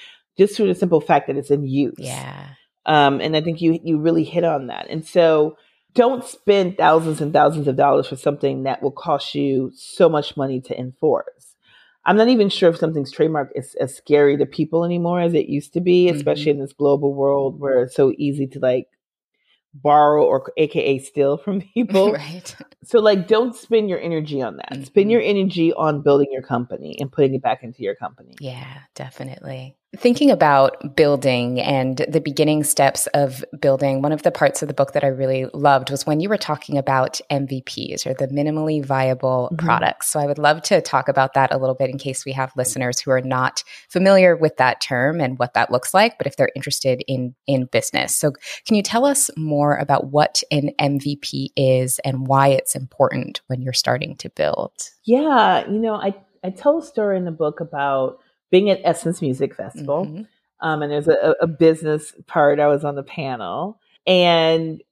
just 0.41 0.57
through 0.57 0.69
the 0.69 0.75
simple 0.75 1.03
fact 1.03 1.27
that 1.27 1.37
it's 1.37 1.51
in 1.51 1.67
use. 1.67 1.95
Yeah. 1.99 2.47
Um, 2.87 3.21
and 3.21 3.37
I 3.37 3.43
think 3.43 3.61
you 3.61 3.79
you 3.85 3.99
really 3.99 4.25
hit 4.25 4.43
on 4.43 4.69
that. 4.69 4.87
And 4.89 5.07
so 5.07 5.57
don't 5.93 6.25
spend 6.25 6.79
thousands 6.79 7.21
and 7.21 7.31
thousands 7.31 7.69
of 7.69 7.77
dollars 7.77 8.07
for 8.07 8.17
something 8.17 8.63
that 8.63 8.83
will 8.83 8.91
cost 8.91 9.35
you 9.35 9.71
so 9.75 10.09
much 10.09 10.39
money 10.39 10.63
to 10.63 10.79
enforce. 10.79 11.57
I'm 12.07 12.17
not 12.17 12.29
even 12.29 12.49
sure 12.49 12.71
if 12.71 12.79
something's 12.79 13.13
trademark 13.13 13.51
is 13.55 13.75
as 13.79 13.95
scary 13.95 14.39
to 14.39 14.47
people 14.47 14.87
anymore 14.87 15.21
as 15.21 15.35
it 15.35 15.51
used 15.51 15.75
to 15.75 15.83
be, 15.83 16.09
especially 16.09 16.45
mm-hmm. 16.45 16.61
in 16.61 16.61
this 16.61 16.73
global 16.73 17.13
world 17.13 17.61
where 17.61 17.83
it's 17.83 17.95
so 17.95 18.15
easy 18.17 18.47
to 18.47 18.61
like 18.61 18.87
borrow 19.75 20.25
or 20.25 20.51
aka 20.57 20.99
steal 21.01 21.37
from 21.37 21.61
people. 21.75 22.15
right. 22.15 22.57
So 22.83 23.01
like 23.01 23.29
don't 23.29 23.55
spend 23.55 23.91
your 23.91 24.01
energy 24.01 24.41
on 24.41 24.57
that. 24.57 24.73
Mm-hmm. 24.73 24.85
Spend 24.85 25.11
your 25.11 25.21
energy 25.21 25.75
on 25.75 26.01
building 26.01 26.29
your 26.33 26.43
company 26.43 26.97
and 26.99 27.13
putting 27.13 27.35
it 27.35 27.43
back 27.43 27.63
into 27.63 27.83
your 27.83 27.95
company. 27.95 28.37
Yeah, 28.41 28.79
definitely. 28.95 29.77
Thinking 29.97 30.31
about 30.31 30.95
building 30.95 31.61
and 31.61 32.07
the 32.09 32.21
beginning 32.21 32.63
steps 32.63 33.09
of 33.09 33.45
building, 33.61 34.03
one 34.03 34.13
of 34.13 34.23
the 34.23 34.31
parts 34.31 34.63
of 34.63 34.69
the 34.69 34.75
book 34.75 34.93
that 34.93 35.03
I 35.03 35.09
really 35.09 35.47
loved 35.53 35.91
was 35.91 36.07
when 36.07 36.21
you 36.21 36.29
were 36.29 36.37
talking 36.37 36.79
about 36.79 37.21
MVPs 37.29 38.07
or 38.07 38.15
the 38.15 38.29
minimally 38.29 38.85
viable 38.85 39.49
mm-hmm. 39.53 39.67
products. 39.67 40.07
So 40.07 40.21
I 40.21 40.27
would 40.27 40.39
love 40.39 40.63
to 40.63 40.81
talk 40.81 41.09
about 41.09 41.35
that 41.35 41.53
a 41.53 41.59
little 41.59 41.75
bit 41.75 41.91
in 41.91 41.99
case 41.99 42.25
we 42.25 42.31
have 42.33 42.53
listeners 42.57 43.01
who 43.01 43.11
are 43.11 43.21
not 43.21 43.65
familiar 43.89 44.37
with 44.37 44.59
that 44.59 44.81
term 44.81 45.21
and 45.21 45.41
what 45.41 45.55
that 45.55 45.73
looks 45.73 45.93
like, 45.93 46.19
but 46.19 46.29
if 46.29 46.37
they're 46.37 46.53
interested 46.55 47.03
in 47.09 47.35
in 47.49 47.65
business. 47.65 48.15
So 48.15 48.33
can 48.67 48.77
you 48.77 48.85
tell 48.85 49.05
us 49.05 49.29
more 49.37 49.75
about 49.77 50.07
what 50.13 50.41
an 50.53 50.71
MVP 50.81 51.49
is 51.57 51.99
and 52.05 52.29
why 52.29 52.49
it's 52.49 52.77
important 52.77 53.41
when 53.49 53.61
you're 53.61 53.73
starting 53.73 54.15
to 54.19 54.31
build? 54.31 54.73
Yeah, 55.03 55.69
you 55.69 55.81
know, 55.81 55.95
I 55.95 56.15
I 56.45 56.51
tell 56.51 56.79
a 56.79 56.83
story 56.83 57.17
in 57.17 57.25
the 57.25 57.33
book 57.33 57.59
about 57.59 58.21
being 58.51 58.71
at 58.71 58.81
Essence 58.85 59.23
Music 59.23 59.55
Festival. 59.55 60.07
Mm-hmm. 60.07 60.23
Um, 60.63 60.83
and 60.83 60.93
there's 60.93 61.09
a, 61.09 61.35
a 61.41 61.47
business 61.47 62.13
part. 62.27 62.61
I 62.61 62.69
was 62.69 62.85
on 62.85 62.95
the 62.95 63.03
panel, 63.03 63.81
and 64.07 64.83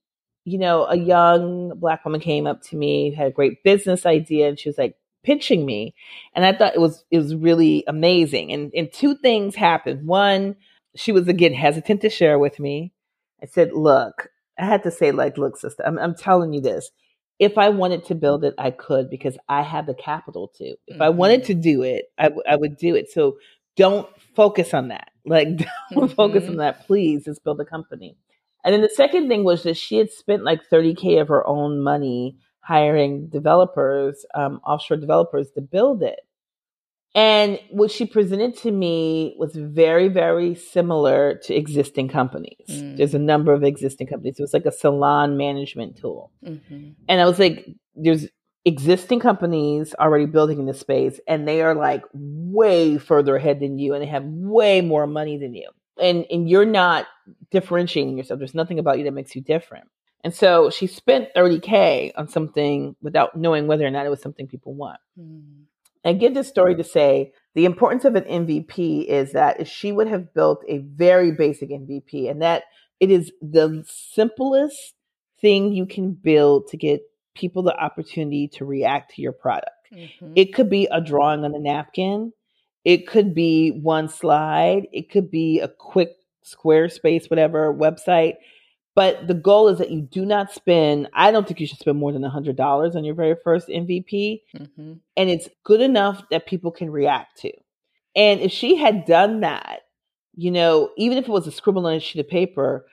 you 0.44 0.58
know, 0.58 0.86
a 0.86 0.96
young 0.96 1.78
black 1.78 2.04
woman 2.06 2.20
came 2.20 2.46
up 2.46 2.62
to 2.62 2.76
me, 2.76 3.12
had 3.12 3.26
a 3.26 3.32
great 3.32 3.62
business 3.62 4.06
idea, 4.06 4.48
and 4.48 4.58
she 4.58 4.70
was 4.70 4.78
like 4.78 4.96
pitching 5.22 5.66
me, 5.66 5.94
and 6.34 6.46
I 6.46 6.54
thought 6.54 6.74
it 6.74 6.80
was 6.80 7.04
it 7.10 7.18
was 7.18 7.34
really 7.34 7.84
amazing. 7.86 8.52
And 8.52 8.72
and 8.74 8.90
two 8.90 9.14
things 9.16 9.54
happened. 9.54 10.06
One, 10.06 10.56
she 10.96 11.12
was 11.12 11.28
again 11.28 11.52
hesitant 11.52 12.00
to 12.00 12.08
share 12.08 12.38
with 12.38 12.58
me. 12.58 12.94
I 13.42 13.46
said, 13.46 13.72
"Look," 13.74 14.28
I 14.58 14.64
had 14.64 14.84
to 14.84 14.90
say, 14.90 15.12
"Like, 15.12 15.36
look, 15.36 15.58
sister, 15.58 15.82
I'm, 15.86 15.98
I'm 15.98 16.14
telling 16.14 16.54
you 16.54 16.62
this 16.62 16.90
if 17.38 17.56
I 17.56 17.68
wanted 17.68 18.04
to 18.06 18.14
build 18.14 18.44
it, 18.44 18.54
I 18.58 18.70
could 18.70 19.10
because 19.10 19.36
I 19.48 19.62
have 19.62 19.86
the 19.86 19.94
capital 19.94 20.48
to. 20.56 20.64
If 20.64 20.94
mm-hmm. 20.94 21.02
I 21.02 21.08
wanted 21.10 21.44
to 21.44 21.54
do 21.54 21.82
it, 21.82 22.06
I, 22.18 22.24
w- 22.24 22.42
I 22.48 22.56
would 22.56 22.76
do 22.76 22.94
it. 22.96 23.10
So 23.10 23.38
don't 23.76 24.08
focus 24.34 24.74
on 24.74 24.88
that. 24.88 25.10
Like, 25.28 25.58
don't 25.58 25.68
mm-hmm. 25.92 26.14
focus 26.14 26.48
on 26.48 26.56
that, 26.56 26.86
please. 26.86 27.26
Just 27.26 27.44
build 27.44 27.60
a 27.60 27.64
company. 27.66 28.16
And 28.64 28.72
then 28.72 28.80
the 28.80 28.88
second 28.88 29.28
thing 29.28 29.44
was 29.44 29.62
that 29.64 29.76
she 29.76 29.98
had 29.98 30.10
spent 30.10 30.42
like 30.42 30.70
30K 30.72 31.20
of 31.20 31.28
her 31.28 31.46
own 31.46 31.82
money 31.82 32.38
hiring 32.60 33.28
developers, 33.28 34.24
um, 34.34 34.62
offshore 34.66 34.96
developers 34.96 35.50
to 35.50 35.60
build 35.60 36.02
it. 36.02 36.20
And 37.14 37.58
what 37.70 37.90
she 37.90 38.06
presented 38.06 38.56
to 38.58 38.70
me 38.70 39.34
was 39.38 39.54
very, 39.54 40.08
very 40.08 40.54
similar 40.54 41.40
to 41.44 41.54
existing 41.54 42.08
companies. 42.08 42.66
Mm. 42.68 42.96
There's 42.96 43.14
a 43.14 43.18
number 43.18 43.52
of 43.52 43.64
existing 43.64 44.06
companies. 44.06 44.38
It 44.38 44.42
was 44.42 44.52
like 44.52 44.66
a 44.66 44.72
salon 44.72 45.36
management 45.36 45.96
tool. 45.96 46.30
Mm-hmm. 46.44 46.90
And 47.08 47.20
I 47.20 47.24
was 47.24 47.38
like, 47.38 47.66
there's 47.96 48.28
existing 48.64 49.20
companies 49.20 49.94
already 49.98 50.26
building 50.26 50.58
in 50.58 50.66
this 50.66 50.80
space, 50.80 51.18
and 51.26 51.48
they 51.48 51.62
are 51.62 51.74
like 51.74 52.04
way 52.12 52.98
further 52.98 53.36
ahead 53.36 53.60
than 53.60 53.78
you, 53.78 53.94
and 53.94 54.02
they 54.02 54.08
have 54.08 54.24
way 54.24 54.80
more 54.82 55.06
money 55.06 55.38
than 55.38 55.54
you. 55.54 55.70
And, 56.00 56.26
and 56.30 56.48
you're 56.48 56.66
not 56.66 57.06
differentiating 57.50 58.18
yourself. 58.18 58.38
There's 58.38 58.54
nothing 58.54 58.78
about 58.78 58.98
you 58.98 59.04
that 59.04 59.14
makes 59.14 59.34
you 59.34 59.40
different. 59.40 59.88
And 60.22 60.34
so 60.34 60.70
she 60.70 60.86
spent 60.86 61.28
30K 61.34 62.12
on 62.16 62.28
something 62.28 62.96
without 63.00 63.36
knowing 63.36 63.66
whether 63.66 63.86
or 63.86 63.90
not 63.90 64.04
it 64.04 64.10
was 64.10 64.20
something 64.20 64.46
people 64.46 64.74
want. 64.74 65.00
Mm. 65.18 65.64
I 66.08 66.12
give 66.14 66.34
this 66.34 66.48
story 66.48 66.74
to 66.76 66.84
say 66.84 67.32
the 67.54 67.66
importance 67.66 68.04
of 68.04 68.14
an 68.14 68.24
MVP 68.24 69.04
is 69.06 69.32
that 69.32 69.66
she 69.66 69.92
would 69.92 70.08
have 70.08 70.32
built 70.32 70.64
a 70.66 70.78
very 70.78 71.32
basic 71.32 71.70
MVP 71.70 72.30
and 72.30 72.40
that 72.40 72.64
it 72.98 73.10
is 73.10 73.30
the 73.42 73.84
simplest 73.86 74.94
thing 75.40 75.72
you 75.72 75.86
can 75.86 76.12
build 76.12 76.68
to 76.68 76.76
get 76.76 77.02
people 77.34 77.62
the 77.62 77.76
opportunity 77.76 78.48
to 78.54 78.64
react 78.64 79.14
to 79.14 79.22
your 79.22 79.32
product. 79.32 79.70
Mm-hmm. 79.92 80.32
It 80.34 80.54
could 80.54 80.70
be 80.70 80.88
a 80.90 81.00
drawing 81.00 81.44
on 81.44 81.54
a 81.54 81.58
napkin, 81.58 82.32
it 82.84 83.06
could 83.06 83.34
be 83.34 83.70
one 83.70 84.08
slide, 84.08 84.86
it 84.92 85.10
could 85.10 85.30
be 85.30 85.60
a 85.60 85.68
quick 85.68 86.12
Squarespace, 86.44 87.28
whatever 87.28 87.74
website. 87.74 88.34
But 88.98 89.28
the 89.28 89.34
goal 89.34 89.68
is 89.68 89.78
that 89.78 89.92
you 89.92 90.00
do 90.00 90.26
not 90.26 90.52
spend, 90.52 91.06
I 91.14 91.30
don't 91.30 91.46
think 91.46 91.60
you 91.60 91.68
should 91.68 91.78
spend 91.78 91.98
more 91.98 92.10
than 92.10 92.22
$100 92.22 92.96
on 92.96 93.04
your 93.04 93.14
very 93.14 93.36
first 93.44 93.68
MVP. 93.68 94.40
Mm-hmm. 94.56 94.94
And 95.16 95.30
it's 95.30 95.48
good 95.62 95.80
enough 95.80 96.24
that 96.32 96.48
people 96.48 96.72
can 96.72 96.90
react 96.90 97.38
to. 97.42 97.52
And 98.16 98.40
if 98.40 98.50
she 98.50 98.74
had 98.74 99.04
done 99.04 99.42
that, 99.42 99.82
you 100.34 100.50
know, 100.50 100.90
even 100.96 101.16
if 101.16 101.28
it 101.28 101.30
was 101.30 101.46
a 101.46 101.52
scribble 101.52 101.86
on 101.86 101.94
a 101.94 102.00
sheet 102.00 102.18
of 102.18 102.28
paper, 102.28 102.86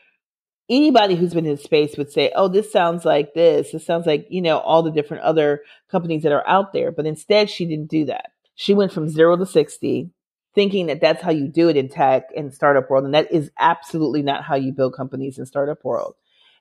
anybody 0.69 1.15
who's 1.15 1.33
been 1.33 1.47
in 1.47 1.57
space 1.57 1.97
would 1.97 2.11
say, 2.11 2.31
oh, 2.35 2.49
this 2.49 2.71
sounds 2.71 3.03
like 3.03 3.33
this. 3.33 3.71
This 3.71 3.83
sounds 3.83 4.05
like, 4.05 4.27
you 4.29 4.43
know, 4.43 4.59
all 4.59 4.83
the 4.83 4.91
different 4.91 5.23
other 5.23 5.63
companies 5.89 6.21
that 6.21 6.31
are 6.31 6.47
out 6.47 6.71
there. 6.71 6.91
But 6.91 7.07
instead, 7.07 7.49
she 7.49 7.65
didn't 7.65 7.89
do 7.89 8.05
that. 8.05 8.29
She 8.53 8.75
went 8.75 8.93
from 8.93 9.09
zero 9.09 9.37
to 9.37 9.45
60 9.47 10.11
thinking 10.55 10.87
that 10.87 11.01
that's 11.01 11.21
how 11.21 11.31
you 11.31 11.47
do 11.47 11.69
it 11.69 11.77
in 11.77 11.89
tech 11.89 12.29
and 12.35 12.53
startup 12.53 12.89
world. 12.89 13.05
And 13.05 13.13
that 13.13 13.31
is 13.31 13.51
absolutely 13.59 14.23
not 14.23 14.43
how 14.43 14.55
you 14.55 14.71
build 14.71 14.95
companies 14.95 15.37
in 15.37 15.45
startup 15.45 15.83
world. 15.83 16.15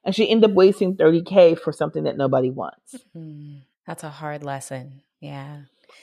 And 0.04 0.14
she 0.14 0.28
ended 0.28 0.50
up 0.50 0.56
wasting 0.56 0.96
30K 0.96 1.58
for 1.58 1.72
something 1.72 2.04
that 2.04 2.18
nobody 2.18 2.50
wants. 2.50 2.96
Mm, 3.16 3.62
that's 3.86 4.04
a 4.04 4.10
hard 4.10 4.42
lesson. 4.42 5.02
Yeah. 5.20 5.60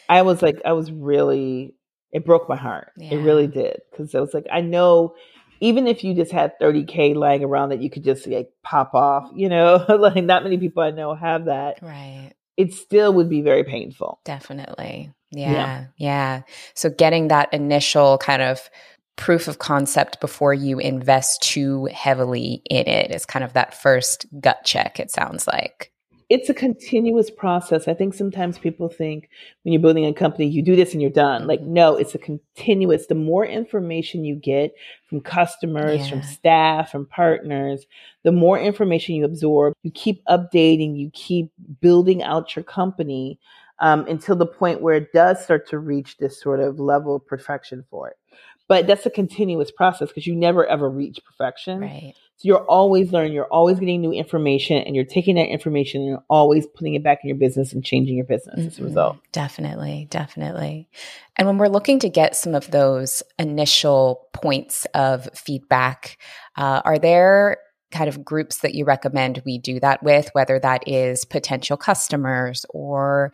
I 0.10 0.24
was 0.24 0.42
like, 0.42 0.62
I 0.66 0.72
was 0.72 0.92
really, 0.92 1.76
it 2.12 2.26
broke 2.26 2.50
my 2.50 2.56
heart. 2.56 2.92
Yeah. 2.98 3.16
It 3.16 3.18
really 3.18 3.48
did. 3.48 3.82
Cause 3.96 4.16
I 4.16 4.22
was 4.22 4.34
like, 4.34 4.48
I 4.52 4.62
know 4.62 5.16
even 5.60 5.86
if 5.86 6.04
you 6.04 6.16
just 6.16 6.32
had 6.32 6.58
30K 6.60 7.16
lying 7.16 7.44
around 7.44 7.70
that 7.70 7.82
you 7.82 7.90
could 7.90 8.04
just 8.04 8.26
like 8.26 8.50
pop 8.64 8.96
off, 8.96 9.30
you 9.36 9.48
know, 9.48 9.86
like 10.00 10.24
not 10.24 10.44
many 10.44 10.58
people 10.58 10.82
I 10.82 10.90
know 10.90 11.14
have 11.14 11.46
that. 11.46 11.80
Right. 11.82 12.34
It 12.58 12.74
still 12.74 13.14
would 13.14 13.30
be 13.30 13.42
very 13.42 13.64
painful. 13.64 14.20
Definitely. 14.26 15.12
Yeah, 15.32 15.52
yeah. 15.52 15.86
Yeah. 15.98 16.42
So 16.74 16.90
getting 16.90 17.30
that 17.30 17.54
initial 17.54 18.18
kind 18.18 18.42
of 18.42 18.70
proof 19.16 19.48
of 19.48 19.60
concept 19.60 20.20
before 20.20 20.54
you 20.54 20.80
invest 20.80 21.44
too 21.44 21.88
heavily 21.94 22.62
in 22.70 22.88
it 22.88 23.12
is 23.12 23.26
kind 23.26 23.46
of 23.46 23.54
that 23.54 23.80
first 23.80 24.26
gut 24.40 24.64
check, 24.66 25.00
it 25.00 25.12
sounds 25.12 25.48
like. 25.48 25.92
It's 26.30 26.50
a 26.50 26.54
continuous 26.54 27.30
process. 27.30 27.90
I 27.90 27.94
think 27.94 28.14
sometimes 28.14 28.58
people 28.58 28.88
think 28.88 29.30
when 29.64 29.74
you're 29.74 29.82
building 29.82 30.06
a 30.06 30.14
company, 30.14 30.48
you 30.48 30.64
do 30.64 30.78
this 30.78 30.94
and 30.94 31.02
you're 31.02 31.12
done. 31.12 31.46
Like, 31.46 31.62
no, 31.62 31.98
it's 31.98 32.16
a 32.16 32.18
continuous. 32.18 33.08
The 33.08 33.16
more 33.16 33.46
information 33.46 34.24
you 34.24 34.36
get 34.36 34.72
from 35.08 35.20
customers, 35.20 36.00
yeah. 36.00 36.10
from 36.10 36.24
staff, 36.24 36.90
from 36.90 37.06
partners, 37.06 37.86
the 38.24 38.32
more 38.32 38.58
information 38.58 39.16
you 39.16 39.26
absorb, 39.26 39.74
you 39.84 39.92
keep 39.92 40.24
updating, 40.26 40.98
you 40.98 41.12
keep 41.14 41.52
building 41.82 42.24
out 42.24 42.56
your 42.56 42.64
company 42.64 43.38
um, 43.82 44.06
until 44.08 44.36
the 44.36 44.46
point 44.46 44.82
where 44.82 44.96
it 44.96 45.12
does 45.12 45.44
start 45.44 45.68
to 45.70 45.80
reach 45.80 46.18
this 46.18 46.40
sort 46.40 46.60
of 46.60 46.80
level 46.80 47.16
of 47.16 47.28
perfection 47.28 47.84
for 47.90 48.10
it. 48.10 48.16
But 48.68 48.88
that's 48.88 49.06
a 49.06 49.10
continuous 49.10 49.70
process 49.70 50.08
because 50.08 50.26
you 50.26 50.34
never 50.34 50.66
ever 50.66 50.90
reach 50.90 51.20
perfection. 51.26 51.82
Right. 51.82 52.14
So 52.38 52.48
you're 52.48 52.66
always 52.66 53.12
learning, 53.12 53.34
you're 53.34 53.46
always 53.46 53.80
getting 53.80 54.02
new 54.02 54.14
information, 54.14 54.78
and 54.78 54.96
you're 54.96 55.04
taking 55.04 55.36
that 55.36 55.48
information 55.48 56.02
and 56.02 56.10
you're 56.10 56.24
always 56.30 56.66
putting 56.68 56.94
it 56.94 57.04
back 57.04 57.20
in 57.22 57.28
your 57.28 57.38
business 57.38 57.74
and 57.74 57.84
changing 57.84 58.16
your 58.16 58.26
business 58.26 58.60
mm-hmm. 58.60 58.68
as 58.68 58.80
a 58.80 58.84
result. 58.84 59.18
Definitely, 59.32 60.08
definitely. 60.10 60.88
And 61.36 61.48
when 61.48 61.58
we're 61.58 61.68
looking 61.68 62.00
to 62.00 62.10
get 62.10 62.36
some 62.36 62.56
of 62.56 62.72
those 62.72 63.22
initial 63.38 64.28
points 64.34 64.86
of 64.94 65.28
feedback, 65.36 66.18
uh, 66.56 66.82
are 66.86 66.98
there 66.98 67.58
kind 67.92 68.08
of 68.08 68.24
groups 68.24 68.60
that 68.60 68.74
you 68.74 68.86
recommend 68.86 69.42
we 69.46 69.58
do 69.58 69.80
that 69.82 70.02
with, 70.02 70.30
whether 70.34 70.60
that 70.60 70.88
is 70.88 71.26
potential 71.26 71.78
customers 71.78 72.66
or 72.70 73.32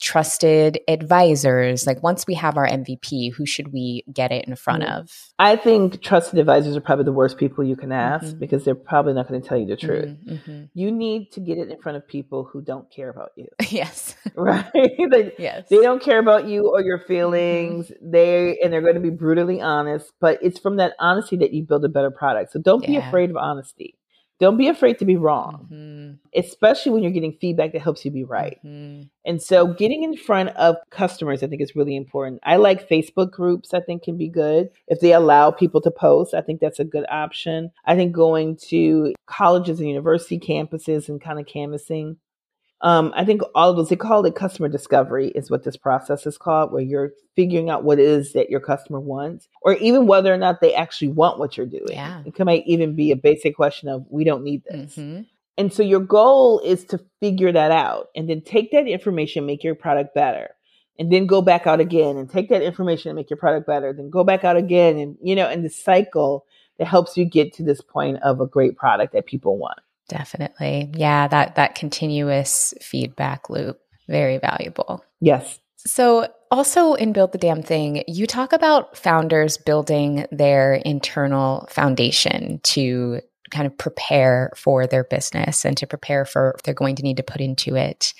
trusted 0.00 0.80
advisors? 0.88 1.86
Like 1.86 2.02
once 2.02 2.26
we 2.26 2.34
have 2.34 2.56
our 2.56 2.66
MVP, 2.66 3.32
who 3.34 3.46
should 3.46 3.72
we 3.72 4.04
get 4.12 4.32
it 4.32 4.46
in 4.46 4.56
front 4.56 4.82
mm-hmm. 4.82 5.00
of? 5.00 5.10
I 5.38 5.56
think 5.56 6.02
trusted 6.02 6.38
advisors 6.38 6.76
are 6.76 6.80
probably 6.80 7.04
the 7.04 7.12
worst 7.12 7.38
people 7.38 7.64
you 7.64 7.76
can 7.76 7.92
ask 7.92 8.26
mm-hmm. 8.26 8.38
because 8.38 8.64
they're 8.64 8.74
probably 8.74 9.12
not 9.12 9.28
going 9.28 9.40
to 9.40 9.46
tell 9.46 9.58
you 9.58 9.66
the 9.66 9.76
truth. 9.76 10.08
Mm-hmm. 10.08 10.34
mm-hmm. 10.34 10.64
You 10.74 10.90
need 10.92 11.32
to 11.32 11.40
get 11.40 11.58
it 11.58 11.68
in 11.68 11.80
front 11.80 11.96
of 11.96 12.06
people 12.06 12.44
who 12.44 12.62
don't 12.62 12.90
care 12.90 13.10
about 13.10 13.30
you. 13.36 13.48
yes. 13.68 14.14
Right? 14.34 14.70
they, 15.10 15.32
yes. 15.38 15.68
They 15.68 15.78
don't 15.78 16.00
care 16.00 16.20
about 16.20 16.46
you 16.46 16.68
or 16.68 16.80
your 16.80 17.00
feelings. 17.00 17.88
Mm-hmm. 17.88 18.10
They 18.10 18.58
and 18.62 18.72
they're 18.72 18.82
going 18.82 18.94
to 18.94 19.00
be 19.00 19.10
brutally 19.10 19.60
honest, 19.60 20.12
but 20.20 20.38
it's 20.42 20.60
from 20.60 20.76
that 20.76 20.92
honesty 21.00 21.36
that 21.38 21.52
you 21.52 21.64
build 21.64 21.84
a 21.84 21.88
better 21.88 22.10
product. 22.10 22.52
So 22.52 22.60
don't 22.60 22.84
be 22.86 22.96
afraid 22.96 23.30
of 23.30 23.36
honesty. 23.36 23.98
Don't 24.40 24.56
be 24.56 24.68
afraid 24.68 24.98
to 25.00 25.04
be 25.04 25.16
wrong, 25.16 25.68
mm-hmm. 25.72 26.38
especially 26.38 26.92
when 26.92 27.02
you're 27.02 27.12
getting 27.12 27.36
feedback 27.40 27.72
that 27.72 27.82
helps 27.82 28.04
you 28.04 28.10
be 28.10 28.22
right. 28.22 28.58
Mm-hmm. 28.64 29.04
And 29.24 29.42
so, 29.42 29.66
getting 29.66 30.04
in 30.04 30.16
front 30.16 30.50
of 30.50 30.76
customers, 30.90 31.42
I 31.42 31.48
think, 31.48 31.60
is 31.60 31.74
really 31.74 31.96
important. 31.96 32.40
I 32.44 32.56
like 32.56 32.88
Facebook 32.88 33.32
groups, 33.32 33.74
I 33.74 33.80
think, 33.80 34.04
can 34.04 34.16
be 34.16 34.28
good. 34.28 34.70
If 34.86 35.00
they 35.00 35.12
allow 35.12 35.50
people 35.50 35.80
to 35.80 35.90
post, 35.90 36.34
I 36.34 36.40
think 36.40 36.60
that's 36.60 36.78
a 36.78 36.84
good 36.84 37.04
option. 37.10 37.72
I 37.84 37.96
think 37.96 38.12
going 38.12 38.56
to 38.68 39.14
colleges 39.26 39.80
and 39.80 39.88
university 39.88 40.38
campuses 40.38 41.08
and 41.08 41.20
kind 41.20 41.40
of 41.40 41.46
canvassing 41.46 42.16
um, 42.80 43.12
I 43.16 43.24
think 43.24 43.42
all 43.54 43.70
of 43.70 43.76
those, 43.76 43.88
they 43.88 43.96
call 43.96 44.24
it 44.24 44.34
customer 44.34 44.68
discovery, 44.68 45.28
is 45.28 45.50
what 45.50 45.64
this 45.64 45.76
process 45.76 46.26
is 46.26 46.38
called, 46.38 46.72
where 46.72 46.82
you're 46.82 47.12
figuring 47.34 47.70
out 47.70 47.84
what 47.84 47.98
it 47.98 48.06
is 48.06 48.32
that 48.34 48.50
your 48.50 48.60
customer 48.60 49.00
wants, 49.00 49.48
or 49.62 49.74
even 49.74 50.06
whether 50.06 50.32
or 50.32 50.36
not 50.36 50.60
they 50.60 50.74
actually 50.74 51.08
want 51.08 51.38
what 51.38 51.56
you're 51.56 51.66
doing. 51.66 51.88
Yeah. 51.90 52.22
It 52.24 52.38
might 52.44 52.64
even 52.66 52.94
be 52.94 53.10
a 53.10 53.16
basic 53.16 53.56
question 53.56 53.88
of, 53.88 54.06
we 54.08 54.24
don't 54.24 54.44
need 54.44 54.62
this. 54.64 54.96
Mm-hmm. 54.96 55.22
And 55.56 55.72
so 55.72 55.82
your 55.82 56.00
goal 56.00 56.60
is 56.60 56.84
to 56.86 57.00
figure 57.18 57.50
that 57.50 57.72
out 57.72 58.10
and 58.14 58.28
then 58.30 58.42
take 58.42 58.70
that 58.70 58.86
information, 58.86 59.44
make 59.44 59.64
your 59.64 59.74
product 59.74 60.14
better. 60.14 60.50
And 61.00 61.12
then 61.12 61.26
go 61.26 61.42
back 61.42 61.68
out 61.68 61.78
again 61.78 62.16
and 62.16 62.28
take 62.28 62.48
that 62.48 62.62
information 62.62 63.10
and 63.10 63.16
make 63.16 63.30
your 63.30 63.36
product 63.36 63.68
better. 63.68 63.92
Then 63.92 64.10
go 64.10 64.24
back 64.24 64.42
out 64.42 64.56
again 64.56 64.98
and, 64.98 65.16
you 65.22 65.36
know, 65.36 65.46
and 65.46 65.64
the 65.64 65.70
cycle 65.70 66.44
that 66.78 66.86
helps 66.86 67.16
you 67.16 67.24
get 67.24 67.52
to 67.54 67.62
this 67.62 67.80
point 67.80 68.18
of 68.22 68.40
a 68.40 68.46
great 68.46 68.76
product 68.76 69.12
that 69.12 69.26
people 69.26 69.58
want. 69.58 69.78
Definitely. 70.08 70.90
Yeah, 70.94 71.28
that 71.28 71.56
that 71.56 71.74
continuous 71.74 72.74
feedback 72.80 73.50
loop 73.50 73.78
very 74.08 74.38
valuable. 74.38 75.04
Yes. 75.20 75.58
So, 75.76 76.26
also 76.50 76.94
in 76.94 77.12
Build 77.12 77.32
the 77.32 77.38
Damn 77.38 77.62
Thing, 77.62 78.02
you 78.08 78.26
talk 78.26 78.52
about 78.52 78.96
founders 78.96 79.58
building 79.58 80.26
their 80.32 80.74
internal 80.74 81.68
foundation 81.70 82.60
to 82.64 83.20
kind 83.50 83.66
of 83.66 83.76
prepare 83.78 84.50
for 84.56 84.86
their 84.86 85.04
business 85.04 85.64
and 85.64 85.76
to 85.76 85.86
prepare 85.86 86.24
for 86.24 86.52
what 86.52 86.62
they're 86.64 86.74
going 86.74 86.96
to 86.96 87.02
need 87.02 87.16
to 87.16 87.22
put 87.22 87.40
into 87.40 87.76
it. 87.76 88.12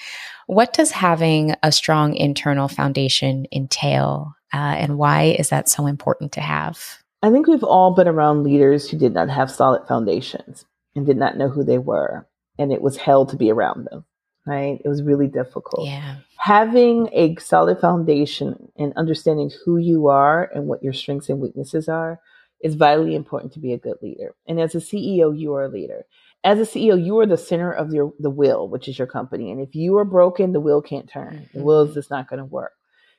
What 0.46 0.72
does 0.72 0.90
having 0.90 1.54
a 1.62 1.72
strong 1.72 2.14
internal 2.14 2.68
foundation 2.68 3.46
entail, 3.52 4.34
uh, 4.54 4.56
and 4.56 4.96
why 4.96 5.36
is 5.38 5.50
that 5.50 5.68
so 5.68 5.86
important 5.86 6.32
to 6.32 6.40
have? 6.40 6.98
I 7.22 7.30
think 7.30 7.48
we've 7.48 7.64
all 7.64 7.94
been 7.94 8.08
around 8.08 8.44
leaders 8.44 8.88
who 8.88 8.96
did 8.96 9.12
not 9.12 9.28
have 9.28 9.50
solid 9.50 9.86
foundations 9.88 10.64
and 10.98 11.06
did 11.06 11.16
not 11.16 11.38
know 11.38 11.48
who 11.48 11.62
they 11.64 11.78
were. 11.78 12.26
And 12.58 12.72
it 12.72 12.82
was 12.82 12.96
hell 12.96 13.24
to 13.26 13.36
be 13.36 13.52
around 13.52 13.86
them, 13.88 14.04
right? 14.44 14.80
It 14.84 14.88
was 14.88 15.02
really 15.02 15.28
difficult. 15.28 15.86
Yeah. 15.86 16.16
Having 16.36 17.08
a 17.12 17.36
solid 17.36 17.80
foundation 17.80 18.72
and 18.76 18.92
understanding 18.96 19.50
who 19.64 19.76
you 19.76 20.08
are 20.08 20.50
and 20.52 20.66
what 20.66 20.82
your 20.82 20.92
strengths 20.92 21.28
and 21.28 21.40
weaknesses 21.40 21.88
are 21.88 22.20
is 22.60 22.74
vitally 22.74 23.14
important 23.14 23.52
to 23.52 23.60
be 23.60 23.72
a 23.72 23.78
good 23.78 23.96
leader. 24.02 24.34
And 24.48 24.60
as 24.60 24.74
a 24.74 24.78
CEO, 24.78 25.38
you 25.38 25.54
are 25.54 25.66
a 25.66 25.68
leader. 25.68 26.04
As 26.42 26.58
a 26.58 26.62
CEO, 26.62 27.02
you 27.02 27.16
are 27.20 27.26
the 27.26 27.36
center 27.36 27.70
of 27.70 27.92
your 27.92 28.12
the 28.18 28.30
wheel, 28.30 28.68
which 28.68 28.88
is 28.88 28.98
your 28.98 29.06
company. 29.06 29.52
And 29.52 29.60
if 29.60 29.76
you 29.76 29.96
are 29.98 30.04
broken, 30.04 30.52
the 30.52 30.60
wheel 30.60 30.82
can't 30.82 31.08
turn. 31.08 31.34
Mm-hmm. 31.34 31.58
The 31.58 31.64
wheel 31.64 31.82
is 31.82 31.94
just 31.94 32.10
not 32.10 32.28
going 32.28 32.38
to 32.38 32.44
work. 32.44 32.72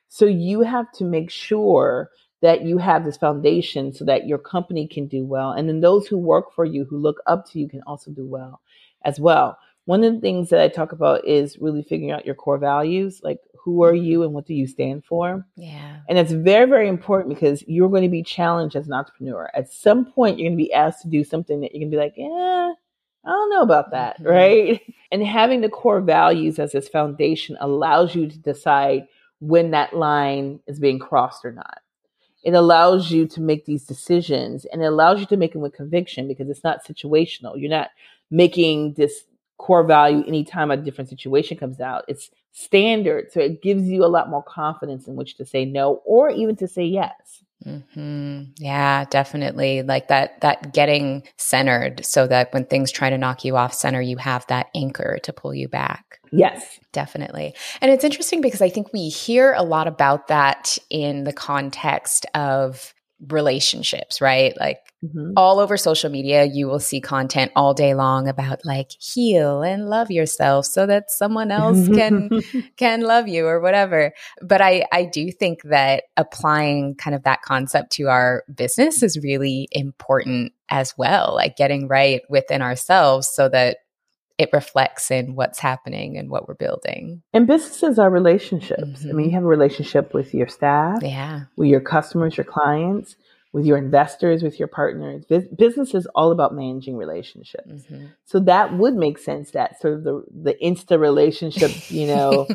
So 0.08 0.26
you 0.26 0.60
have 0.62 0.92
to 0.92 1.04
make 1.04 1.30
sure 1.30 2.10
that 2.42 2.62
you 2.62 2.78
have 2.78 3.04
this 3.04 3.16
foundation 3.16 3.92
so 3.92 4.04
that 4.04 4.26
your 4.26 4.38
company 4.38 4.86
can 4.86 5.06
do 5.06 5.24
well. 5.24 5.52
And 5.52 5.68
then 5.68 5.80
those 5.80 6.06
who 6.06 6.16
work 6.16 6.54
for 6.54 6.64
you, 6.64 6.84
who 6.84 6.98
look 6.98 7.20
up 7.26 7.50
to 7.50 7.58
you, 7.58 7.68
can 7.68 7.82
also 7.86 8.10
do 8.10 8.26
well 8.26 8.60
as 9.04 9.20
well. 9.20 9.58
One 9.84 10.04
of 10.04 10.14
the 10.14 10.20
things 10.20 10.50
that 10.50 10.60
I 10.60 10.68
talk 10.68 10.92
about 10.92 11.26
is 11.26 11.58
really 11.58 11.82
figuring 11.82 12.12
out 12.12 12.26
your 12.26 12.34
core 12.34 12.58
values, 12.58 13.20
like 13.22 13.40
who 13.62 13.82
are 13.82 13.94
you 13.94 14.22
and 14.22 14.32
what 14.32 14.46
do 14.46 14.54
you 14.54 14.66
stand 14.66 15.04
for? 15.04 15.44
Yeah. 15.56 15.98
And 16.08 16.18
it's 16.18 16.32
very, 16.32 16.66
very 16.66 16.88
important 16.88 17.34
because 17.34 17.62
you're 17.66 17.88
going 17.88 18.02
to 18.02 18.08
be 18.08 18.22
challenged 18.22 18.76
as 18.76 18.86
an 18.86 18.92
entrepreneur. 18.92 19.50
At 19.54 19.72
some 19.72 20.06
point, 20.06 20.38
you're 20.38 20.48
going 20.48 20.58
to 20.58 20.64
be 20.64 20.72
asked 20.72 21.02
to 21.02 21.08
do 21.08 21.24
something 21.24 21.60
that 21.60 21.72
you're 21.72 21.80
going 21.80 21.90
to 21.90 21.96
be 21.96 22.02
like, 22.02 22.14
yeah, 22.16 22.72
I 23.24 23.28
don't 23.28 23.50
know 23.50 23.62
about 23.62 23.90
that, 23.90 24.16
mm-hmm. 24.16 24.28
right? 24.28 24.80
And 25.12 25.26
having 25.26 25.60
the 25.60 25.68
core 25.68 26.00
values 26.00 26.60
as 26.60 26.70
this 26.70 26.88
foundation 26.88 27.56
allows 27.60 28.14
you 28.14 28.28
to 28.28 28.38
decide 28.38 29.08
when 29.40 29.72
that 29.72 29.92
line 29.92 30.60
is 30.68 30.78
being 30.78 31.00
crossed 31.00 31.44
or 31.44 31.50
not. 31.50 31.80
It 32.42 32.54
allows 32.54 33.10
you 33.10 33.26
to 33.28 33.40
make 33.40 33.66
these 33.66 33.84
decisions 33.84 34.64
and 34.66 34.82
it 34.82 34.86
allows 34.86 35.20
you 35.20 35.26
to 35.26 35.36
make 35.36 35.52
them 35.52 35.62
with 35.62 35.74
conviction 35.74 36.26
because 36.26 36.48
it's 36.48 36.64
not 36.64 36.84
situational. 36.84 37.60
You're 37.60 37.70
not 37.70 37.90
making 38.30 38.94
this 38.94 39.24
core 39.58 39.84
value 39.84 40.24
anytime 40.26 40.70
a 40.70 40.76
different 40.76 41.10
situation 41.10 41.56
comes 41.58 41.80
out. 41.80 42.04
It's 42.08 42.30
standard. 42.52 43.30
So 43.30 43.40
it 43.40 43.62
gives 43.62 43.84
you 43.84 44.04
a 44.04 44.06
lot 44.06 44.30
more 44.30 44.42
confidence 44.42 45.06
in 45.06 45.16
which 45.16 45.36
to 45.36 45.44
say 45.44 45.64
no 45.64 46.00
or 46.06 46.30
even 46.30 46.56
to 46.56 46.68
say 46.68 46.84
yes. 46.84 47.44
Mm-hmm. 47.66 48.52
Yeah, 48.56 49.04
definitely. 49.10 49.82
Like 49.82 50.08
that, 50.08 50.40
that 50.40 50.72
getting 50.72 51.24
centered 51.36 52.04
so 52.04 52.26
that 52.26 52.52
when 52.52 52.64
things 52.64 52.90
try 52.90 53.10
to 53.10 53.18
knock 53.18 53.44
you 53.44 53.56
off 53.56 53.74
center, 53.74 54.00
you 54.00 54.16
have 54.16 54.46
that 54.46 54.68
anchor 54.74 55.18
to 55.24 55.32
pull 55.32 55.54
you 55.54 55.68
back. 55.68 56.20
Yes. 56.32 56.78
Definitely. 56.92 57.54
And 57.80 57.90
it's 57.90 58.04
interesting 58.04 58.40
because 58.40 58.62
I 58.62 58.68
think 58.68 58.92
we 58.92 59.08
hear 59.08 59.52
a 59.52 59.62
lot 59.62 59.86
about 59.86 60.28
that 60.28 60.78
in 60.88 61.24
the 61.24 61.32
context 61.32 62.26
of 62.34 62.94
relationships, 63.28 64.20
right? 64.20 64.54
Like 64.58 64.78
mm-hmm. 65.04 65.32
all 65.36 65.58
over 65.58 65.76
social 65.76 66.10
media, 66.10 66.44
you 66.44 66.66
will 66.66 66.78
see 66.78 67.00
content 67.00 67.52
all 67.54 67.74
day 67.74 67.94
long 67.94 68.28
about 68.28 68.64
like 68.64 68.90
heal 68.98 69.62
and 69.62 69.88
love 69.88 70.10
yourself 70.10 70.66
so 70.66 70.86
that 70.86 71.10
someone 71.10 71.50
else 71.50 71.88
can 71.88 72.42
can 72.76 73.02
love 73.02 73.28
you 73.28 73.46
or 73.46 73.60
whatever. 73.60 74.12
But 74.42 74.60
I 74.60 74.84
I 74.92 75.04
do 75.04 75.30
think 75.30 75.62
that 75.64 76.04
applying 76.16 76.94
kind 76.94 77.14
of 77.14 77.24
that 77.24 77.42
concept 77.42 77.92
to 77.92 78.08
our 78.08 78.44
business 78.54 79.02
is 79.02 79.18
really 79.22 79.68
important 79.72 80.52
as 80.70 80.94
well, 80.96 81.34
like 81.34 81.56
getting 81.56 81.88
right 81.88 82.22
within 82.28 82.62
ourselves 82.62 83.28
so 83.32 83.48
that 83.48 83.78
it 84.40 84.48
reflects 84.54 85.10
in 85.10 85.34
what's 85.34 85.58
happening 85.58 86.16
and 86.16 86.30
what 86.30 86.48
we're 86.48 86.54
building. 86.54 87.22
And 87.34 87.46
businesses 87.46 87.98
are 87.98 88.08
relationships. 88.08 88.80
Mm-hmm. 88.80 89.08
I 89.10 89.12
mean, 89.12 89.18
you 89.18 89.26
mm-hmm. 89.26 89.34
have 89.34 89.44
a 89.44 89.48
relationship 89.48 90.14
with 90.14 90.32
your 90.32 90.48
staff, 90.48 91.02
yeah, 91.02 91.42
with 91.56 91.68
your 91.68 91.82
customers, 91.82 92.38
your 92.38 92.44
clients, 92.44 93.16
with 93.52 93.66
your 93.66 93.76
investors, 93.76 94.42
with 94.42 94.58
your 94.58 94.68
partners. 94.68 95.26
business 95.26 95.94
is 95.94 96.06
all 96.14 96.32
about 96.32 96.54
managing 96.54 96.96
relationships. 96.96 97.68
Mm-hmm. 97.68 98.06
So 98.24 98.40
that 98.40 98.78
would 98.78 98.94
make 98.94 99.18
sense 99.18 99.50
that 99.50 99.78
sort 99.78 99.92
of 99.92 100.04
the 100.04 100.24
the 100.30 100.54
Insta 100.54 100.98
relationship, 100.98 101.90
you 101.90 102.06
know, 102.06 102.48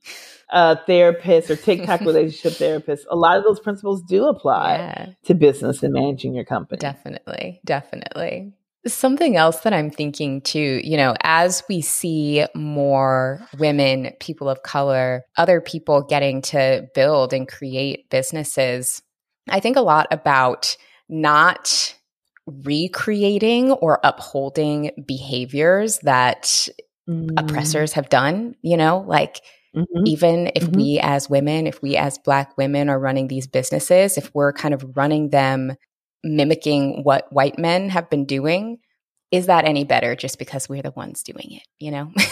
uh, 0.50 0.76
therapist 0.86 1.50
or 1.50 1.56
TikTok 1.56 2.00
relationship 2.02 2.52
therapist, 2.52 3.04
a 3.10 3.16
lot 3.16 3.36
of 3.36 3.42
those 3.42 3.58
principles 3.58 4.00
do 4.02 4.26
apply 4.26 4.76
yeah. 4.76 5.06
to 5.24 5.34
business 5.34 5.82
and 5.82 5.92
managing 5.92 6.34
your 6.36 6.44
company. 6.44 6.78
Definitely, 6.78 7.60
definitely. 7.64 8.52
Something 8.86 9.36
else 9.36 9.60
that 9.60 9.72
I'm 9.72 9.90
thinking 9.90 10.40
too, 10.40 10.80
you 10.82 10.96
know, 10.96 11.14
as 11.22 11.62
we 11.68 11.80
see 11.80 12.44
more 12.54 13.40
women, 13.58 14.12
people 14.18 14.48
of 14.48 14.62
color, 14.64 15.22
other 15.36 15.60
people 15.60 16.02
getting 16.02 16.42
to 16.42 16.88
build 16.94 17.32
and 17.32 17.46
create 17.46 18.10
businesses, 18.10 19.00
I 19.48 19.60
think 19.60 19.76
a 19.76 19.82
lot 19.82 20.08
about 20.10 20.76
not 21.08 21.94
recreating 22.46 23.70
or 23.70 24.00
upholding 24.02 24.90
behaviors 25.06 25.98
that 26.00 26.68
mm. 27.08 27.30
oppressors 27.36 27.92
have 27.92 28.08
done, 28.08 28.54
you 28.62 28.76
know, 28.76 29.04
like 29.06 29.40
mm-hmm. 29.76 30.06
even 30.06 30.50
if 30.54 30.64
mm-hmm. 30.64 30.76
we 30.76 31.00
as 31.00 31.30
women, 31.30 31.66
if 31.66 31.82
we 31.82 31.96
as 31.96 32.18
Black 32.18 32.56
women 32.56 32.88
are 32.88 32.98
running 32.98 33.28
these 33.28 33.46
businesses, 33.46 34.18
if 34.18 34.34
we're 34.34 34.52
kind 34.52 34.74
of 34.74 34.96
running 34.96 35.30
them 35.30 35.76
mimicking 36.24 37.02
what 37.02 37.32
white 37.32 37.58
men 37.58 37.88
have 37.88 38.08
been 38.10 38.24
doing 38.24 38.78
is 39.30 39.46
that 39.46 39.64
any 39.64 39.82
better 39.82 40.14
just 40.14 40.38
because 40.38 40.68
we're 40.68 40.82
the 40.82 40.90
ones 40.92 41.22
doing 41.22 41.52
it 41.52 41.66
you 41.78 41.90
know? 41.90 42.12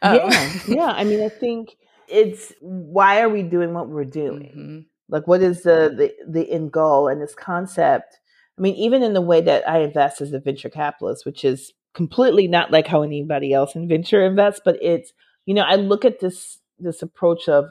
Um, 0.00 0.16
yeah 0.16 0.60
yeah 0.68 0.92
i 0.92 1.02
mean 1.02 1.22
i 1.22 1.28
think 1.28 1.76
it's 2.08 2.52
why 2.60 3.20
are 3.20 3.28
we 3.28 3.42
doing 3.42 3.74
what 3.74 3.88
we're 3.88 4.04
doing? 4.04 4.52
Mm-hmm. 4.56 4.78
like 5.08 5.26
what 5.26 5.42
is 5.42 5.62
the, 5.62 5.92
the 5.94 6.14
the 6.26 6.50
end 6.50 6.72
goal? 6.72 7.08
And 7.08 7.20
this 7.20 7.34
concept 7.34 8.18
i 8.56 8.62
mean 8.62 8.74
even 8.76 9.02
in 9.02 9.12
the 9.12 9.20
way 9.20 9.40
that 9.40 9.68
i 9.68 9.80
invest 9.80 10.20
as 10.20 10.32
a 10.32 10.38
venture 10.38 10.70
capitalist 10.70 11.26
which 11.26 11.44
is 11.44 11.72
completely 11.94 12.46
not 12.46 12.70
like 12.70 12.86
how 12.86 13.02
anybody 13.02 13.52
else 13.52 13.74
in 13.74 13.88
venture 13.88 14.24
invests 14.24 14.60
but 14.64 14.78
it's 14.80 15.12
you 15.46 15.54
know 15.54 15.62
i 15.62 15.74
look 15.74 16.04
at 16.04 16.20
this 16.20 16.58
this 16.78 17.02
approach 17.02 17.48
of 17.48 17.66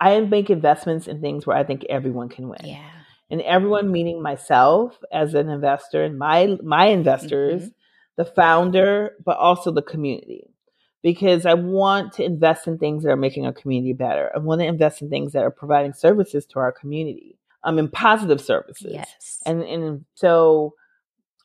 i 0.00 0.18
make 0.20 0.48
investments 0.48 1.06
in 1.06 1.20
things 1.20 1.46
where 1.46 1.56
i 1.56 1.62
think 1.62 1.84
everyone 1.90 2.28
can 2.30 2.48
win. 2.48 2.60
Yeah 2.64 2.99
and 3.30 3.40
everyone 3.42 3.92
meaning 3.92 4.22
myself 4.22 4.98
as 5.12 5.34
an 5.34 5.48
investor 5.48 6.04
and 6.04 6.18
my 6.18 6.58
my 6.62 6.86
investors, 6.86 7.62
mm-hmm. 7.62 7.70
the 8.16 8.24
founder, 8.24 9.12
but 9.24 9.36
also 9.36 9.70
the 9.70 9.82
community. 9.82 10.46
Because 11.02 11.46
I 11.46 11.54
want 11.54 12.14
to 12.14 12.24
invest 12.24 12.66
in 12.66 12.76
things 12.76 13.04
that 13.04 13.10
are 13.10 13.16
making 13.16 13.46
our 13.46 13.54
community 13.54 13.94
better. 13.94 14.30
I 14.34 14.38
want 14.38 14.60
to 14.60 14.66
invest 14.66 15.00
in 15.00 15.08
things 15.08 15.32
that 15.32 15.42
are 15.42 15.50
providing 15.50 15.94
services 15.94 16.44
to 16.46 16.58
our 16.58 16.72
community. 16.72 17.38
Um, 17.62 17.78
in 17.78 17.88
positive 17.88 18.40
services. 18.40 18.92
Yes. 18.92 19.38
And 19.44 19.62
and 19.62 20.04
so 20.14 20.74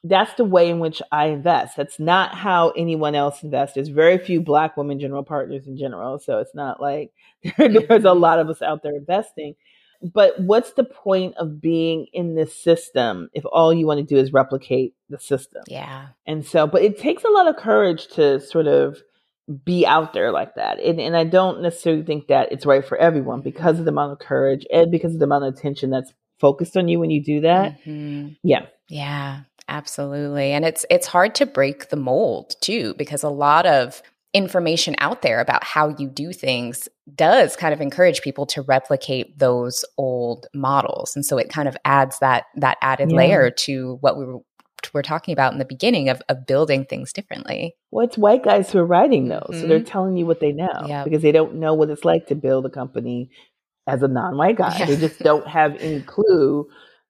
that's 0.07 0.33
the 0.35 0.45
way 0.45 0.69
in 0.69 0.79
which 0.79 1.01
I 1.11 1.27
invest. 1.27 1.75
That's 1.75 1.99
not 1.99 2.35
how 2.35 2.69
anyone 2.71 3.15
else 3.15 3.43
invests. 3.43 3.75
There's 3.75 3.87
very 3.87 4.17
few 4.17 4.39
black 4.39 4.77
women 4.77 4.99
general 4.99 5.23
partners 5.23 5.67
in 5.67 5.77
general. 5.77 6.19
So 6.19 6.39
it's 6.39 6.53
not 6.53 6.79
like 6.79 7.11
there's 7.57 7.75
a 7.75 7.79
mm-hmm. 7.79 8.19
lot 8.19 8.39
of 8.39 8.49
us 8.49 8.61
out 8.61 8.83
there 8.83 8.95
investing 8.95 9.55
but 10.01 10.39
what's 10.39 10.73
the 10.73 10.83
point 10.83 11.35
of 11.37 11.61
being 11.61 12.07
in 12.13 12.35
this 12.35 12.55
system 12.55 13.29
if 13.33 13.43
all 13.51 13.73
you 13.73 13.87
want 13.87 13.99
to 13.99 14.05
do 14.05 14.19
is 14.19 14.33
replicate 14.33 14.93
the 15.09 15.19
system? 15.19 15.63
Yeah. 15.67 16.07
And 16.25 16.45
so, 16.45 16.67
but 16.67 16.81
it 16.81 16.99
takes 16.99 17.23
a 17.23 17.29
lot 17.29 17.47
of 17.47 17.55
courage 17.55 18.07
to 18.09 18.39
sort 18.39 18.67
of 18.67 19.01
be 19.63 19.85
out 19.85 20.13
there 20.13 20.31
like 20.31 20.55
that. 20.55 20.79
And, 20.79 20.99
and 20.99 21.15
I 21.15 21.23
don't 21.23 21.61
necessarily 21.61 22.03
think 22.03 22.27
that 22.27 22.51
it's 22.51 22.65
right 22.65 22.85
for 22.85 22.97
everyone 22.97 23.41
because 23.41 23.79
of 23.79 23.85
the 23.85 23.91
amount 23.91 24.13
of 24.13 24.19
courage 24.19 24.65
and 24.71 24.91
because 24.91 25.13
of 25.13 25.19
the 25.19 25.25
amount 25.25 25.45
of 25.45 25.53
attention 25.53 25.91
that's 25.91 26.13
focused 26.39 26.75
on 26.75 26.87
you 26.87 26.99
when 26.99 27.11
you 27.11 27.23
do 27.23 27.41
that. 27.41 27.79
Mm-hmm. 27.85 28.33
Yeah. 28.43 28.65
Yeah. 28.89 29.41
Absolutely. 29.67 30.51
And 30.51 30.63
it's 30.63 30.85
it's 30.89 31.07
hard 31.07 31.33
to 31.35 31.45
break 31.45 31.89
the 31.89 31.95
mold 31.95 32.55
too 32.61 32.93
because 32.97 33.23
a 33.23 33.29
lot 33.29 33.65
of 33.65 34.01
information 34.35 34.95
out 34.99 35.21
there 35.21 35.39
about 35.39 35.63
how 35.63 35.95
you 35.97 36.09
do 36.09 36.33
things 36.33 36.89
does 37.15 37.55
kind 37.55 37.73
of 37.73 37.79
encourage 37.79 38.21
people 38.21 38.45
to 38.45 38.61
replicate 38.63 39.39
those 39.39 39.85
old 39.97 40.45
models 40.53 41.15
and 41.15 41.25
so 41.25 41.37
it 41.37 41.49
kind 41.49 41.69
of 41.69 41.77
adds 41.85 42.19
that 42.19 42.43
that 42.55 42.77
added 42.81 43.09
yeah. 43.09 43.17
layer 43.17 43.49
to 43.49 43.97
what 44.01 44.17
we 44.17 44.25
were 44.25 44.39
we're 44.93 45.01
talking 45.01 45.33
about 45.33 45.51
in 45.51 45.57
the 45.57 45.65
beginning 45.65 46.09
of, 46.09 46.21
of 46.29 46.45
building 46.45 46.85
things 46.85 47.11
differently. 47.11 47.75
Well, 47.89 48.05
it's 48.05 48.19
white 48.19 48.43
guys 48.43 48.71
who 48.71 48.77
are 48.77 48.85
writing 48.85 49.29
those. 49.29 49.41
Mm-hmm. 49.49 49.61
So 49.61 49.67
they're 49.67 49.79
mm-hmm. 49.79 49.87
telling 49.87 50.17
you 50.17 50.27
what 50.27 50.39
they 50.39 50.51
know 50.51 50.85
yep. 50.85 51.05
because 51.05 51.23
they 51.23 51.31
don't 51.31 51.55
know 51.55 51.73
what 51.73 51.89
it's 51.89 52.05
like 52.05 52.27
to 52.27 52.35
build 52.35 52.67
a 52.67 52.69
company 52.69 53.31
as 53.87 54.03
a 54.03 54.07
non 54.07 54.37
white 54.37 54.57
guy. 54.57 54.77
Yeah. 54.77 54.85
They 54.85 54.97
just 54.97 55.19
don't 55.19 55.47
have 55.47 55.75
any 55.77 56.01
clue 56.01 56.67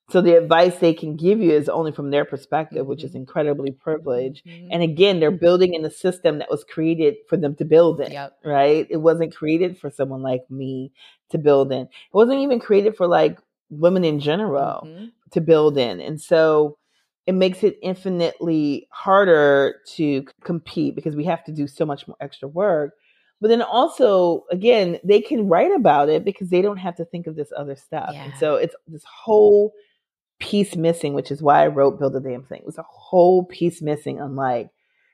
so 0.10 0.22
the 0.22 0.38
advice 0.38 0.78
they 0.78 0.94
can 0.94 1.16
give 1.16 1.40
you 1.40 1.52
is 1.52 1.68
only 1.68 1.92
from 1.92 2.12
their 2.12 2.26
perspective, 2.26 2.82
mm-hmm. 2.82 2.90
which 2.90 3.04
is 3.04 3.12
mm-hmm. 3.12 3.20
incredibly 3.20 3.72
privileged. 3.72 4.46
Mm-hmm. 4.46 4.68
And 4.72 4.84
again, 4.84 5.20
they're 5.20 5.32
building 5.32 5.74
in 5.74 5.84
a 5.84 5.90
system 5.90 6.40
that 6.40 6.50
was 6.50 6.64
created 6.64 7.16
for 7.28 7.38
them 7.38 7.56
to 7.56 7.66
build 7.66 8.00
in, 8.02 8.12
yep. 8.12 8.38
right? 8.44 8.86
It 8.90 8.98
wasn't 8.98 9.36
created 9.36 9.80
for 9.80 9.90
someone 9.90 10.22
like 10.22 10.44
me 10.50 10.92
to 11.30 11.38
build 11.38 11.72
in. 11.72 11.82
It 11.82 11.90
wasn't 12.14 12.40
even 12.40 12.60
created 12.60 12.96
for 12.96 13.08
like 13.08 13.40
women 13.70 14.04
in 14.04 14.20
general 14.20 14.84
mm-hmm. 14.86 15.06
to 15.32 15.42
build 15.42 15.78
in. 15.78 16.00
And 16.00 16.22
so 16.22 16.78
it 17.26 17.34
makes 17.34 17.64
it 17.64 17.80
infinitely 17.82 18.88
harder 18.92 19.78
to 19.96 20.24
compete 20.44 20.96
because 20.96 21.16
we 21.16 21.26
have 21.26 21.44
to 21.46 21.52
do 21.52 21.66
so 21.66 21.84
much 21.84 22.08
more 22.08 22.18
extra 22.22 22.48
work. 22.48 22.94
But 23.42 23.48
then 23.48 23.64
also, 23.64 24.46
again, 24.52 25.00
they 25.04 25.20
can 25.20 25.50
write 25.50 25.72
about 25.76 26.10
it 26.10 26.24
because 26.24 26.50
they 26.50 26.62
don't 26.62 26.78
have 26.78 26.96
to 26.98 27.06
think 27.06 27.26
of 27.26 27.36
this 27.36 27.52
other 27.58 27.76
stuff. 27.76 28.12
Yeah. 28.14 28.26
And 28.26 28.34
so 28.40 28.56
it's 28.56 28.76
this 28.88 29.04
whole 29.04 29.74
piece 30.40 30.76
missing, 30.76 31.14
which 31.14 31.32
is 31.32 31.42
why 31.42 31.64
I 31.64 31.68
wrote 31.68 32.00
Build 32.00 32.16
a 32.16 32.20
Damn 32.20 32.44
Thing. 32.44 32.60
It 32.60 32.66
was 32.66 32.78
a 32.78 32.86
whole 32.88 33.46
piece 33.46 33.82
missing, 33.82 34.20
unlike, 34.20 34.70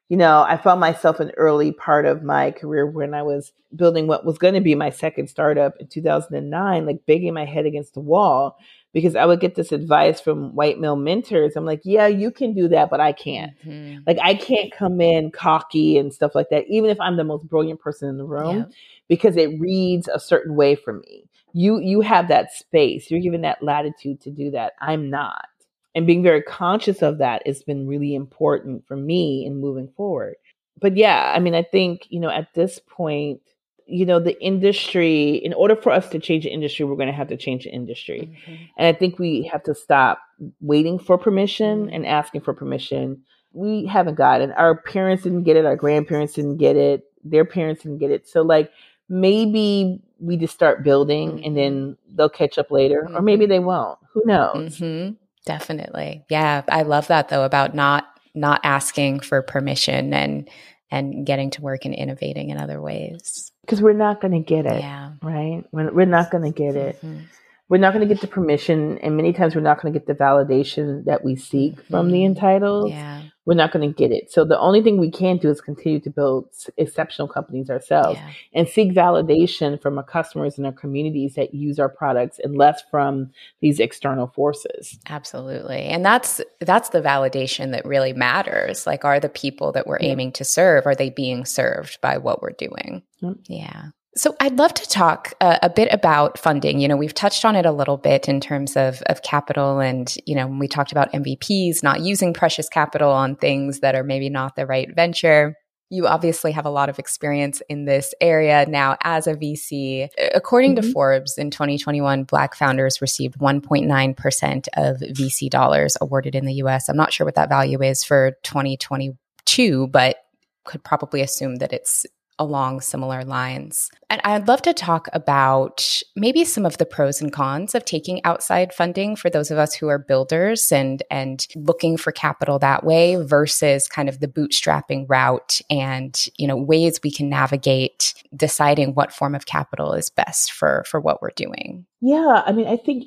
you 0.09 0.17
know, 0.17 0.43
I 0.47 0.57
found 0.57 0.79
myself 0.79 1.19
an 1.19 1.31
early 1.37 1.71
part 1.71 2.05
of 2.05 2.23
my 2.23 2.51
career 2.51 2.85
when 2.85 3.13
I 3.13 3.23
was 3.23 3.53
building 3.73 4.07
what 4.07 4.25
was 4.25 4.37
going 4.37 4.55
to 4.55 4.61
be 4.61 4.75
my 4.75 4.89
second 4.89 5.27
startup 5.27 5.75
in 5.79 5.87
2009, 5.87 6.85
like 6.85 7.05
banging 7.05 7.33
my 7.33 7.45
head 7.45 7.65
against 7.65 7.93
the 7.93 8.01
wall 8.01 8.57
because 8.93 9.15
I 9.15 9.25
would 9.25 9.39
get 9.39 9.55
this 9.55 9.71
advice 9.71 10.19
from 10.19 10.53
white 10.53 10.79
male 10.79 10.97
mentors. 10.97 11.55
I'm 11.55 11.65
like, 11.65 11.81
yeah, 11.85 12.07
you 12.07 12.31
can 12.31 12.53
do 12.53 12.67
that, 12.69 12.89
but 12.89 12.99
I 12.99 13.13
can't. 13.13 13.53
Mm-hmm. 13.65 13.99
Like, 14.05 14.17
I 14.21 14.33
can't 14.33 14.71
come 14.71 14.99
in 14.99 15.31
cocky 15.31 15.97
and 15.97 16.13
stuff 16.13 16.35
like 16.35 16.49
that, 16.49 16.65
even 16.67 16.89
if 16.89 16.99
I'm 16.99 17.15
the 17.15 17.23
most 17.23 17.47
brilliant 17.47 17.79
person 17.79 18.09
in 18.09 18.17
the 18.17 18.25
room, 18.25 18.57
yeah. 18.57 18.65
because 19.07 19.37
it 19.37 19.59
reads 19.59 20.09
a 20.09 20.19
certain 20.19 20.55
way 20.55 20.75
for 20.75 20.93
me 20.93 21.29
you 21.53 21.79
you 21.79 22.01
have 22.01 22.27
that 22.27 22.51
space. 22.53 23.09
You're 23.09 23.21
given 23.21 23.41
that 23.41 23.63
latitude 23.63 24.21
to 24.21 24.31
do 24.31 24.51
that. 24.51 24.73
I'm 24.79 25.09
not. 25.09 25.45
And 25.93 26.07
being 26.07 26.23
very 26.23 26.41
conscious 26.41 27.01
of 27.01 27.17
that 27.17 27.45
has 27.45 27.63
been 27.63 27.87
really 27.87 28.15
important 28.15 28.87
for 28.87 28.95
me 28.95 29.45
in 29.45 29.59
moving 29.59 29.89
forward. 29.97 30.35
But 30.79 30.95
yeah, 30.95 31.33
I 31.35 31.39
mean, 31.39 31.53
I 31.53 31.63
think, 31.63 32.07
you 32.09 32.19
know, 32.19 32.29
at 32.29 32.53
this 32.53 32.79
point, 32.79 33.41
you 33.85 34.05
know, 34.05 34.19
the 34.19 34.41
industry, 34.41 35.33
in 35.33 35.53
order 35.53 35.75
for 35.75 35.91
us 35.91 36.07
to 36.09 36.19
change 36.19 36.45
the 36.45 36.49
industry, 36.49 36.85
we're 36.85 36.95
going 36.95 37.07
to 37.07 37.13
have 37.13 37.27
to 37.27 37.35
change 37.35 37.65
the 37.65 37.71
industry. 37.71 38.31
Mm-hmm. 38.31 38.63
And 38.77 38.87
I 38.87 38.97
think 38.97 39.19
we 39.19 39.43
have 39.51 39.63
to 39.63 39.75
stop 39.75 40.19
waiting 40.61 40.97
for 40.97 41.17
permission 41.17 41.85
mm-hmm. 41.85 41.93
and 41.93 42.05
asking 42.05 42.41
for 42.41 42.53
permission. 42.53 43.21
We 43.51 43.85
haven't 43.85 44.15
got 44.15 44.39
it. 44.39 44.49
Our 44.55 44.81
parents 44.81 45.23
didn't 45.23 45.43
get 45.43 45.57
it. 45.57 45.65
Our 45.65 45.75
grandparents 45.75 46.33
didn't 46.33 46.57
get 46.57 46.77
it. 46.77 47.03
Their 47.25 47.43
parents 47.43 47.83
didn't 47.83 47.97
get 47.97 48.11
it. 48.11 48.29
So, 48.29 48.43
like, 48.43 48.71
maybe 49.09 50.01
we 50.21 50.37
just 50.37 50.53
start 50.53 50.83
building 50.83 51.31
mm-hmm. 51.31 51.43
and 51.43 51.57
then 51.57 51.97
they'll 52.13 52.29
catch 52.29 52.57
up 52.57 52.71
later, 52.71 53.07
or 53.13 53.21
maybe 53.21 53.45
mm-hmm. 53.45 53.51
they 53.51 53.59
won't. 53.59 53.99
Who 54.13 54.21
knows? 54.25 54.77
Mm-hmm. 54.77 55.13
Definitely. 55.45 56.23
Yeah. 56.29 56.61
I 56.69 56.83
love 56.83 57.07
that 57.07 57.29
though 57.29 57.43
about 57.43 57.73
not 57.73 58.07
not 58.33 58.61
asking 58.63 59.21
for 59.21 59.41
permission 59.41 60.13
and 60.13 60.49
and 60.91 61.25
getting 61.25 61.49
to 61.51 61.61
work 61.61 61.85
and 61.85 61.95
innovating 61.95 62.49
in 62.49 62.57
other 62.57 62.81
ways. 62.81 63.51
Because 63.61 63.81
we're 63.81 63.93
not 63.93 64.21
going 64.21 64.33
to 64.33 64.39
get 64.39 64.65
it. 64.65 64.81
Yeah. 64.81 65.13
Right? 65.21 65.63
We're, 65.71 65.91
we're 65.91 66.05
not 66.05 66.31
going 66.31 66.43
to 66.43 66.51
get 66.51 66.75
it. 66.75 66.97
Mm-hmm. 66.97 67.23
We're 67.69 67.77
not 67.77 67.93
going 67.93 68.05
to 68.05 68.13
get 68.13 68.21
the 68.21 68.27
permission. 68.27 68.97
And 68.97 69.15
many 69.15 69.31
times 69.31 69.55
we're 69.55 69.61
not 69.61 69.81
going 69.81 69.93
to 69.93 69.99
get 69.99 70.05
the 70.05 70.13
validation 70.13 71.05
that 71.05 71.23
we 71.23 71.37
seek 71.37 71.75
mm-hmm. 71.75 71.93
from 71.93 72.11
the 72.11 72.17
mm-hmm. 72.17 72.25
entitled. 72.25 72.91
Yeah 72.91 73.21
we're 73.45 73.55
not 73.55 73.71
going 73.71 73.87
to 73.87 73.95
get 73.95 74.11
it. 74.11 74.31
So 74.31 74.45
the 74.45 74.59
only 74.59 74.83
thing 74.83 74.99
we 74.99 75.09
can 75.09 75.37
do 75.37 75.49
is 75.49 75.61
continue 75.61 75.99
to 76.01 76.09
build 76.09 76.49
exceptional 76.77 77.27
companies 77.27 77.69
ourselves 77.69 78.19
yeah. 78.19 78.29
and 78.53 78.67
seek 78.67 78.93
validation 78.93 79.81
from 79.81 79.97
our 79.97 80.03
customers 80.03 80.57
and 80.57 80.67
our 80.67 80.71
communities 80.71 81.35
that 81.35 81.53
use 81.53 81.79
our 81.79 81.89
products 81.89 82.39
and 82.43 82.55
less 82.55 82.83
from 82.91 83.31
these 83.59 83.79
external 83.79 84.27
forces. 84.27 84.99
Absolutely. 85.09 85.81
And 85.83 86.05
that's 86.05 86.39
that's 86.59 86.89
the 86.89 87.01
validation 87.01 87.71
that 87.71 87.85
really 87.85 88.13
matters. 88.13 88.85
Like 88.85 89.05
are 89.05 89.19
the 89.19 89.29
people 89.29 89.71
that 89.71 89.87
we're 89.87 89.99
yeah. 89.99 90.09
aiming 90.09 90.33
to 90.33 90.45
serve 90.45 90.85
are 90.85 90.95
they 90.95 91.09
being 91.09 91.45
served 91.45 91.99
by 92.01 92.17
what 92.17 92.41
we're 92.41 92.51
doing? 92.51 93.01
Mm-hmm. 93.23 93.41
Yeah. 93.45 93.85
So 94.15 94.35
I'd 94.41 94.57
love 94.57 94.73
to 94.73 94.89
talk 94.89 95.33
uh, 95.39 95.59
a 95.61 95.69
bit 95.69 95.87
about 95.93 96.37
funding. 96.37 96.79
You 96.81 96.89
know, 96.89 96.97
we've 96.97 97.13
touched 97.13 97.45
on 97.45 97.55
it 97.55 97.65
a 97.65 97.71
little 97.71 97.95
bit 97.95 98.27
in 98.27 98.41
terms 98.41 98.75
of 98.75 99.01
of 99.03 99.21
capital, 99.21 99.79
and 99.79 100.13
you 100.25 100.35
know, 100.35 100.47
we 100.47 100.67
talked 100.67 100.91
about 100.91 101.13
MVPs 101.13 101.81
not 101.81 102.01
using 102.01 102.33
precious 102.33 102.67
capital 102.67 103.11
on 103.11 103.37
things 103.37 103.79
that 103.79 103.95
are 103.95 104.03
maybe 104.03 104.29
not 104.29 104.55
the 104.55 104.65
right 104.65 104.93
venture. 104.93 105.55
You 105.89 106.07
obviously 106.07 106.51
have 106.53 106.65
a 106.65 106.69
lot 106.69 106.89
of 106.89 106.99
experience 106.99 107.61
in 107.69 107.85
this 107.85 108.13
area 108.21 108.65
now 108.65 108.97
as 109.03 109.27
a 109.27 109.35
VC. 109.35 110.07
According 110.33 110.75
mm-hmm. 110.75 110.87
to 110.87 110.93
Forbes, 110.93 111.37
in 111.37 111.49
2021, 111.49 112.23
Black 112.23 112.55
founders 112.55 113.01
received 113.01 113.37
1.9% 113.39 114.67
of 114.77 114.97
VC 114.97 115.49
dollars 115.49 115.97
awarded 115.99 116.33
in 116.33 116.45
the 116.45 116.53
US. 116.55 116.87
I'm 116.87 116.95
not 116.95 117.11
sure 117.11 117.25
what 117.25 117.35
that 117.35 117.49
value 117.49 117.81
is 117.81 118.05
for 118.05 118.31
2022, 118.43 119.87
but 119.87 120.17
could 120.63 120.83
probably 120.83 121.21
assume 121.21 121.55
that 121.55 121.73
it's 121.73 122.05
along 122.41 122.81
similar 122.81 123.23
lines. 123.23 123.91
And 124.09 124.19
I'd 124.23 124.47
love 124.47 124.63
to 124.63 124.73
talk 124.73 125.07
about 125.13 126.01
maybe 126.15 126.43
some 126.43 126.65
of 126.65 126.79
the 126.79 126.87
pros 126.87 127.21
and 127.21 127.31
cons 127.31 127.75
of 127.75 127.85
taking 127.85 128.19
outside 128.25 128.73
funding 128.73 129.15
for 129.15 129.29
those 129.29 129.51
of 129.51 129.59
us 129.59 129.75
who 129.75 129.87
are 129.89 129.99
builders 129.99 130.71
and 130.71 131.03
and 131.11 131.45
looking 131.55 131.97
for 131.97 132.11
capital 132.11 132.57
that 132.59 132.83
way 132.83 133.15
versus 133.15 133.87
kind 133.87 134.09
of 134.09 134.19
the 134.19 134.27
bootstrapping 134.27 135.05
route 135.07 135.61
and, 135.69 136.25
you 136.37 136.47
know, 136.47 136.57
ways 136.57 136.99
we 137.03 137.11
can 137.11 137.29
navigate 137.29 138.15
deciding 138.35 138.95
what 138.95 139.13
form 139.13 139.35
of 139.35 139.45
capital 139.45 139.93
is 139.93 140.09
best 140.09 140.51
for 140.51 140.83
for 140.87 140.99
what 140.99 141.21
we're 141.21 141.29
doing. 141.35 141.85
Yeah, 142.01 142.41
I 142.43 142.51
mean, 142.53 142.67
I 142.67 142.77
think 142.77 143.05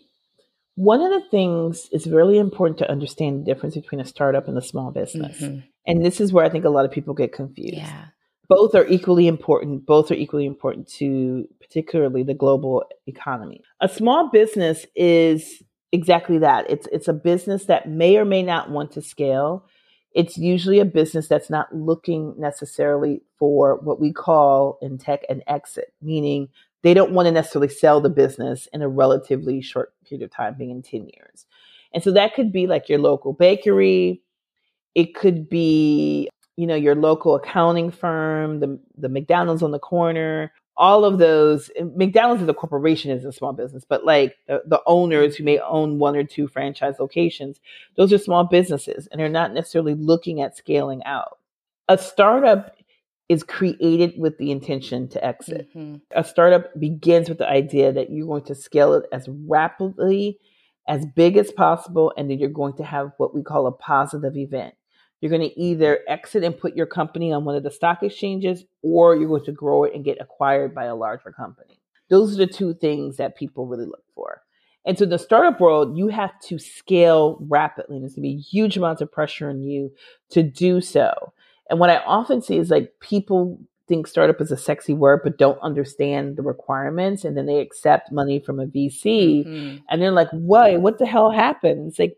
one 0.76 1.00
of 1.00 1.10
the 1.10 1.28
things 1.28 1.88
is 1.90 2.06
really 2.06 2.38
important 2.38 2.78
to 2.78 2.90
understand 2.90 3.40
the 3.40 3.52
difference 3.52 3.74
between 3.74 4.00
a 4.00 4.04
startup 4.04 4.46
and 4.46 4.56
a 4.56 4.62
small 4.62 4.92
business. 4.92 5.40
Mm-hmm. 5.40 5.60
And 5.86 6.04
this 6.04 6.20
is 6.20 6.32
where 6.32 6.44
I 6.44 6.50
think 6.50 6.64
a 6.64 6.70
lot 6.70 6.84
of 6.84 6.92
people 6.92 7.14
get 7.14 7.32
confused. 7.32 7.74
Yeah 7.74 8.06
both 8.48 8.74
are 8.74 8.86
equally 8.86 9.26
important. 9.26 9.86
Both 9.86 10.10
are 10.10 10.14
equally 10.14 10.46
important 10.46 10.88
to 10.94 11.48
particularly 11.60 12.22
the 12.22 12.34
global 12.34 12.84
economy. 13.06 13.62
A 13.80 13.88
small 13.88 14.30
business 14.30 14.86
is 14.94 15.62
exactly 15.92 16.38
that. 16.38 16.68
It's 16.68 16.86
it's 16.92 17.08
a 17.08 17.12
business 17.12 17.66
that 17.66 17.88
may 17.88 18.16
or 18.16 18.24
may 18.24 18.42
not 18.42 18.70
want 18.70 18.92
to 18.92 19.02
scale. 19.02 19.66
It's 20.12 20.38
usually 20.38 20.78
a 20.78 20.84
business 20.84 21.26
that's 21.26 21.50
not 21.50 21.74
looking 21.74 22.34
necessarily 22.38 23.22
for 23.38 23.80
what 23.80 24.00
we 24.00 24.12
call 24.12 24.78
in 24.80 24.98
tech 24.98 25.22
an 25.28 25.42
exit, 25.48 25.92
meaning 26.00 26.48
they 26.82 26.94
don't 26.94 27.12
want 27.12 27.26
to 27.26 27.32
necessarily 27.32 27.68
sell 27.68 28.00
the 28.00 28.10
business 28.10 28.68
in 28.72 28.82
a 28.82 28.88
relatively 28.88 29.60
short 29.60 29.92
period 30.08 30.24
of 30.24 30.30
time, 30.30 30.54
being 30.56 30.70
in 30.70 30.82
10 30.82 31.08
years. 31.08 31.46
And 31.92 32.02
so 32.02 32.12
that 32.12 32.34
could 32.34 32.52
be 32.52 32.66
like 32.66 32.88
your 32.88 32.98
local 32.98 33.32
bakery. 33.32 34.22
It 34.94 35.14
could 35.14 35.48
be 35.48 36.28
you 36.56 36.66
know, 36.66 36.74
your 36.74 36.94
local 36.94 37.34
accounting 37.34 37.90
firm, 37.90 38.60
the 38.60 38.78
the 38.96 39.08
McDonald's 39.08 39.62
on 39.62 39.70
the 39.70 39.78
corner, 39.78 40.52
all 40.76 41.04
of 41.04 41.18
those. 41.18 41.70
McDonald's 41.96 42.42
is 42.42 42.48
a 42.48 42.54
corporation, 42.54 43.10
is 43.10 43.24
a 43.24 43.32
small 43.32 43.52
business, 43.52 43.84
but 43.88 44.04
like 44.04 44.36
the, 44.46 44.62
the 44.66 44.82
owners 44.86 45.36
who 45.36 45.44
may 45.44 45.58
own 45.58 45.98
one 45.98 46.16
or 46.16 46.24
two 46.24 46.48
franchise 46.48 46.96
locations, 46.98 47.60
those 47.96 48.12
are 48.12 48.18
small 48.18 48.44
businesses, 48.44 49.08
and 49.10 49.20
they're 49.20 49.28
not 49.28 49.52
necessarily 49.52 49.94
looking 49.94 50.40
at 50.40 50.56
scaling 50.56 51.02
out. 51.04 51.38
A 51.88 51.98
startup 51.98 52.76
is 53.28 53.42
created 53.42 54.18
with 54.18 54.36
the 54.38 54.50
intention 54.50 55.08
to 55.08 55.24
exit. 55.24 55.68
Mm-hmm. 55.74 55.96
A 56.10 56.24
startup 56.24 56.78
begins 56.78 57.28
with 57.28 57.38
the 57.38 57.48
idea 57.48 57.92
that 57.92 58.10
you're 58.10 58.26
going 58.26 58.44
to 58.44 58.54
scale 58.54 58.94
it 58.94 59.06
as 59.12 59.28
rapidly, 59.28 60.38
as 60.86 61.06
big 61.06 61.36
as 61.36 61.50
possible, 61.50 62.12
and 62.16 62.30
then 62.30 62.38
you're 62.38 62.50
going 62.50 62.74
to 62.74 62.84
have 62.84 63.12
what 63.16 63.34
we 63.34 63.42
call 63.42 63.66
a 63.66 63.72
positive 63.72 64.36
event. 64.36 64.74
You're 65.20 65.30
going 65.30 65.48
to 65.48 65.60
either 65.60 66.00
exit 66.08 66.44
and 66.44 66.58
put 66.58 66.76
your 66.76 66.86
company 66.86 67.32
on 67.32 67.44
one 67.44 67.56
of 67.56 67.62
the 67.62 67.70
stock 67.70 68.02
exchanges, 68.02 68.64
or 68.82 69.16
you're 69.16 69.28
going 69.28 69.44
to 69.44 69.52
grow 69.52 69.84
it 69.84 69.94
and 69.94 70.04
get 70.04 70.18
acquired 70.20 70.74
by 70.74 70.84
a 70.84 70.94
larger 70.94 71.32
company. 71.32 71.80
Those 72.10 72.34
are 72.34 72.46
the 72.46 72.52
two 72.52 72.74
things 72.74 73.16
that 73.16 73.36
people 73.36 73.66
really 73.66 73.86
look 73.86 74.04
for. 74.14 74.42
And 74.84 74.98
so, 74.98 75.04
in 75.04 75.10
the 75.10 75.18
startup 75.18 75.60
world, 75.60 75.96
you 75.96 76.08
have 76.08 76.38
to 76.48 76.58
scale 76.58 77.38
rapidly. 77.48 77.96
and 77.96 78.04
There's 78.04 78.14
going 78.14 78.28
to 78.28 78.36
be 78.36 78.42
huge 78.42 78.76
amounts 78.76 79.00
of 79.00 79.10
pressure 79.10 79.48
on 79.48 79.62
you 79.62 79.90
to 80.30 80.42
do 80.42 80.80
so. 80.82 81.32
And 81.70 81.80
what 81.80 81.90
I 81.90 81.96
often 81.98 82.42
see 82.42 82.58
is 82.58 82.70
like 82.70 82.92
people 83.00 83.58
think 83.88 84.06
startup 84.06 84.40
is 84.40 84.50
a 84.50 84.56
sexy 84.56 84.94
word, 84.94 85.20
but 85.24 85.38
don't 85.38 85.58
understand 85.60 86.36
the 86.36 86.42
requirements. 86.42 87.24
And 87.24 87.36
then 87.36 87.46
they 87.46 87.60
accept 87.60 88.12
money 88.12 88.40
from 88.40 88.60
a 88.60 88.66
VC 88.66 89.46
mm-hmm. 89.46 89.76
and 89.88 90.02
they're 90.02 90.10
like, 90.10 90.30
what, 90.30 90.80
what 90.80 90.98
the 90.98 91.06
hell 91.06 91.30
happened? 91.30 91.88
It's 91.88 91.98
like, 91.98 92.16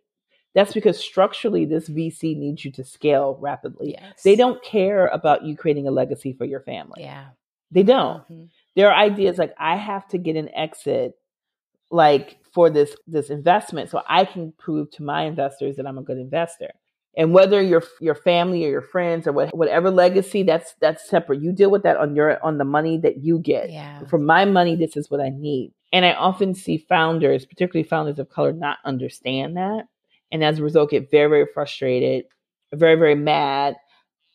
that's 0.56 0.72
because 0.72 0.98
structurally, 0.98 1.66
this 1.66 1.86
VC 1.86 2.34
needs 2.34 2.64
you 2.64 2.72
to 2.72 2.82
scale 2.82 3.36
rapidly. 3.42 3.90
Yes. 3.90 4.22
They 4.22 4.36
don't 4.36 4.60
care 4.64 5.08
about 5.08 5.44
you 5.44 5.54
creating 5.54 5.86
a 5.86 5.90
legacy 5.90 6.32
for 6.32 6.46
your 6.46 6.60
family. 6.60 7.02
Yeah. 7.02 7.26
They 7.70 7.82
don't. 7.82 8.22
Mm-hmm. 8.22 8.44
There 8.74 8.90
are 8.90 8.98
ideas 8.98 9.36
like 9.36 9.54
I 9.58 9.76
have 9.76 10.08
to 10.08 10.18
get 10.18 10.34
an 10.34 10.48
exit 10.54 11.12
like 11.90 12.38
for 12.54 12.70
this 12.70 12.96
this 13.06 13.28
investment 13.28 13.90
so 13.90 14.00
I 14.08 14.24
can 14.24 14.54
prove 14.56 14.90
to 14.92 15.02
my 15.02 15.24
investors 15.24 15.76
that 15.76 15.86
I'm 15.86 15.98
a 15.98 16.02
good 16.02 16.16
investor. 16.16 16.70
And 17.18 17.34
whether 17.34 17.60
your 17.60 17.82
your 18.00 18.14
family 18.14 18.64
or 18.64 18.70
your 18.70 18.80
friends 18.80 19.26
or 19.26 19.32
what, 19.32 19.54
whatever 19.54 19.90
legacy 19.90 20.42
that's 20.42 20.74
that's 20.80 21.06
separate. 21.06 21.42
You 21.42 21.52
deal 21.52 21.70
with 21.70 21.82
that 21.82 21.98
on 21.98 22.16
your 22.16 22.42
on 22.42 22.56
the 22.56 22.64
money 22.64 22.96
that 23.02 23.18
you 23.18 23.40
get. 23.40 23.70
Yeah. 23.70 24.06
For 24.06 24.18
my 24.18 24.46
money, 24.46 24.74
this 24.74 24.96
is 24.96 25.10
what 25.10 25.20
I 25.20 25.28
need. 25.28 25.74
And 25.92 26.06
I 26.06 26.14
often 26.14 26.54
see 26.54 26.78
founders, 26.78 27.44
particularly 27.44 27.86
founders 27.86 28.18
of 28.18 28.30
color, 28.30 28.54
not 28.54 28.78
understand 28.86 29.58
that 29.58 29.84
and 30.32 30.44
as 30.44 30.58
a 30.58 30.62
result 30.62 30.90
get 30.90 31.10
very 31.10 31.28
very 31.28 31.46
frustrated 31.52 32.24
very 32.74 32.96
very 32.96 33.14
mad 33.14 33.76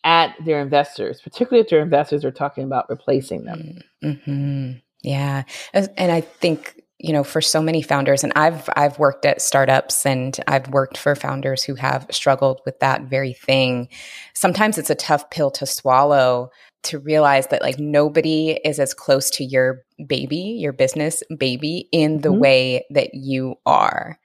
at 0.04 0.36
their 0.46 0.62
investors 0.62 1.22
particularly 1.22 1.62
if 1.62 1.70
their 1.70 1.82
investors 1.82 2.26
are 2.26 2.32
talking 2.32 2.64
about 2.64 2.90
replacing 2.90 3.44
them 3.46 3.80
mm-hmm. 4.04 4.72
yeah 5.04 5.44
and 5.74 6.12
i 6.12 6.22
think 6.22 6.82
you 7.02 7.12
know 7.12 7.24
for 7.24 7.42
so 7.42 7.62
many 7.62 7.82
founders 7.82 8.24
and 8.24 8.32
i've 8.36 8.70
i've 8.76 8.98
worked 9.00 9.26
at 9.26 9.42
startups 9.42 10.06
and 10.06 10.40
i've 10.48 10.68
worked 10.70 10.98
for 10.98 11.16
founders 11.16 11.64
who 11.64 11.76
have 11.76 12.06
struggled 12.12 12.62
with 12.66 12.80
that 12.80 13.04
very 13.04 13.34
thing 13.34 13.88
sometimes 14.34 14.78
it's 14.78 14.90
a 14.90 14.96
tough 14.96 15.30
pill 15.30 15.52
to 15.52 15.66
swallow 15.66 16.50
to 16.84 16.98
realize 16.98 17.48
that 17.48 17.62
like 17.62 17.80
nobody 17.80 18.60
is 18.64 18.80
as 18.80 18.94
close 18.94 19.30
to 19.30 19.44
your 19.44 19.84
baby 20.08 20.58
your 20.60 20.74
business 20.74 21.24
baby 21.38 21.88
in 21.92 22.22
the 22.22 22.30
mm-hmm. 22.30 22.40
way 22.40 22.86
that 22.90 23.14
you 23.14 23.56
are 23.66 24.18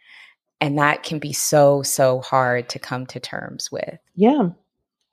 and 0.61 0.79
that 0.79 1.03
can 1.03 1.19
be 1.19 1.33
so, 1.33 1.83
so 1.83 2.21
hard 2.21 2.69
to 2.71 2.79
come 2.79 3.07
to 3.07 3.21
terms 3.21 3.71
with. 3.71 3.99
Yeah. 4.15 4.51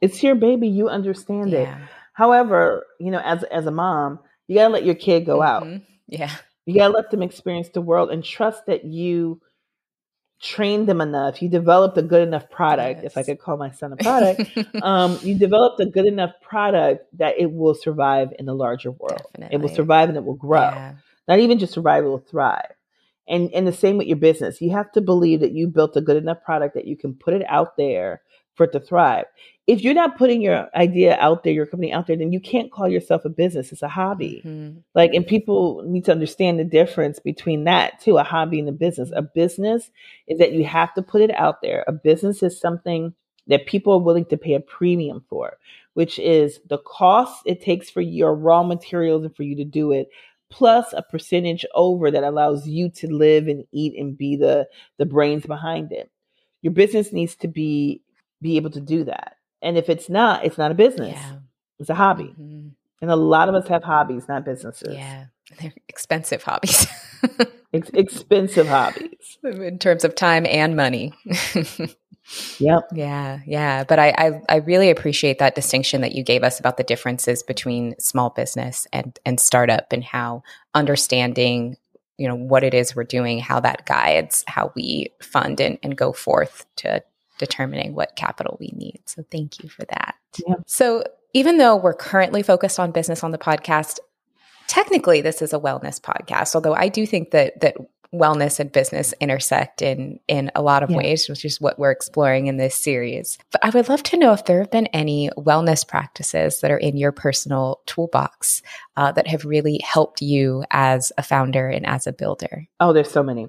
It's 0.01 0.23
your 0.23 0.35
baby. 0.35 0.67
You 0.67 0.89
understand 0.89 1.51
yeah. 1.51 1.77
it. 1.77 1.89
However, 2.13 2.85
you 2.99 3.11
know, 3.11 3.21
as 3.23 3.43
as 3.43 3.65
a 3.65 3.71
mom, 3.71 4.19
you 4.47 4.55
gotta 4.55 4.73
let 4.73 4.85
your 4.85 4.95
kid 4.95 5.25
go 5.25 5.39
mm-hmm. 5.39 5.73
out. 5.73 5.81
Yeah. 6.07 6.31
You 6.65 6.75
gotta 6.75 6.93
let 6.93 7.11
them 7.11 7.23
experience 7.23 7.69
the 7.69 7.81
world 7.81 8.11
and 8.11 8.23
trust 8.23 8.65
that 8.67 8.85
you 8.85 9.41
trained 10.41 10.87
them 10.87 11.01
enough. 11.01 11.41
You 11.41 11.49
developed 11.49 11.97
a 11.97 12.01
good 12.01 12.27
enough 12.27 12.49
product, 12.49 13.03
yes. 13.03 13.11
if 13.11 13.17
I 13.17 13.23
could 13.23 13.39
call 13.39 13.57
my 13.57 13.71
son 13.71 13.93
a 13.93 13.97
product. 13.97 14.57
um, 14.83 15.17
you 15.23 15.37
developed 15.37 15.79
a 15.79 15.85
good 15.85 16.05
enough 16.05 16.31
product 16.41 17.05
that 17.17 17.39
it 17.39 17.51
will 17.51 17.73
survive 17.73 18.33
in 18.37 18.45
the 18.45 18.53
larger 18.53 18.91
world. 18.91 19.21
Definitely. 19.33 19.55
It 19.55 19.61
will 19.61 19.75
survive 19.75 20.09
and 20.09 20.17
it 20.17 20.23
will 20.23 20.35
grow. 20.35 20.61
Yeah 20.61 20.95
not 21.27 21.39
even 21.39 21.59
just 21.59 21.73
survive, 21.73 22.03
it 22.03 22.07
will 22.07 22.19
thrive. 22.19 22.73
And 23.27 23.49
and 23.53 23.65
the 23.65 23.73
same 23.73 23.97
with 23.97 24.07
your 24.07 24.17
business. 24.17 24.61
You 24.61 24.71
have 24.71 24.91
to 24.93 25.01
believe 25.01 25.39
that 25.39 25.53
you 25.53 25.67
built 25.67 25.95
a 25.95 26.01
good 26.01 26.17
enough 26.17 26.43
product 26.43 26.75
that 26.75 26.87
you 26.87 26.97
can 26.97 27.13
put 27.13 27.33
it 27.33 27.43
out 27.47 27.77
there 27.77 28.21
for 28.55 28.65
it 28.65 28.71
to 28.73 28.79
thrive. 28.79 29.25
If 29.65 29.81
you're 29.81 29.93
not 29.93 30.17
putting 30.17 30.41
your 30.41 30.67
idea 30.75 31.17
out 31.19 31.43
there, 31.43 31.53
your 31.53 31.65
company 31.65 31.93
out 31.93 32.05
there, 32.05 32.17
then 32.17 32.33
you 32.33 32.39
can't 32.39 32.71
call 32.71 32.87
yourself 32.87 33.23
a 33.23 33.29
business. 33.29 33.71
It's 33.71 33.81
a 33.81 33.87
hobby. 33.87 34.41
Mm-hmm. 34.45 34.79
Like, 34.93 35.13
and 35.13 35.25
people 35.25 35.83
need 35.85 36.05
to 36.05 36.11
understand 36.11 36.59
the 36.59 36.65
difference 36.65 37.19
between 37.19 37.63
that 37.63 38.01
too, 38.01 38.17
a 38.17 38.23
hobby 38.23 38.59
and 38.59 38.69
a 38.69 38.73
business. 38.73 39.11
A 39.15 39.21
business 39.21 39.89
is 40.27 40.39
that 40.39 40.51
you 40.51 40.65
have 40.65 40.93
to 40.95 41.01
put 41.01 41.21
it 41.21 41.31
out 41.31 41.61
there. 41.61 41.85
A 41.87 41.93
business 41.93 42.43
is 42.43 42.59
something 42.59 43.13
that 43.47 43.65
people 43.65 43.93
are 43.93 44.01
willing 44.01 44.25
to 44.25 44.37
pay 44.37 44.53
a 44.53 44.59
premium 44.59 45.23
for, 45.29 45.57
which 45.93 46.19
is 46.19 46.59
the 46.69 46.77
cost 46.77 47.41
it 47.45 47.61
takes 47.61 47.89
for 47.89 48.01
your 48.01 48.35
raw 48.35 48.63
materials 48.63 49.23
and 49.23 49.35
for 49.35 49.43
you 49.43 49.55
to 49.55 49.65
do 49.65 49.91
it, 49.91 50.09
plus 50.53 50.93
a 50.93 51.01
percentage 51.01 51.65
over 51.73 52.11
that 52.11 52.23
allows 52.23 52.67
you 52.67 52.87
to 52.87 53.11
live 53.11 53.47
and 53.47 53.65
eat 53.71 53.97
and 53.97 54.15
be 54.15 54.35
the 54.35 54.67
the 54.99 55.05
brains 55.05 55.45
behind 55.45 55.91
it. 55.91 56.11
Your 56.61 56.73
business 56.73 57.11
needs 57.11 57.35
to 57.37 57.47
be 57.47 58.03
be 58.39 58.57
able 58.57 58.69
to 58.69 58.79
do 58.79 59.03
that. 59.05 59.37
And 59.63 59.77
if 59.77 59.89
it's 59.89 60.09
not, 60.09 60.45
it's 60.45 60.59
not 60.59 60.69
a 60.71 60.75
business. 60.75 61.15
Yeah. 61.15 61.37
It's 61.79 61.89
a 61.89 61.95
hobby. 61.95 62.35
Mm-hmm. 62.39 62.67
And 63.01 63.11
a 63.11 63.15
lot 63.15 63.49
of 63.49 63.55
us 63.55 63.67
have 63.67 63.83
hobbies, 63.83 64.27
not 64.27 64.45
businesses. 64.45 64.93
Yeah. 64.95 65.25
They're 65.59 65.73
expensive 65.89 66.43
hobbies. 66.43 66.87
Ex- 67.73 67.89
expensive 67.93 68.67
hobbies. 68.67 69.39
In 69.43 69.79
terms 69.79 70.03
of 70.03 70.13
time 70.13 70.45
and 70.45 70.75
money. 70.75 71.13
Yep. 72.59 72.89
Yeah, 72.93 73.39
yeah. 73.45 73.83
But 73.83 73.99
I, 73.99 74.09
I, 74.17 74.41
I 74.49 74.55
really 74.57 74.89
appreciate 74.89 75.39
that 75.39 75.55
distinction 75.55 76.01
that 76.01 76.13
you 76.13 76.23
gave 76.23 76.43
us 76.43 76.59
about 76.59 76.77
the 76.77 76.83
differences 76.83 77.43
between 77.43 77.99
small 77.99 78.29
business 78.29 78.87
and 78.93 79.17
and 79.25 79.39
startup 79.39 79.91
and 79.91 80.03
how 80.03 80.43
understanding 80.73 81.77
you 82.17 82.27
know 82.27 82.35
what 82.35 82.63
it 82.63 82.73
is 82.73 82.95
we're 82.95 83.03
doing, 83.03 83.39
how 83.39 83.59
that 83.59 83.85
guides 83.85 84.43
how 84.47 84.71
we 84.75 85.11
fund 85.21 85.59
and, 85.59 85.77
and 85.83 85.97
go 85.97 86.13
forth 86.13 86.65
to 86.77 87.03
determining 87.39 87.93
what 87.93 88.15
capital 88.15 88.57
we 88.59 88.71
need. 88.75 89.01
So 89.05 89.23
thank 89.31 89.61
you 89.61 89.69
for 89.69 89.83
that. 89.85 90.15
Yeah. 90.47 90.55
So 90.65 91.03
even 91.33 91.57
though 91.57 91.75
we're 91.75 91.93
currently 91.93 92.43
focused 92.43 92.79
on 92.79 92.91
business 92.91 93.23
on 93.23 93.31
the 93.31 93.37
podcast, 93.37 93.99
technically 94.67 95.21
this 95.21 95.41
is 95.41 95.53
a 95.53 95.59
wellness 95.59 95.99
podcast 95.99 96.55
although 96.55 96.73
i 96.73 96.87
do 96.87 97.05
think 97.05 97.31
that 97.31 97.59
that 97.59 97.75
wellness 98.13 98.59
and 98.59 98.71
business 98.71 99.13
intersect 99.19 99.81
in 99.81 100.19
in 100.27 100.51
a 100.55 100.61
lot 100.61 100.83
of 100.83 100.89
yeah. 100.91 100.97
ways, 100.97 101.27
which 101.27 101.43
is 101.43 101.59
what 101.59 101.79
we're 101.79 101.91
exploring 101.91 102.47
in 102.47 102.57
this 102.57 102.75
series. 102.75 103.37
But 103.51 103.65
I 103.65 103.69
would 103.71 103.89
love 103.89 104.03
to 104.03 104.17
know 104.17 104.33
if 104.33 104.45
there 104.45 104.59
have 104.59 104.71
been 104.71 104.87
any 104.87 105.29
wellness 105.37 105.87
practices 105.87 106.61
that 106.61 106.71
are 106.71 106.77
in 106.77 106.97
your 106.97 107.11
personal 107.11 107.81
toolbox 107.85 108.61
uh, 108.95 109.11
that 109.13 109.27
have 109.27 109.45
really 109.45 109.79
helped 109.83 110.21
you 110.21 110.63
as 110.71 111.11
a 111.17 111.23
founder 111.23 111.67
and 111.67 111.85
as 111.85 112.07
a 112.07 112.13
builder. 112.13 112.67
Oh, 112.79 112.93
there's 112.93 113.11
so 113.11 113.23
many. 113.23 113.47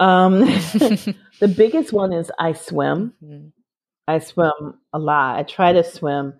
Um, 0.00 0.40
the 0.40 1.54
biggest 1.54 1.92
one 1.92 2.12
is 2.12 2.30
I 2.38 2.52
swim. 2.52 3.12
Mm-hmm. 3.22 3.48
I 4.06 4.20
swim 4.20 4.78
a 4.92 4.98
lot. 4.98 5.38
I 5.38 5.42
try 5.42 5.72
to 5.72 5.84
swim 5.84 6.34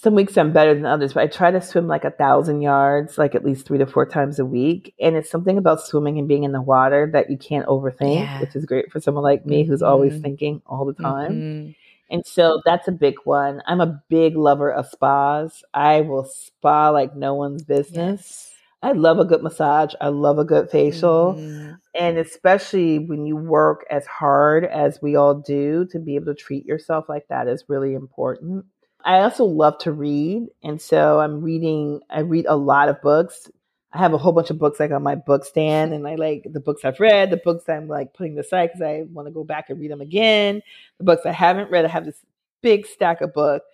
some 0.00 0.14
weeks 0.14 0.38
I'm 0.38 0.52
better 0.52 0.74
than 0.74 0.86
others, 0.86 1.12
but 1.12 1.24
I 1.24 1.26
try 1.26 1.50
to 1.50 1.60
swim 1.60 1.88
like 1.88 2.04
a 2.04 2.12
thousand 2.12 2.62
yards, 2.62 3.18
like 3.18 3.34
at 3.34 3.44
least 3.44 3.66
three 3.66 3.78
to 3.78 3.86
four 3.86 4.06
times 4.06 4.38
a 4.38 4.44
week. 4.44 4.94
And 5.00 5.16
it's 5.16 5.28
something 5.28 5.58
about 5.58 5.80
swimming 5.80 6.20
and 6.20 6.28
being 6.28 6.44
in 6.44 6.52
the 6.52 6.62
water 6.62 7.10
that 7.12 7.30
you 7.30 7.36
can't 7.36 7.66
overthink, 7.66 8.20
yeah. 8.20 8.40
which 8.40 8.54
is 8.54 8.64
great 8.64 8.92
for 8.92 9.00
someone 9.00 9.24
like 9.24 9.44
me 9.44 9.64
who's 9.64 9.80
mm-hmm. 9.80 9.90
always 9.90 10.20
thinking 10.20 10.62
all 10.66 10.84
the 10.84 10.94
time. 10.94 11.32
Mm-hmm. 11.32 11.70
And 12.10 12.24
so 12.24 12.62
that's 12.64 12.86
a 12.86 12.92
big 12.92 13.16
one. 13.24 13.60
I'm 13.66 13.80
a 13.80 14.00
big 14.08 14.36
lover 14.36 14.72
of 14.72 14.86
spas. 14.86 15.64
I 15.74 16.02
will 16.02 16.24
spa 16.24 16.90
like 16.90 17.16
no 17.16 17.34
one's 17.34 17.64
business. 17.64 18.20
Yes. 18.50 18.54
I 18.80 18.92
love 18.92 19.18
a 19.18 19.24
good 19.24 19.42
massage. 19.42 19.94
I 20.00 20.08
love 20.08 20.38
a 20.38 20.44
good 20.44 20.70
facial. 20.70 21.34
Mm-hmm. 21.36 21.72
And 21.96 22.18
especially 22.18 23.00
when 23.00 23.26
you 23.26 23.34
work 23.34 23.84
as 23.90 24.06
hard 24.06 24.64
as 24.64 25.02
we 25.02 25.16
all 25.16 25.34
do, 25.34 25.88
to 25.90 25.98
be 25.98 26.14
able 26.14 26.26
to 26.26 26.34
treat 26.34 26.64
yourself 26.64 27.06
like 27.08 27.26
that 27.28 27.48
is 27.48 27.64
really 27.66 27.94
important. 27.94 28.64
I 29.04 29.20
also 29.20 29.44
love 29.44 29.78
to 29.78 29.92
read. 29.92 30.48
And 30.62 30.80
so 30.80 31.20
I'm 31.20 31.40
reading, 31.42 32.00
I 32.10 32.20
read 32.20 32.46
a 32.48 32.56
lot 32.56 32.88
of 32.88 33.00
books. 33.00 33.50
I 33.92 33.98
have 33.98 34.12
a 34.12 34.18
whole 34.18 34.32
bunch 34.32 34.50
of 34.50 34.58
books 34.58 34.78
like 34.78 34.90
on 34.90 35.02
my 35.02 35.14
book 35.14 35.44
stand 35.44 35.94
and 35.94 36.06
I 36.06 36.16
like 36.16 36.46
the 36.50 36.60
books 36.60 36.84
I've 36.84 37.00
read, 37.00 37.30
the 37.30 37.38
books 37.38 37.68
I'm 37.68 37.88
like 37.88 38.12
putting 38.12 38.38
aside 38.38 38.66
because 38.66 38.82
I 38.82 39.04
want 39.12 39.28
to 39.28 39.32
go 39.32 39.44
back 39.44 39.70
and 39.70 39.80
read 39.80 39.90
them 39.90 40.02
again. 40.02 40.62
The 40.98 41.04
books 41.04 41.24
I 41.24 41.32
haven't 41.32 41.70
read, 41.70 41.84
I 41.84 41.88
have 41.88 42.04
this 42.04 42.20
big 42.60 42.86
stack 42.86 43.20
of 43.22 43.32
books. 43.32 43.64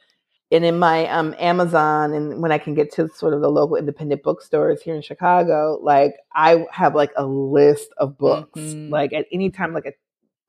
And 0.52 0.64
in 0.64 0.78
my 0.78 1.08
um, 1.08 1.34
Amazon, 1.38 2.12
and 2.12 2.40
when 2.40 2.52
I 2.52 2.58
can 2.58 2.74
get 2.74 2.92
to 2.92 3.08
sort 3.08 3.34
of 3.34 3.40
the 3.40 3.50
local 3.50 3.76
independent 3.76 4.22
bookstores 4.22 4.82
here 4.82 4.94
in 4.94 5.02
Chicago, 5.02 5.80
like 5.82 6.14
I 6.32 6.64
have 6.70 6.94
like 6.94 7.10
a 7.16 7.26
list 7.26 7.88
of 7.96 8.16
books, 8.16 8.60
mm-hmm. 8.60 8.92
like 8.92 9.12
at 9.12 9.26
any 9.32 9.50
time, 9.50 9.72
like 9.72 9.86
a 9.86 9.94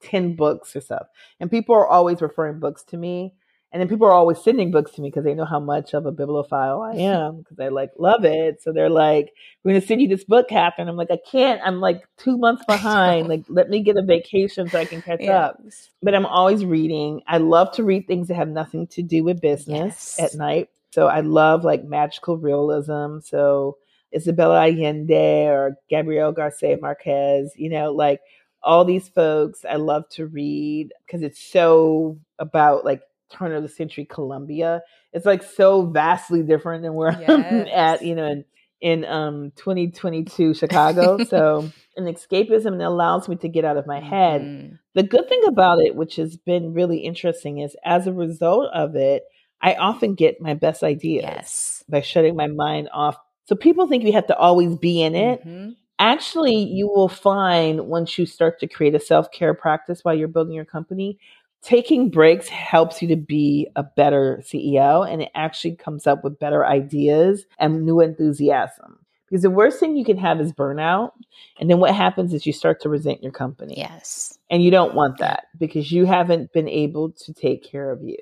10 0.06 0.36
books 0.36 0.76
or 0.76 0.82
stuff. 0.82 1.08
And 1.40 1.50
people 1.50 1.74
are 1.74 1.88
always 1.88 2.22
referring 2.22 2.60
books 2.60 2.84
to 2.84 2.98
me. 2.98 3.34
And 3.76 3.82
then 3.82 3.90
people 3.90 4.08
are 4.08 4.14
always 4.14 4.42
sending 4.42 4.72
books 4.72 4.92
to 4.92 5.02
me 5.02 5.10
because 5.10 5.26
they 5.26 5.34
know 5.34 5.44
how 5.44 5.60
much 5.60 5.94
of 5.94 6.06
a 6.06 6.12
bibliophile 6.14 6.82
I 6.82 6.96
am 6.96 7.40
because 7.40 7.60
I 7.60 7.68
like 7.68 7.92
love 8.00 8.24
it. 8.24 8.64
So 8.64 8.72
they're 8.72 8.90
like, 8.90 9.34
"We're 9.66 9.72
going 9.72 9.82
to 9.82 9.86
send 9.86 10.02
you 10.02 10.08
this 10.08 10.24
book, 10.24 10.48
Kathryn." 10.48 10.88
I'm 10.88 10.96
like, 10.96 11.12
"I 11.12 11.20
can't. 11.30 11.60
I'm 11.62 11.82
like 11.82 12.02
two 12.16 12.38
months 12.38 12.64
behind. 12.70 13.28
like, 13.28 13.44
let 13.50 13.70
me 13.70 13.84
get 13.84 13.98
a 13.98 14.02
vacation 14.02 14.70
so 14.70 14.80
I 14.80 14.86
can 14.86 15.02
catch 15.02 15.20
yes. 15.20 15.30
up." 15.30 15.60
But 16.02 16.16
I'm 16.16 16.26
always 16.26 16.64
reading. 16.64 17.22
I 17.28 17.40
love 17.40 17.74
to 17.74 17.84
read 17.84 18.08
things 18.08 18.30
that 18.30 18.36
have 18.36 18.48
nothing 18.48 18.88
to 18.88 19.04
do 19.04 19.26
with 19.26 19.42
business 19.42 20.16
yes. 20.18 20.20
at 20.20 20.38
night. 20.38 20.70
So 20.92 21.08
I 21.08 21.20
love 21.20 21.66
like 21.66 21.84
magical 21.84 22.38
realism. 22.38 23.20
So 23.20 23.76
Isabella 24.16 24.66
Allende 24.70 25.50
or 25.50 25.76
Gabriel 25.90 26.32
Garcia 26.32 26.78
Marquez. 26.78 27.52
You 27.58 27.72
know, 27.72 27.92
like 27.92 28.22
all 28.64 28.86
these 28.86 29.10
folks 29.10 29.66
I 29.70 29.76
love 29.76 30.08
to 30.12 30.28
read 30.28 30.94
because 31.06 31.24
it's 31.24 31.44
so 31.44 32.18
about 32.40 32.86
like 32.86 33.02
turn 33.32 33.54
of 33.54 33.64
the 33.64 33.70
century 33.70 34.06
Colombia. 34.06 34.82
It's 35.14 35.26
like 35.26 35.44
so 35.44 35.86
vastly 35.86 36.44
different 36.44 36.84
than 36.84 36.94
where 36.94 37.12
yes. 37.20 37.30
I'm 37.30 37.68
at, 37.68 38.02
you 38.04 38.16
know, 38.16 38.26
in, 38.28 38.46
in 38.82 39.06
um 39.06 39.52
2022 39.56 40.54
Chicago. 40.54 41.24
so 41.24 41.70
an 41.98 42.06
escapism 42.06 42.78
that 42.78 42.88
allows 42.88 43.28
me 43.28 43.36
to 43.38 43.48
get 43.48 43.66
out 43.66 43.78
of 43.78 43.88
my 43.88 44.00
head. 44.00 44.42
Mm-hmm. 44.42 44.76
The 44.94 45.04
good 45.04 45.28
thing 45.30 45.42
about 45.48 45.80
it, 45.80 45.96
which 45.96 46.18
has 46.18 46.38
been 46.38 46.74
really 46.74 47.00
interesting, 47.00 47.60
is 47.60 47.76
as 47.84 48.08
a 48.08 48.14
result 48.14 48.70
of 48.74 48.96
it, 48.96 49.24
I 49.62 49.76
often 49.76 50.16
get 50.16 50.42
my 50.42 50.54
best 50.54 50.84
ideas 50.84 51.24
yes. 51.24 51.84
by 51.90 52.02
shutting 52.02 52.36
my 52.36 52.48
mind 52.48 52.90
off. 52.94 53.18
So 53.46 53.56
people 53.56 53.88
think 53.88 54.04
you 54.04 54.14
have 54.14 54.28
to 54.28 54.38
always 54.38 54.76
be 54.76 55.02
in 55.02 55.16
it. 55.16 55.40
Mm-hmm. 55.42 55.72
Actually, 55.98 56.56
you 56.56 56.88
will 56.88 57.08
find 57.08 57.88
once 57.88 58.18
you 58.18 58.26
start 58.26 58.60
to 58.60 58.68
create 58.68 58.96
a 58.96 59.00
self 59.00 59.32
care 59.32 59.54
practice 59.54 60.04
while 60.04 60.14
you're 60.14 60.28
building 60.28 60.54
your 60.54 60.66
company, 60.66 61.18
taking 61.66 62.10
breaks 62.10 62.48
helps 62.48 63.02
you 63.02 63.08
to 63.08 63.16
be 63.16 63.68
a 63.76 63.84
better 63.84 64.42
CEO 64.44 65.12
and 65.12 65.24
it 65.24 65.30
actually 65.34 65.76
comes 65.76 66.06
up 66.06 66.24
with 66.24 66.40
better 66.40 66.66
ideas 66.66 67.46
and 67.58 67.84
new 67.84 68.00
enthusiasm. 68.02 69.00
Because 69.28 69.42
the 69.42 69.50
worst 69.50 69.80
thing 69.80 69.98
you 69.98 70.06
can 70.06 70.18
have 70.18 70.40
is 70.40 70.54
burnout. 70.54 71.12
And 71.60 71.70
then 71.70 71.80
what 71.80 71.96
happens 71.96 72.34
is 72.34 72.46
you 72.46 72.54
start 72.54 72.82
to 72.82 72.90
resent 72.90 73.24
your 73.24 73.32
company. 73.32 73.74
Yes. 73.78 74.38
And 74.52 74.64
you 74.64 74.70
don't 74.70 74.94
want 74.94 75.18
that 75.18 75.46
because 75.58 75.92
you 75.92 76.06
haven't 76.06 76.54
been 76.54 76.70
able 76.70 77.12
to 77.12 77.34
take 77.34 77.64
care 77.64 77.92
of 77.92 78.04
you. 78.04 78.20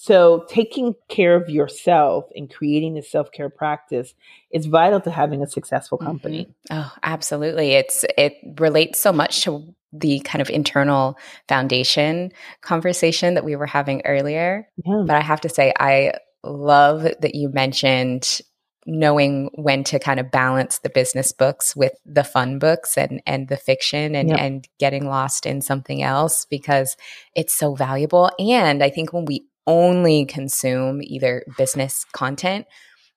So, 0.00 0.46
taking 0.48 0.94
care 1.08 1.34
of 1.34 1.50
yourself 1.50 2.26
and 2.36 2.48
creating 2.48 2.96
a 2.96 3.02
self 3.02 3.32
care 3.32 3.50
practice 3.50 4.14
is 4.52 4.66
vital 4.66 5.00
to 5.00 5.10
having 5.10 5.42
a 5.42 5.46
successful 5.48 5.98
company. 5.98 6.46
Mm-hmm. 6.70 6.78
Oh, 6.78 6.92
absolutely! 7.02 7.72
It's 7.72 8.04
it 8.16 8.34
relates 8.60 9.00
so 9.00 9.12
much 9.12 9.40
to 9.42 9.74
the 9.92 10.20
kind 10.20 10.42
of 10.42 10.50
internal 10.50 11.18
foundation 11.48 12.32
conversation 12.60 13.34
that 13.34 13.44
we 13.44 13.56
were 13.56 13.66
having 13.66 14.02
earlier. 14.04 14.68
Yeah. 14.84 15.04
But 15.06 15.16
I 15.16 15.20
have 15.20 15.40
to 15.42 15.48
say, 15.48 15.72
I 15.78 16.12
love 16.44 17.02
that 17.02 17.34
you 17.34 17.48
mentioned 17.48 18.40
knowing 18.86 19.50
when 19.54 19.84
to 19.84 19.98
kind 19.98 20.18
of 20.18 20.30
balance 20.30 20.78
the 20.78 20.88
business 20.88 21.30
books 21.30 21.76
with 21.76 21.92
the 22.06 22.24
fun 22.24 22.58
books 22.58 22.96
and 22.96 23.20
and 23.26 23.48
the 23.48 23.56
fiction 23.56 24.14
and 24.14 24.30
yep. 24.30 24.38
and 24.38 24.68
getting 24.78 25.06
lost 25.06 25.44
in 25.44 25.60
something 25.60 26.02
else 26.02 26.46
because 26.46 26.96
it's 27.36 27.52
so 27.52 27.74
valuable 27.74 28.30
and 28.38 28.82
i 28.82 28.88
think 28.88 29.12
when 29.12 29.26
we 29.26 29.46
only 29.66 30.24
consume 30.24 31.02
either 31.02 31.44
business 31.58 32.06
content 32.12 32.66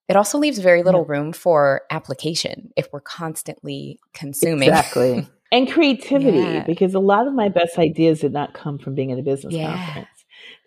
it 0.10 0.18
also 0.18 0.38
leaves 0.38 0.60
very 0.60 0.84
little 0.84 1.06
room 1.06 1.32
for 1.32 1.84
application 1.90 2.72
if 2.76 2.90
we're 2.92 3.00
constantly 3.00 3.98
consuming 4.14 4.68
exactly 4.68 5.26
and 5.52 5.72
creativity 5.72 6.38
yeah. 6.38 6.64
because 6.64 6.94
a 6.94 7.00
lot 7.00 7.28
of 7.28 7.34
my 7.34 7.50
best 7.50 7.78
ideas 7.78 8.22
did 8.22 8.34
not 8.34 8.54
come 8.54 8.78
from 8.78 8.96
being 8.96 9.10
in 9.10 9.20
a 9.20 9.24
business 9.24 9.54
yeah. 9.54 9.76
conference 9.76 10.08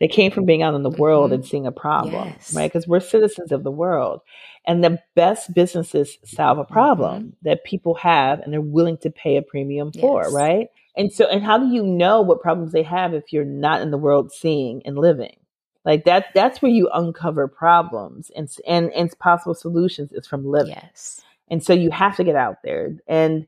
they 0.00 0.08
came 0.08 0.30
from 0.30 0.44
being 0.44 0.62
out 0.62 0.74
in 0.74 0.82
the 0.82 0.90
world 0.90 1.26
mm-hmm. 1.26 1.34
and 1.34 1.46
seeing 1.46 1.66
a 1.66 1.72
problem 1.72 2.28
yes. 2.28 2.54
right 2.54 2.72
because 2.72 2.86
we're 2.86 3.00
citizens 3.00 3.52
of 3.52 3.62
the 3.64 3.70
world 3.70 4.20
and 4.66 4.82
the 4.82 4.98
best 5.14 5.52
businesses 5.52 6.18
solve 6.24 6.58
a 6.58 6.64
problem 6.64 7.22
mm-hmm. 7.22 7.30
that 7.42 7.64
people 7.64 7.94
have 7.94 8.40
and 8.40 8.52
they're 8.52 8.60
willing 8.60 8.98
to 8.98 9.10
pay 9.10 9.36
a 9.36 9.42
premium 9.42 9.92
for 9.92 10.30
right 10.32 10.68
and 10.96 11.12
so 11.12 11.26
and 11.26 11.42
how 11.42 11.58
do 11.58 11.66
you 11.68 11.82
know 11.82 12.20
what 12.20 12.40
problems 12.40 12.72
they 12.72 12.82
have 12.82 13.14
if 13.14 13.32
you're 13.32 13.44
not 13.44 13.82
in 13.82 13.90
the 13.90 13.98
world 13.98 14.32
seeing 14.32 14.82
and 14.84 14.96
living 14.96 15.36
like 15.84 16.04
that 16.04 16.26
that's 16.34 16.62
where 16.62 16.72
you 16.72 16.88
uncover 16.92 17.48
problems 17.48 18.30
and 18.36 18.48
and, 18.66 18.92
and 18.92 19.18
possible 19.18 19.54
solutions 19.54 20.12
is 20.12 20.26
from 20.26 20.46
living 20.46 20.74
yes 20.74 21.20
And 21.50 21.62
so 21.62 21.72
you 21.72 21.90
have 21.90 22.16
to 22.16 22.24
get 22.24 22.36
out 22.36 22.62
there. 22.62 22.96
And 23.06 23.46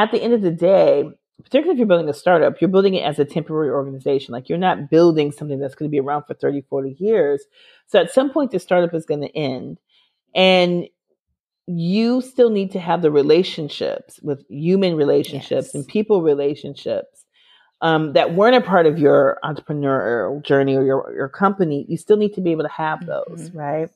at 0.00 0.12
the 0.12 0.22
end 0.22 0.32
of 0.32 0.40
the 0.40 0.50
day, 0.50 1.04
particularly 1.44 1.72
if 1.72 1.78
you're 1.78 1.86
building 1.86 2.08
a 2.08 2.14
startup, 2.14 2.58
you're 2.60 2.70
building 2.70 2.94
it 2.94 3.04
as 3.04 3.18
a 3.18 3.24
temporary 3.24 3.70
organization. 3.70 4.32
Like 4.32 4.48
you're 4.48 4.58
not 4.58 4.88
building 4.88 5.30
something 5.30 5.58
that's 5.58 5.74
going 5.74 5.90
to 5.90 5.92
be 5.92 6.00
around 6.00 6.24
for 6.24 6.32
30, 6.32 6.62
40 6.70 6.96
years. 6.98 7.44
So 7.86 8.00
at 8.00 8.10
some 8.10 8.30
point, 8.30 8.50
the 8.50 8.58
startup 8.58 8.94
is 8.94 9.04
going 9.04 9.20
to 9.20 9.36
end. 9.36 9.78
And 10.34 10.86
you 11.66 12.22
still 12.22 12.48
need 12.48 12.72
to 12.72 12.80
have 12.80 13.02
the 13.02 13.10
relationships 13.10 14.18
with 14.22 14.44
human 14.48 14.96
relationships 14.96 15.68
yes. 15.68 15.74
and 15.74 15.86
people 15.86 16.22
relationships 16.22 17.26
um, 17.82 18.14
that 18.14 18.34
weren't 18.34 18.56
a 18.56 18.66
part 18.66 18.86
of 18.86 18.98
your 18.98 19.38
entrepreneurial 19.44 20.42
journey 20.42 20.76
or 20.76 20.82
your, 20.82 21.12
your 21.14 21.28
company. 21.28 21.84
You 21.88 21.98
still 21.98 22.16
need 22.16 22.34
to 22.34 22.40
be 22.40 22.52
able 22.52 22.64
to 22.64 22.70
have 22.70 23.04
those, 23.04 23.50
mm-hmm. 23.50 23.58
right? 23.58 23.90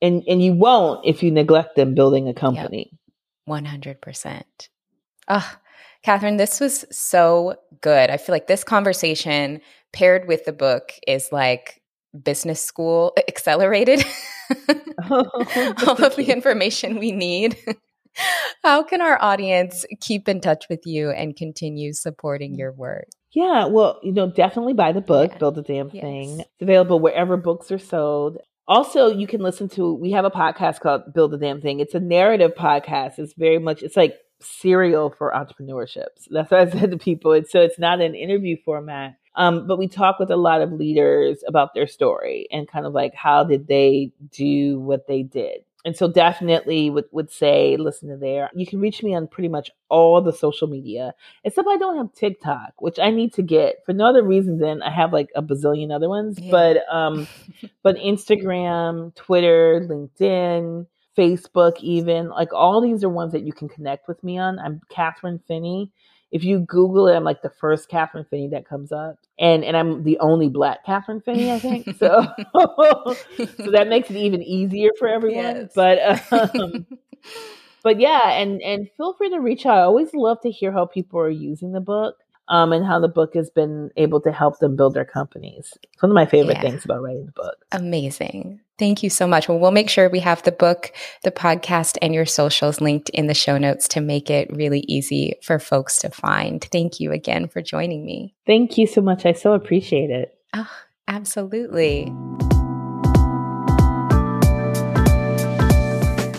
And 0.00 0.22
and 0.28 0.40
you 0.40 0.52
won't 0.52 1.04
if 1.04 1.24
you 1.24 1.32
neglect 1.32 1.74
them 1.74 1.94
building 1.94 2.28
a 2.28 2.34
company. 2.34 2.92
Hundred 3.48 4.00
percent. 4.00 4.68
Oh, 5.28 5.56
Kathryn, 6.04 6.38
this 6.38 6.60
was 6.60 6.84
so 6.90 7.56
good. 7.80 8.10
I 8.10 8.16
feel 8.16 8.34
like 8.34 8.46
this 8.46 8.64
conversation 8.64 9.60
paired 9.92 10.28
with 10.28 10.44
the 10.44 10.52
book 10.52 10.92
is 11.06 11.30
like 11.32 11.82
business 12.22 12.62
school 12.64 13.12
accelerated. 13.28 14.04
Oh, 15.10 15.24
All 15.86 16.04
of 16.04 16.16
the 16.16 16.26
information 16.28 16.98
we 16.98 17.12
need. 17.12 17.56
How 18.64 18.82
can 18.82 19.00
our 19.00 19.16
audience 19.22 19.84
keep 20.00 20.28
in 20.28 20.40
touch 20.40 20.64
with 20.68 20.80
you 20.86 21.10
and 21.10 21.36
continue 21.36 21.92
supporting 21.92 22.54
mm. 22.54 22.58
your 22.58 22.72
work? 22.72 23.06
Yeah, 23.32 23.66
well, 23.66 24.00
you 24.02 24.12
know, 24.12 24.30
definitely 24.30 24.72
buy 24.72 24.92
the 24.92 25.00
book, 25.00 25.32
yeah. 25.32 25.38
Build 25.38 25.58
a 25.58 25.62
Damn 25.62 25.90
yes. 25.92 26.02
Thing. 26.02 26.40
It's 26.40 26.62
available 26.62 26.98
wherever 26.98 27.36
books 27.36 27.70
are 27.70 27.78
sold. 27.78 28.38
Also, 28.66 29.06
you 29.06 29.26
can 29.26 29.40
listen 29.40 29.68
to, 29.70 29.94
we 29.94 30.10
have 30.12 30.24
a 30.24 30.30
podcast 30.30 30.80
called 30.80 31.14
Build 31.14 31.32
a 31.34 31.38
Damn 31.38 31.60
Thing. 31.60 31.78
It's 31.78 31.94
a 31.94 32.00
narrative 32.00 32.52
podcast. 32.58 33.18
It's 33.18 33.34
very 33.34 33.58
much, 33.58 33.82
it's 33.82 33.96
like 33.96 34.14
serial 34.40 35.10
for 35.10 35.32
entrepreneurship. 35.32 36.06
So 36.16 36.28
that's 36.30 36.50
what 36.50 36.60
I 36.60 36.70
said 36.70 36.90
to 36.90 36.98
people. 36.98 37.32
And 37.32 37.46
so 37.46 37.60
it's 37.60 37.78
not 37.78 38.00
an 38.00 38.14
interview 38.14 38.56
format. 38.64 39.16
Um, 39.34 39.68
but 39.68 39.78
we 39.78 39.86
talk 39.86 40.18
with 40.18 40.30
a 40.30 40.36
lot 40.36 40.62
of 40.62 40.72
leaders 40.72 41.44
about 41.46 41.72
their 41.72 41.86
story 41.86 42.48
and 42.50 42.66
kind 42.66 42.86
of 42.86 42.92
like 42.92 43.14
how 43.14 43.44
did 43.44 43.68
they 43.68 44.10
do 44.32 44.80
what 44.80 45.06
they 45.06 45.22
did. 45.22 45.62
And 45.84 45.96
so 45.96 46.08
definitely 46.08 46.90
would, 46.90 47.04
would 47.12 47.30
say, 47.30 47.76
listen 47.76 48.08
to 48.08 48.16
there. 48.16 48.50
You 48.52 48.66
can 48.66 48.80
reach 48.80 49.02
me 49.02 49.14
on 49.14 49.28
pretty 49.28 49.48
much 49.48 49.70
all 49.88 50.20
the 50.20 50.32
social 50.32 50.66
media, 50.66 51.14
except 51.44 51.68
I 51.68 51.76
don't 51.76 51.96
have 51.96 52.12
TikTok, 52.12 52.74
which 52.80 52.98
I 52.98 53.10
need 53.10 53.32
to 53.34 53.42
get 53.42 53.84
for 53.86 53.92
no 53.92 54.06
other 54.06 54.24
reason 54.24 54.58
than 54.58 54.82
I 54.82 54.90
have 54.90 55.12
like 55.12 55.30
a 55.36 55.42
bazillion 55.42 55.94
other 55.94 56.08
ones. 56.08 56.36
Yeah. 56.40 56.50
But 56.50 56.94
um, 56.94 57.28
but 57.82 57.96
Instagram, 57.96 59.14
Twitter, 59.14 59.86
LinkedIn, 59.88 60.86
Facebook, 61.18 61.78
even 61.80 62.28
like 62.28 62.52
all 62.52 62.80
these 62.80 63.02
are 63.02 63.08
ones 63.08 63.32
that 63.32 63.42
you 63.42 63.52
can 63.52 63.68
connect 63.68 64.06
with 64.06 64.22
me 64.22 64.38
on. 64.38 64.58
I'm 64.58 64.80
Kathryn 64.90 65.40
Finney. 65.48 65.90
If 66.30 66.44
you 66.44 66.60
Google 66.60 67.08
it, 67.08 67.16
I'm 67.16 67.24
like 67.24 67.42
the 67.42 67.52
first 67.60 67.90
Kathryn 67.90 68.28
Finney 68.28 68.48
that 68.48 68.68
comes 68.68 68.92
up, 68.92 69.16
and 69.38 69.64
and 69.64 69.76
I'm 69.76 70.04
the 70.04 70.18
only 70.20 70.48
Black 70.48 70.86
Kathryn 70.86 71.24
Finney, 71.24 71.50
I 71.50 71.58
think. 71.58 71.86
So 71.98 72.26
so 73.56 73.70
that 73.72 73.86
makes 73.88 74.10
it 74.10 74.16
even 74.16 74.42
easier 74.42 74.90
for 74.98 75.08
everyone. 75.08 75.44
Yes. 75.44 75.72
But 75.74 76.22
um, 76.32 76.86
but 77.82 77.98
yeah, 77.98 78.30
and 78.32 78.62
and 78.62 78.88
feel 78.96 79.14
free 79.14 79.30
to 79.30 79.40
reach 79.40 79.66
out. 79.66 79.78
I 79.78 79.82
always 79.82 80.14
love 80.14 80.40
to 80.42 80.50
hear 80.50 80.70
how 80.70 80.86
people 80.86 81.18
are 81.18 81.30
using 81.30 81.72
the 81.72 81.80
book 81.80 82.16
um, 82.48 82.72
and 82.72 82.84
how 82.84 82.98
the 82.98 83.08
book 83.08 83.34
has 83.34 83.50
been 83.50 83.90
able 83.96 84.20
to 84.22 84.32
help 84.32 84.58
them 84.58 84.76
build 84.76 84.94
their 84.94 85.04
companies. 85.04 85.76
It's 85.92 86.02
one 86.02 86.10
of 86.10 86.14
my 86.14 86.26
favorite 86.26 86.56
yeah. 86.56 86.62
things 86.62 86.84
about 86.84 87.02
writing 87.02 87.26
the 87.26 87.32
book. 87.32 87.56
Amazing. 87.72 88.60
Thank 88.78 89.02
you 89.02 89.10
so 89.10 89.26
much. 89.26 89.48
Well, 89.48 89.58
we'll 89.58 89.72
make 89.72 89.90
sure 89.90 90.08
we 90.08 90.20
have 90.20 90.42
the 90.44 90.52
book, 90.52 90.92
the 91.24 91.32
podcast, 91.32 91.98
and 92.00 92.14
your 92.14 92.26
socials 92.26 92.80
linked 92.80 93.08
in 93.10 93.26
the 93.26 93.34
show 93.34 93.58
notes 93.58 93.88
to 93.88 94.00
make 94.00 94.30
it 94.30 94.54
really 94.54 94.84
easy 94.86 95.34
for 95.42 95.58
folks 95.58 95.98
to 95.98 96.10
find. 96.10 96.64
Thank 96.70 97.00
you 97.00 97.10
again 97.12 97.48
for 97.48 97.60
joining 97.60 98.04
me. 98.04 98.34
Thank 98.46 98.78
you 98.78 98.86
so 98.86 99.00
much. 99.00 99.26
I 99.26 99.32
so 99.32 99.52
appreciate 99.52 100.10
it. 100.10 100.38
Oh, 100.54 100.70
absolutely. 101.08 102.12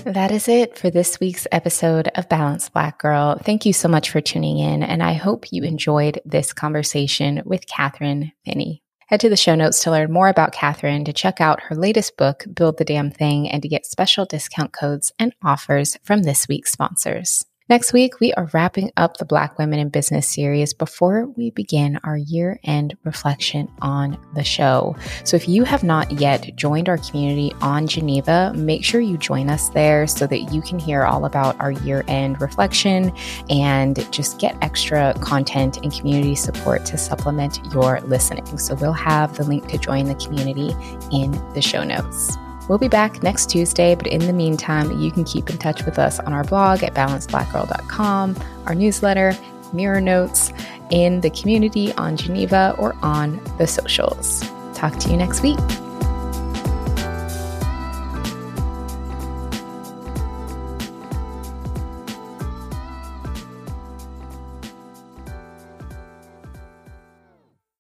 That 0.10 0.32
is 0.32 0.48
it 0.48 0.76
for 0.76 0.90
this 0.90 1.20
week's 1.20 1.46
episode 1.52 2.08
of 2.16 2.28
Balanced 2.28 2.74
Black 2.74 2.98
Girl. 2.98 3.38
Thank 3.38 3.64
you 3.68 3.74
so 3.74 3.88
much 3.88 4.10
for 4.10 4.20
tuning 4.20 4.58
in, 4.58 4.82
and 4.82 5.04
I 5.04 5.14
hope 5.14 5.54
you 5.54 5.62
enjoyed 5.62 6.20
this 6.26 6.52
conversation 6.52 7.44
with 7.46 7.68
Kathryn 7.68 8.32
Finney. 8.44 8.82
Head 9.06 9.20
to 9.20 9.30
the 9.30 9.38
show 9.38 9.54
notes 9.54 9.84
to 9.84 9.92
learn 9.92 10.12
more 10.12 10.28
about 10.28 10.52
Kathryn, 10.52 11.06
to 11.06 11.14
check 11.14 11.40
out 11.40 11.62
her 11.62 11.76
latest 11.76 12.18
book, 12.18 12.44
Build 12.52 12.80
the 12.80 12.86
Damn 12.86 13.12
Thing, 13.12 13.48
and 13.52 13.62
to 13.62 13.70
get 13.70 13.86
special 13.86 14.26
discount 14.26 14.74
codes 14.74 15.12
and 15.20 15.36
offers 15.44 15.96
from 16.04 16.24
this 16.24 16.48
week's 16.48 16.72
sponsors. 16.72 17.46
Next 17.70 17.94
week, 17.94 18.20
we 18.20 18.34
are 18.34 18.50
wrapping 18.52 18.92
up 18.98 19.18
the 19.18 19.26
Black 19.26 19.60
Women 19.60 19.78
in 19.78 19.90
Business 19.90 20.28
series 20.28 20.74
before 20.74 21.28
we 21.28 21.52
begin 21.52 22.00
our 22.04 22.18
year 22.18 22.60
end 22.64 22.98
reflection 23.04 23.72
on 23.80 24.18
the 24.34 24.44
show. 24.44 24.96
So, 25.24 25.38
if 25.38 25.48
you 25.48 25.66
have 25.66 25.84
not 25.84 26.12
yet 26.14 26.50
joined 26.56 26.90
our 26.90 26.98
community 26.98 27.54
on 27.62 27.86
Geneva, 27.86 28.54
make 28.56 28.84
sure 28.84 29.02
you 29.02 29.20
join 29.20 29.52
us 29.52 29.70
there 29.70 30.08
so 30.08 30.26
that 30.26 30.52
you 30.52 30.64
can 30.64 30.80
hear 30.80 31.04
all 31.04 31.26
about 31.26 31.62
our 31.62 31.72
year 31.72 32.04
end 32.08 32.42
reflection 32.42 33.16
and 33.52 34.12
just 34.12 34.40
get 34.40 34.58
extra 34.64 35.14
content 35.22 35.78
and 35.84 35.94
community 35.94 36.34
support 36.34 36.86
to 36.88 36.98
supplement 36.98 37.64
your 37.72 38.02
listening. 38.02 38.58
So, 38.58 38.74
we'll 38.74 38.94
have 38.94 39.38
the 39.38 39.44
link 39.44 39.68
to 39.68 39.78
join 39.78 40.06
the 40.06 40.16
community 40.16 40.74
in 41.12 41.34
the 41.54 41.62
show 41.62 41.84
notes. 41.84 42.36
We'll 42.70 42.78
be 42.78 42.88
back 42.88 43.24
next 43.24 43.50
Tuesday, 43.50 43.96
but 43.96 44.06
in 44.06 44.20
the 44.20 44.32
meantime, 44.32 45.00
you 45.00 45.12
can 45.12 45.24
keep 45.24 45.50
in 45.50 45.58
touch 45.58 45.84
with 45.86 45.98
us 45.98 46.20
on 46.20 46.34
our 46.34 46.44
blog 46.44 46.84
at 46.84 46.94
balancedblackgirl.com, 46.94 48.38
our 48.68 48.76
newsletter, 48.76 49.36
mirror 49.74 50.00
notes, 50.00 50.54
in 50.92 51.20
the 51.22 51.32
community 51.32 51.92
on 51.94 52.16
Geneva, 52.16 52.76
or 52.78 52.96
on 53.02 53.44
the 53.58 53.66
socials. 53.66 54.48
Talk 54.76 54.98
to 55.00 55.10
you 55.10 55.18
next 55.18 55.42
week. 55.42 55.58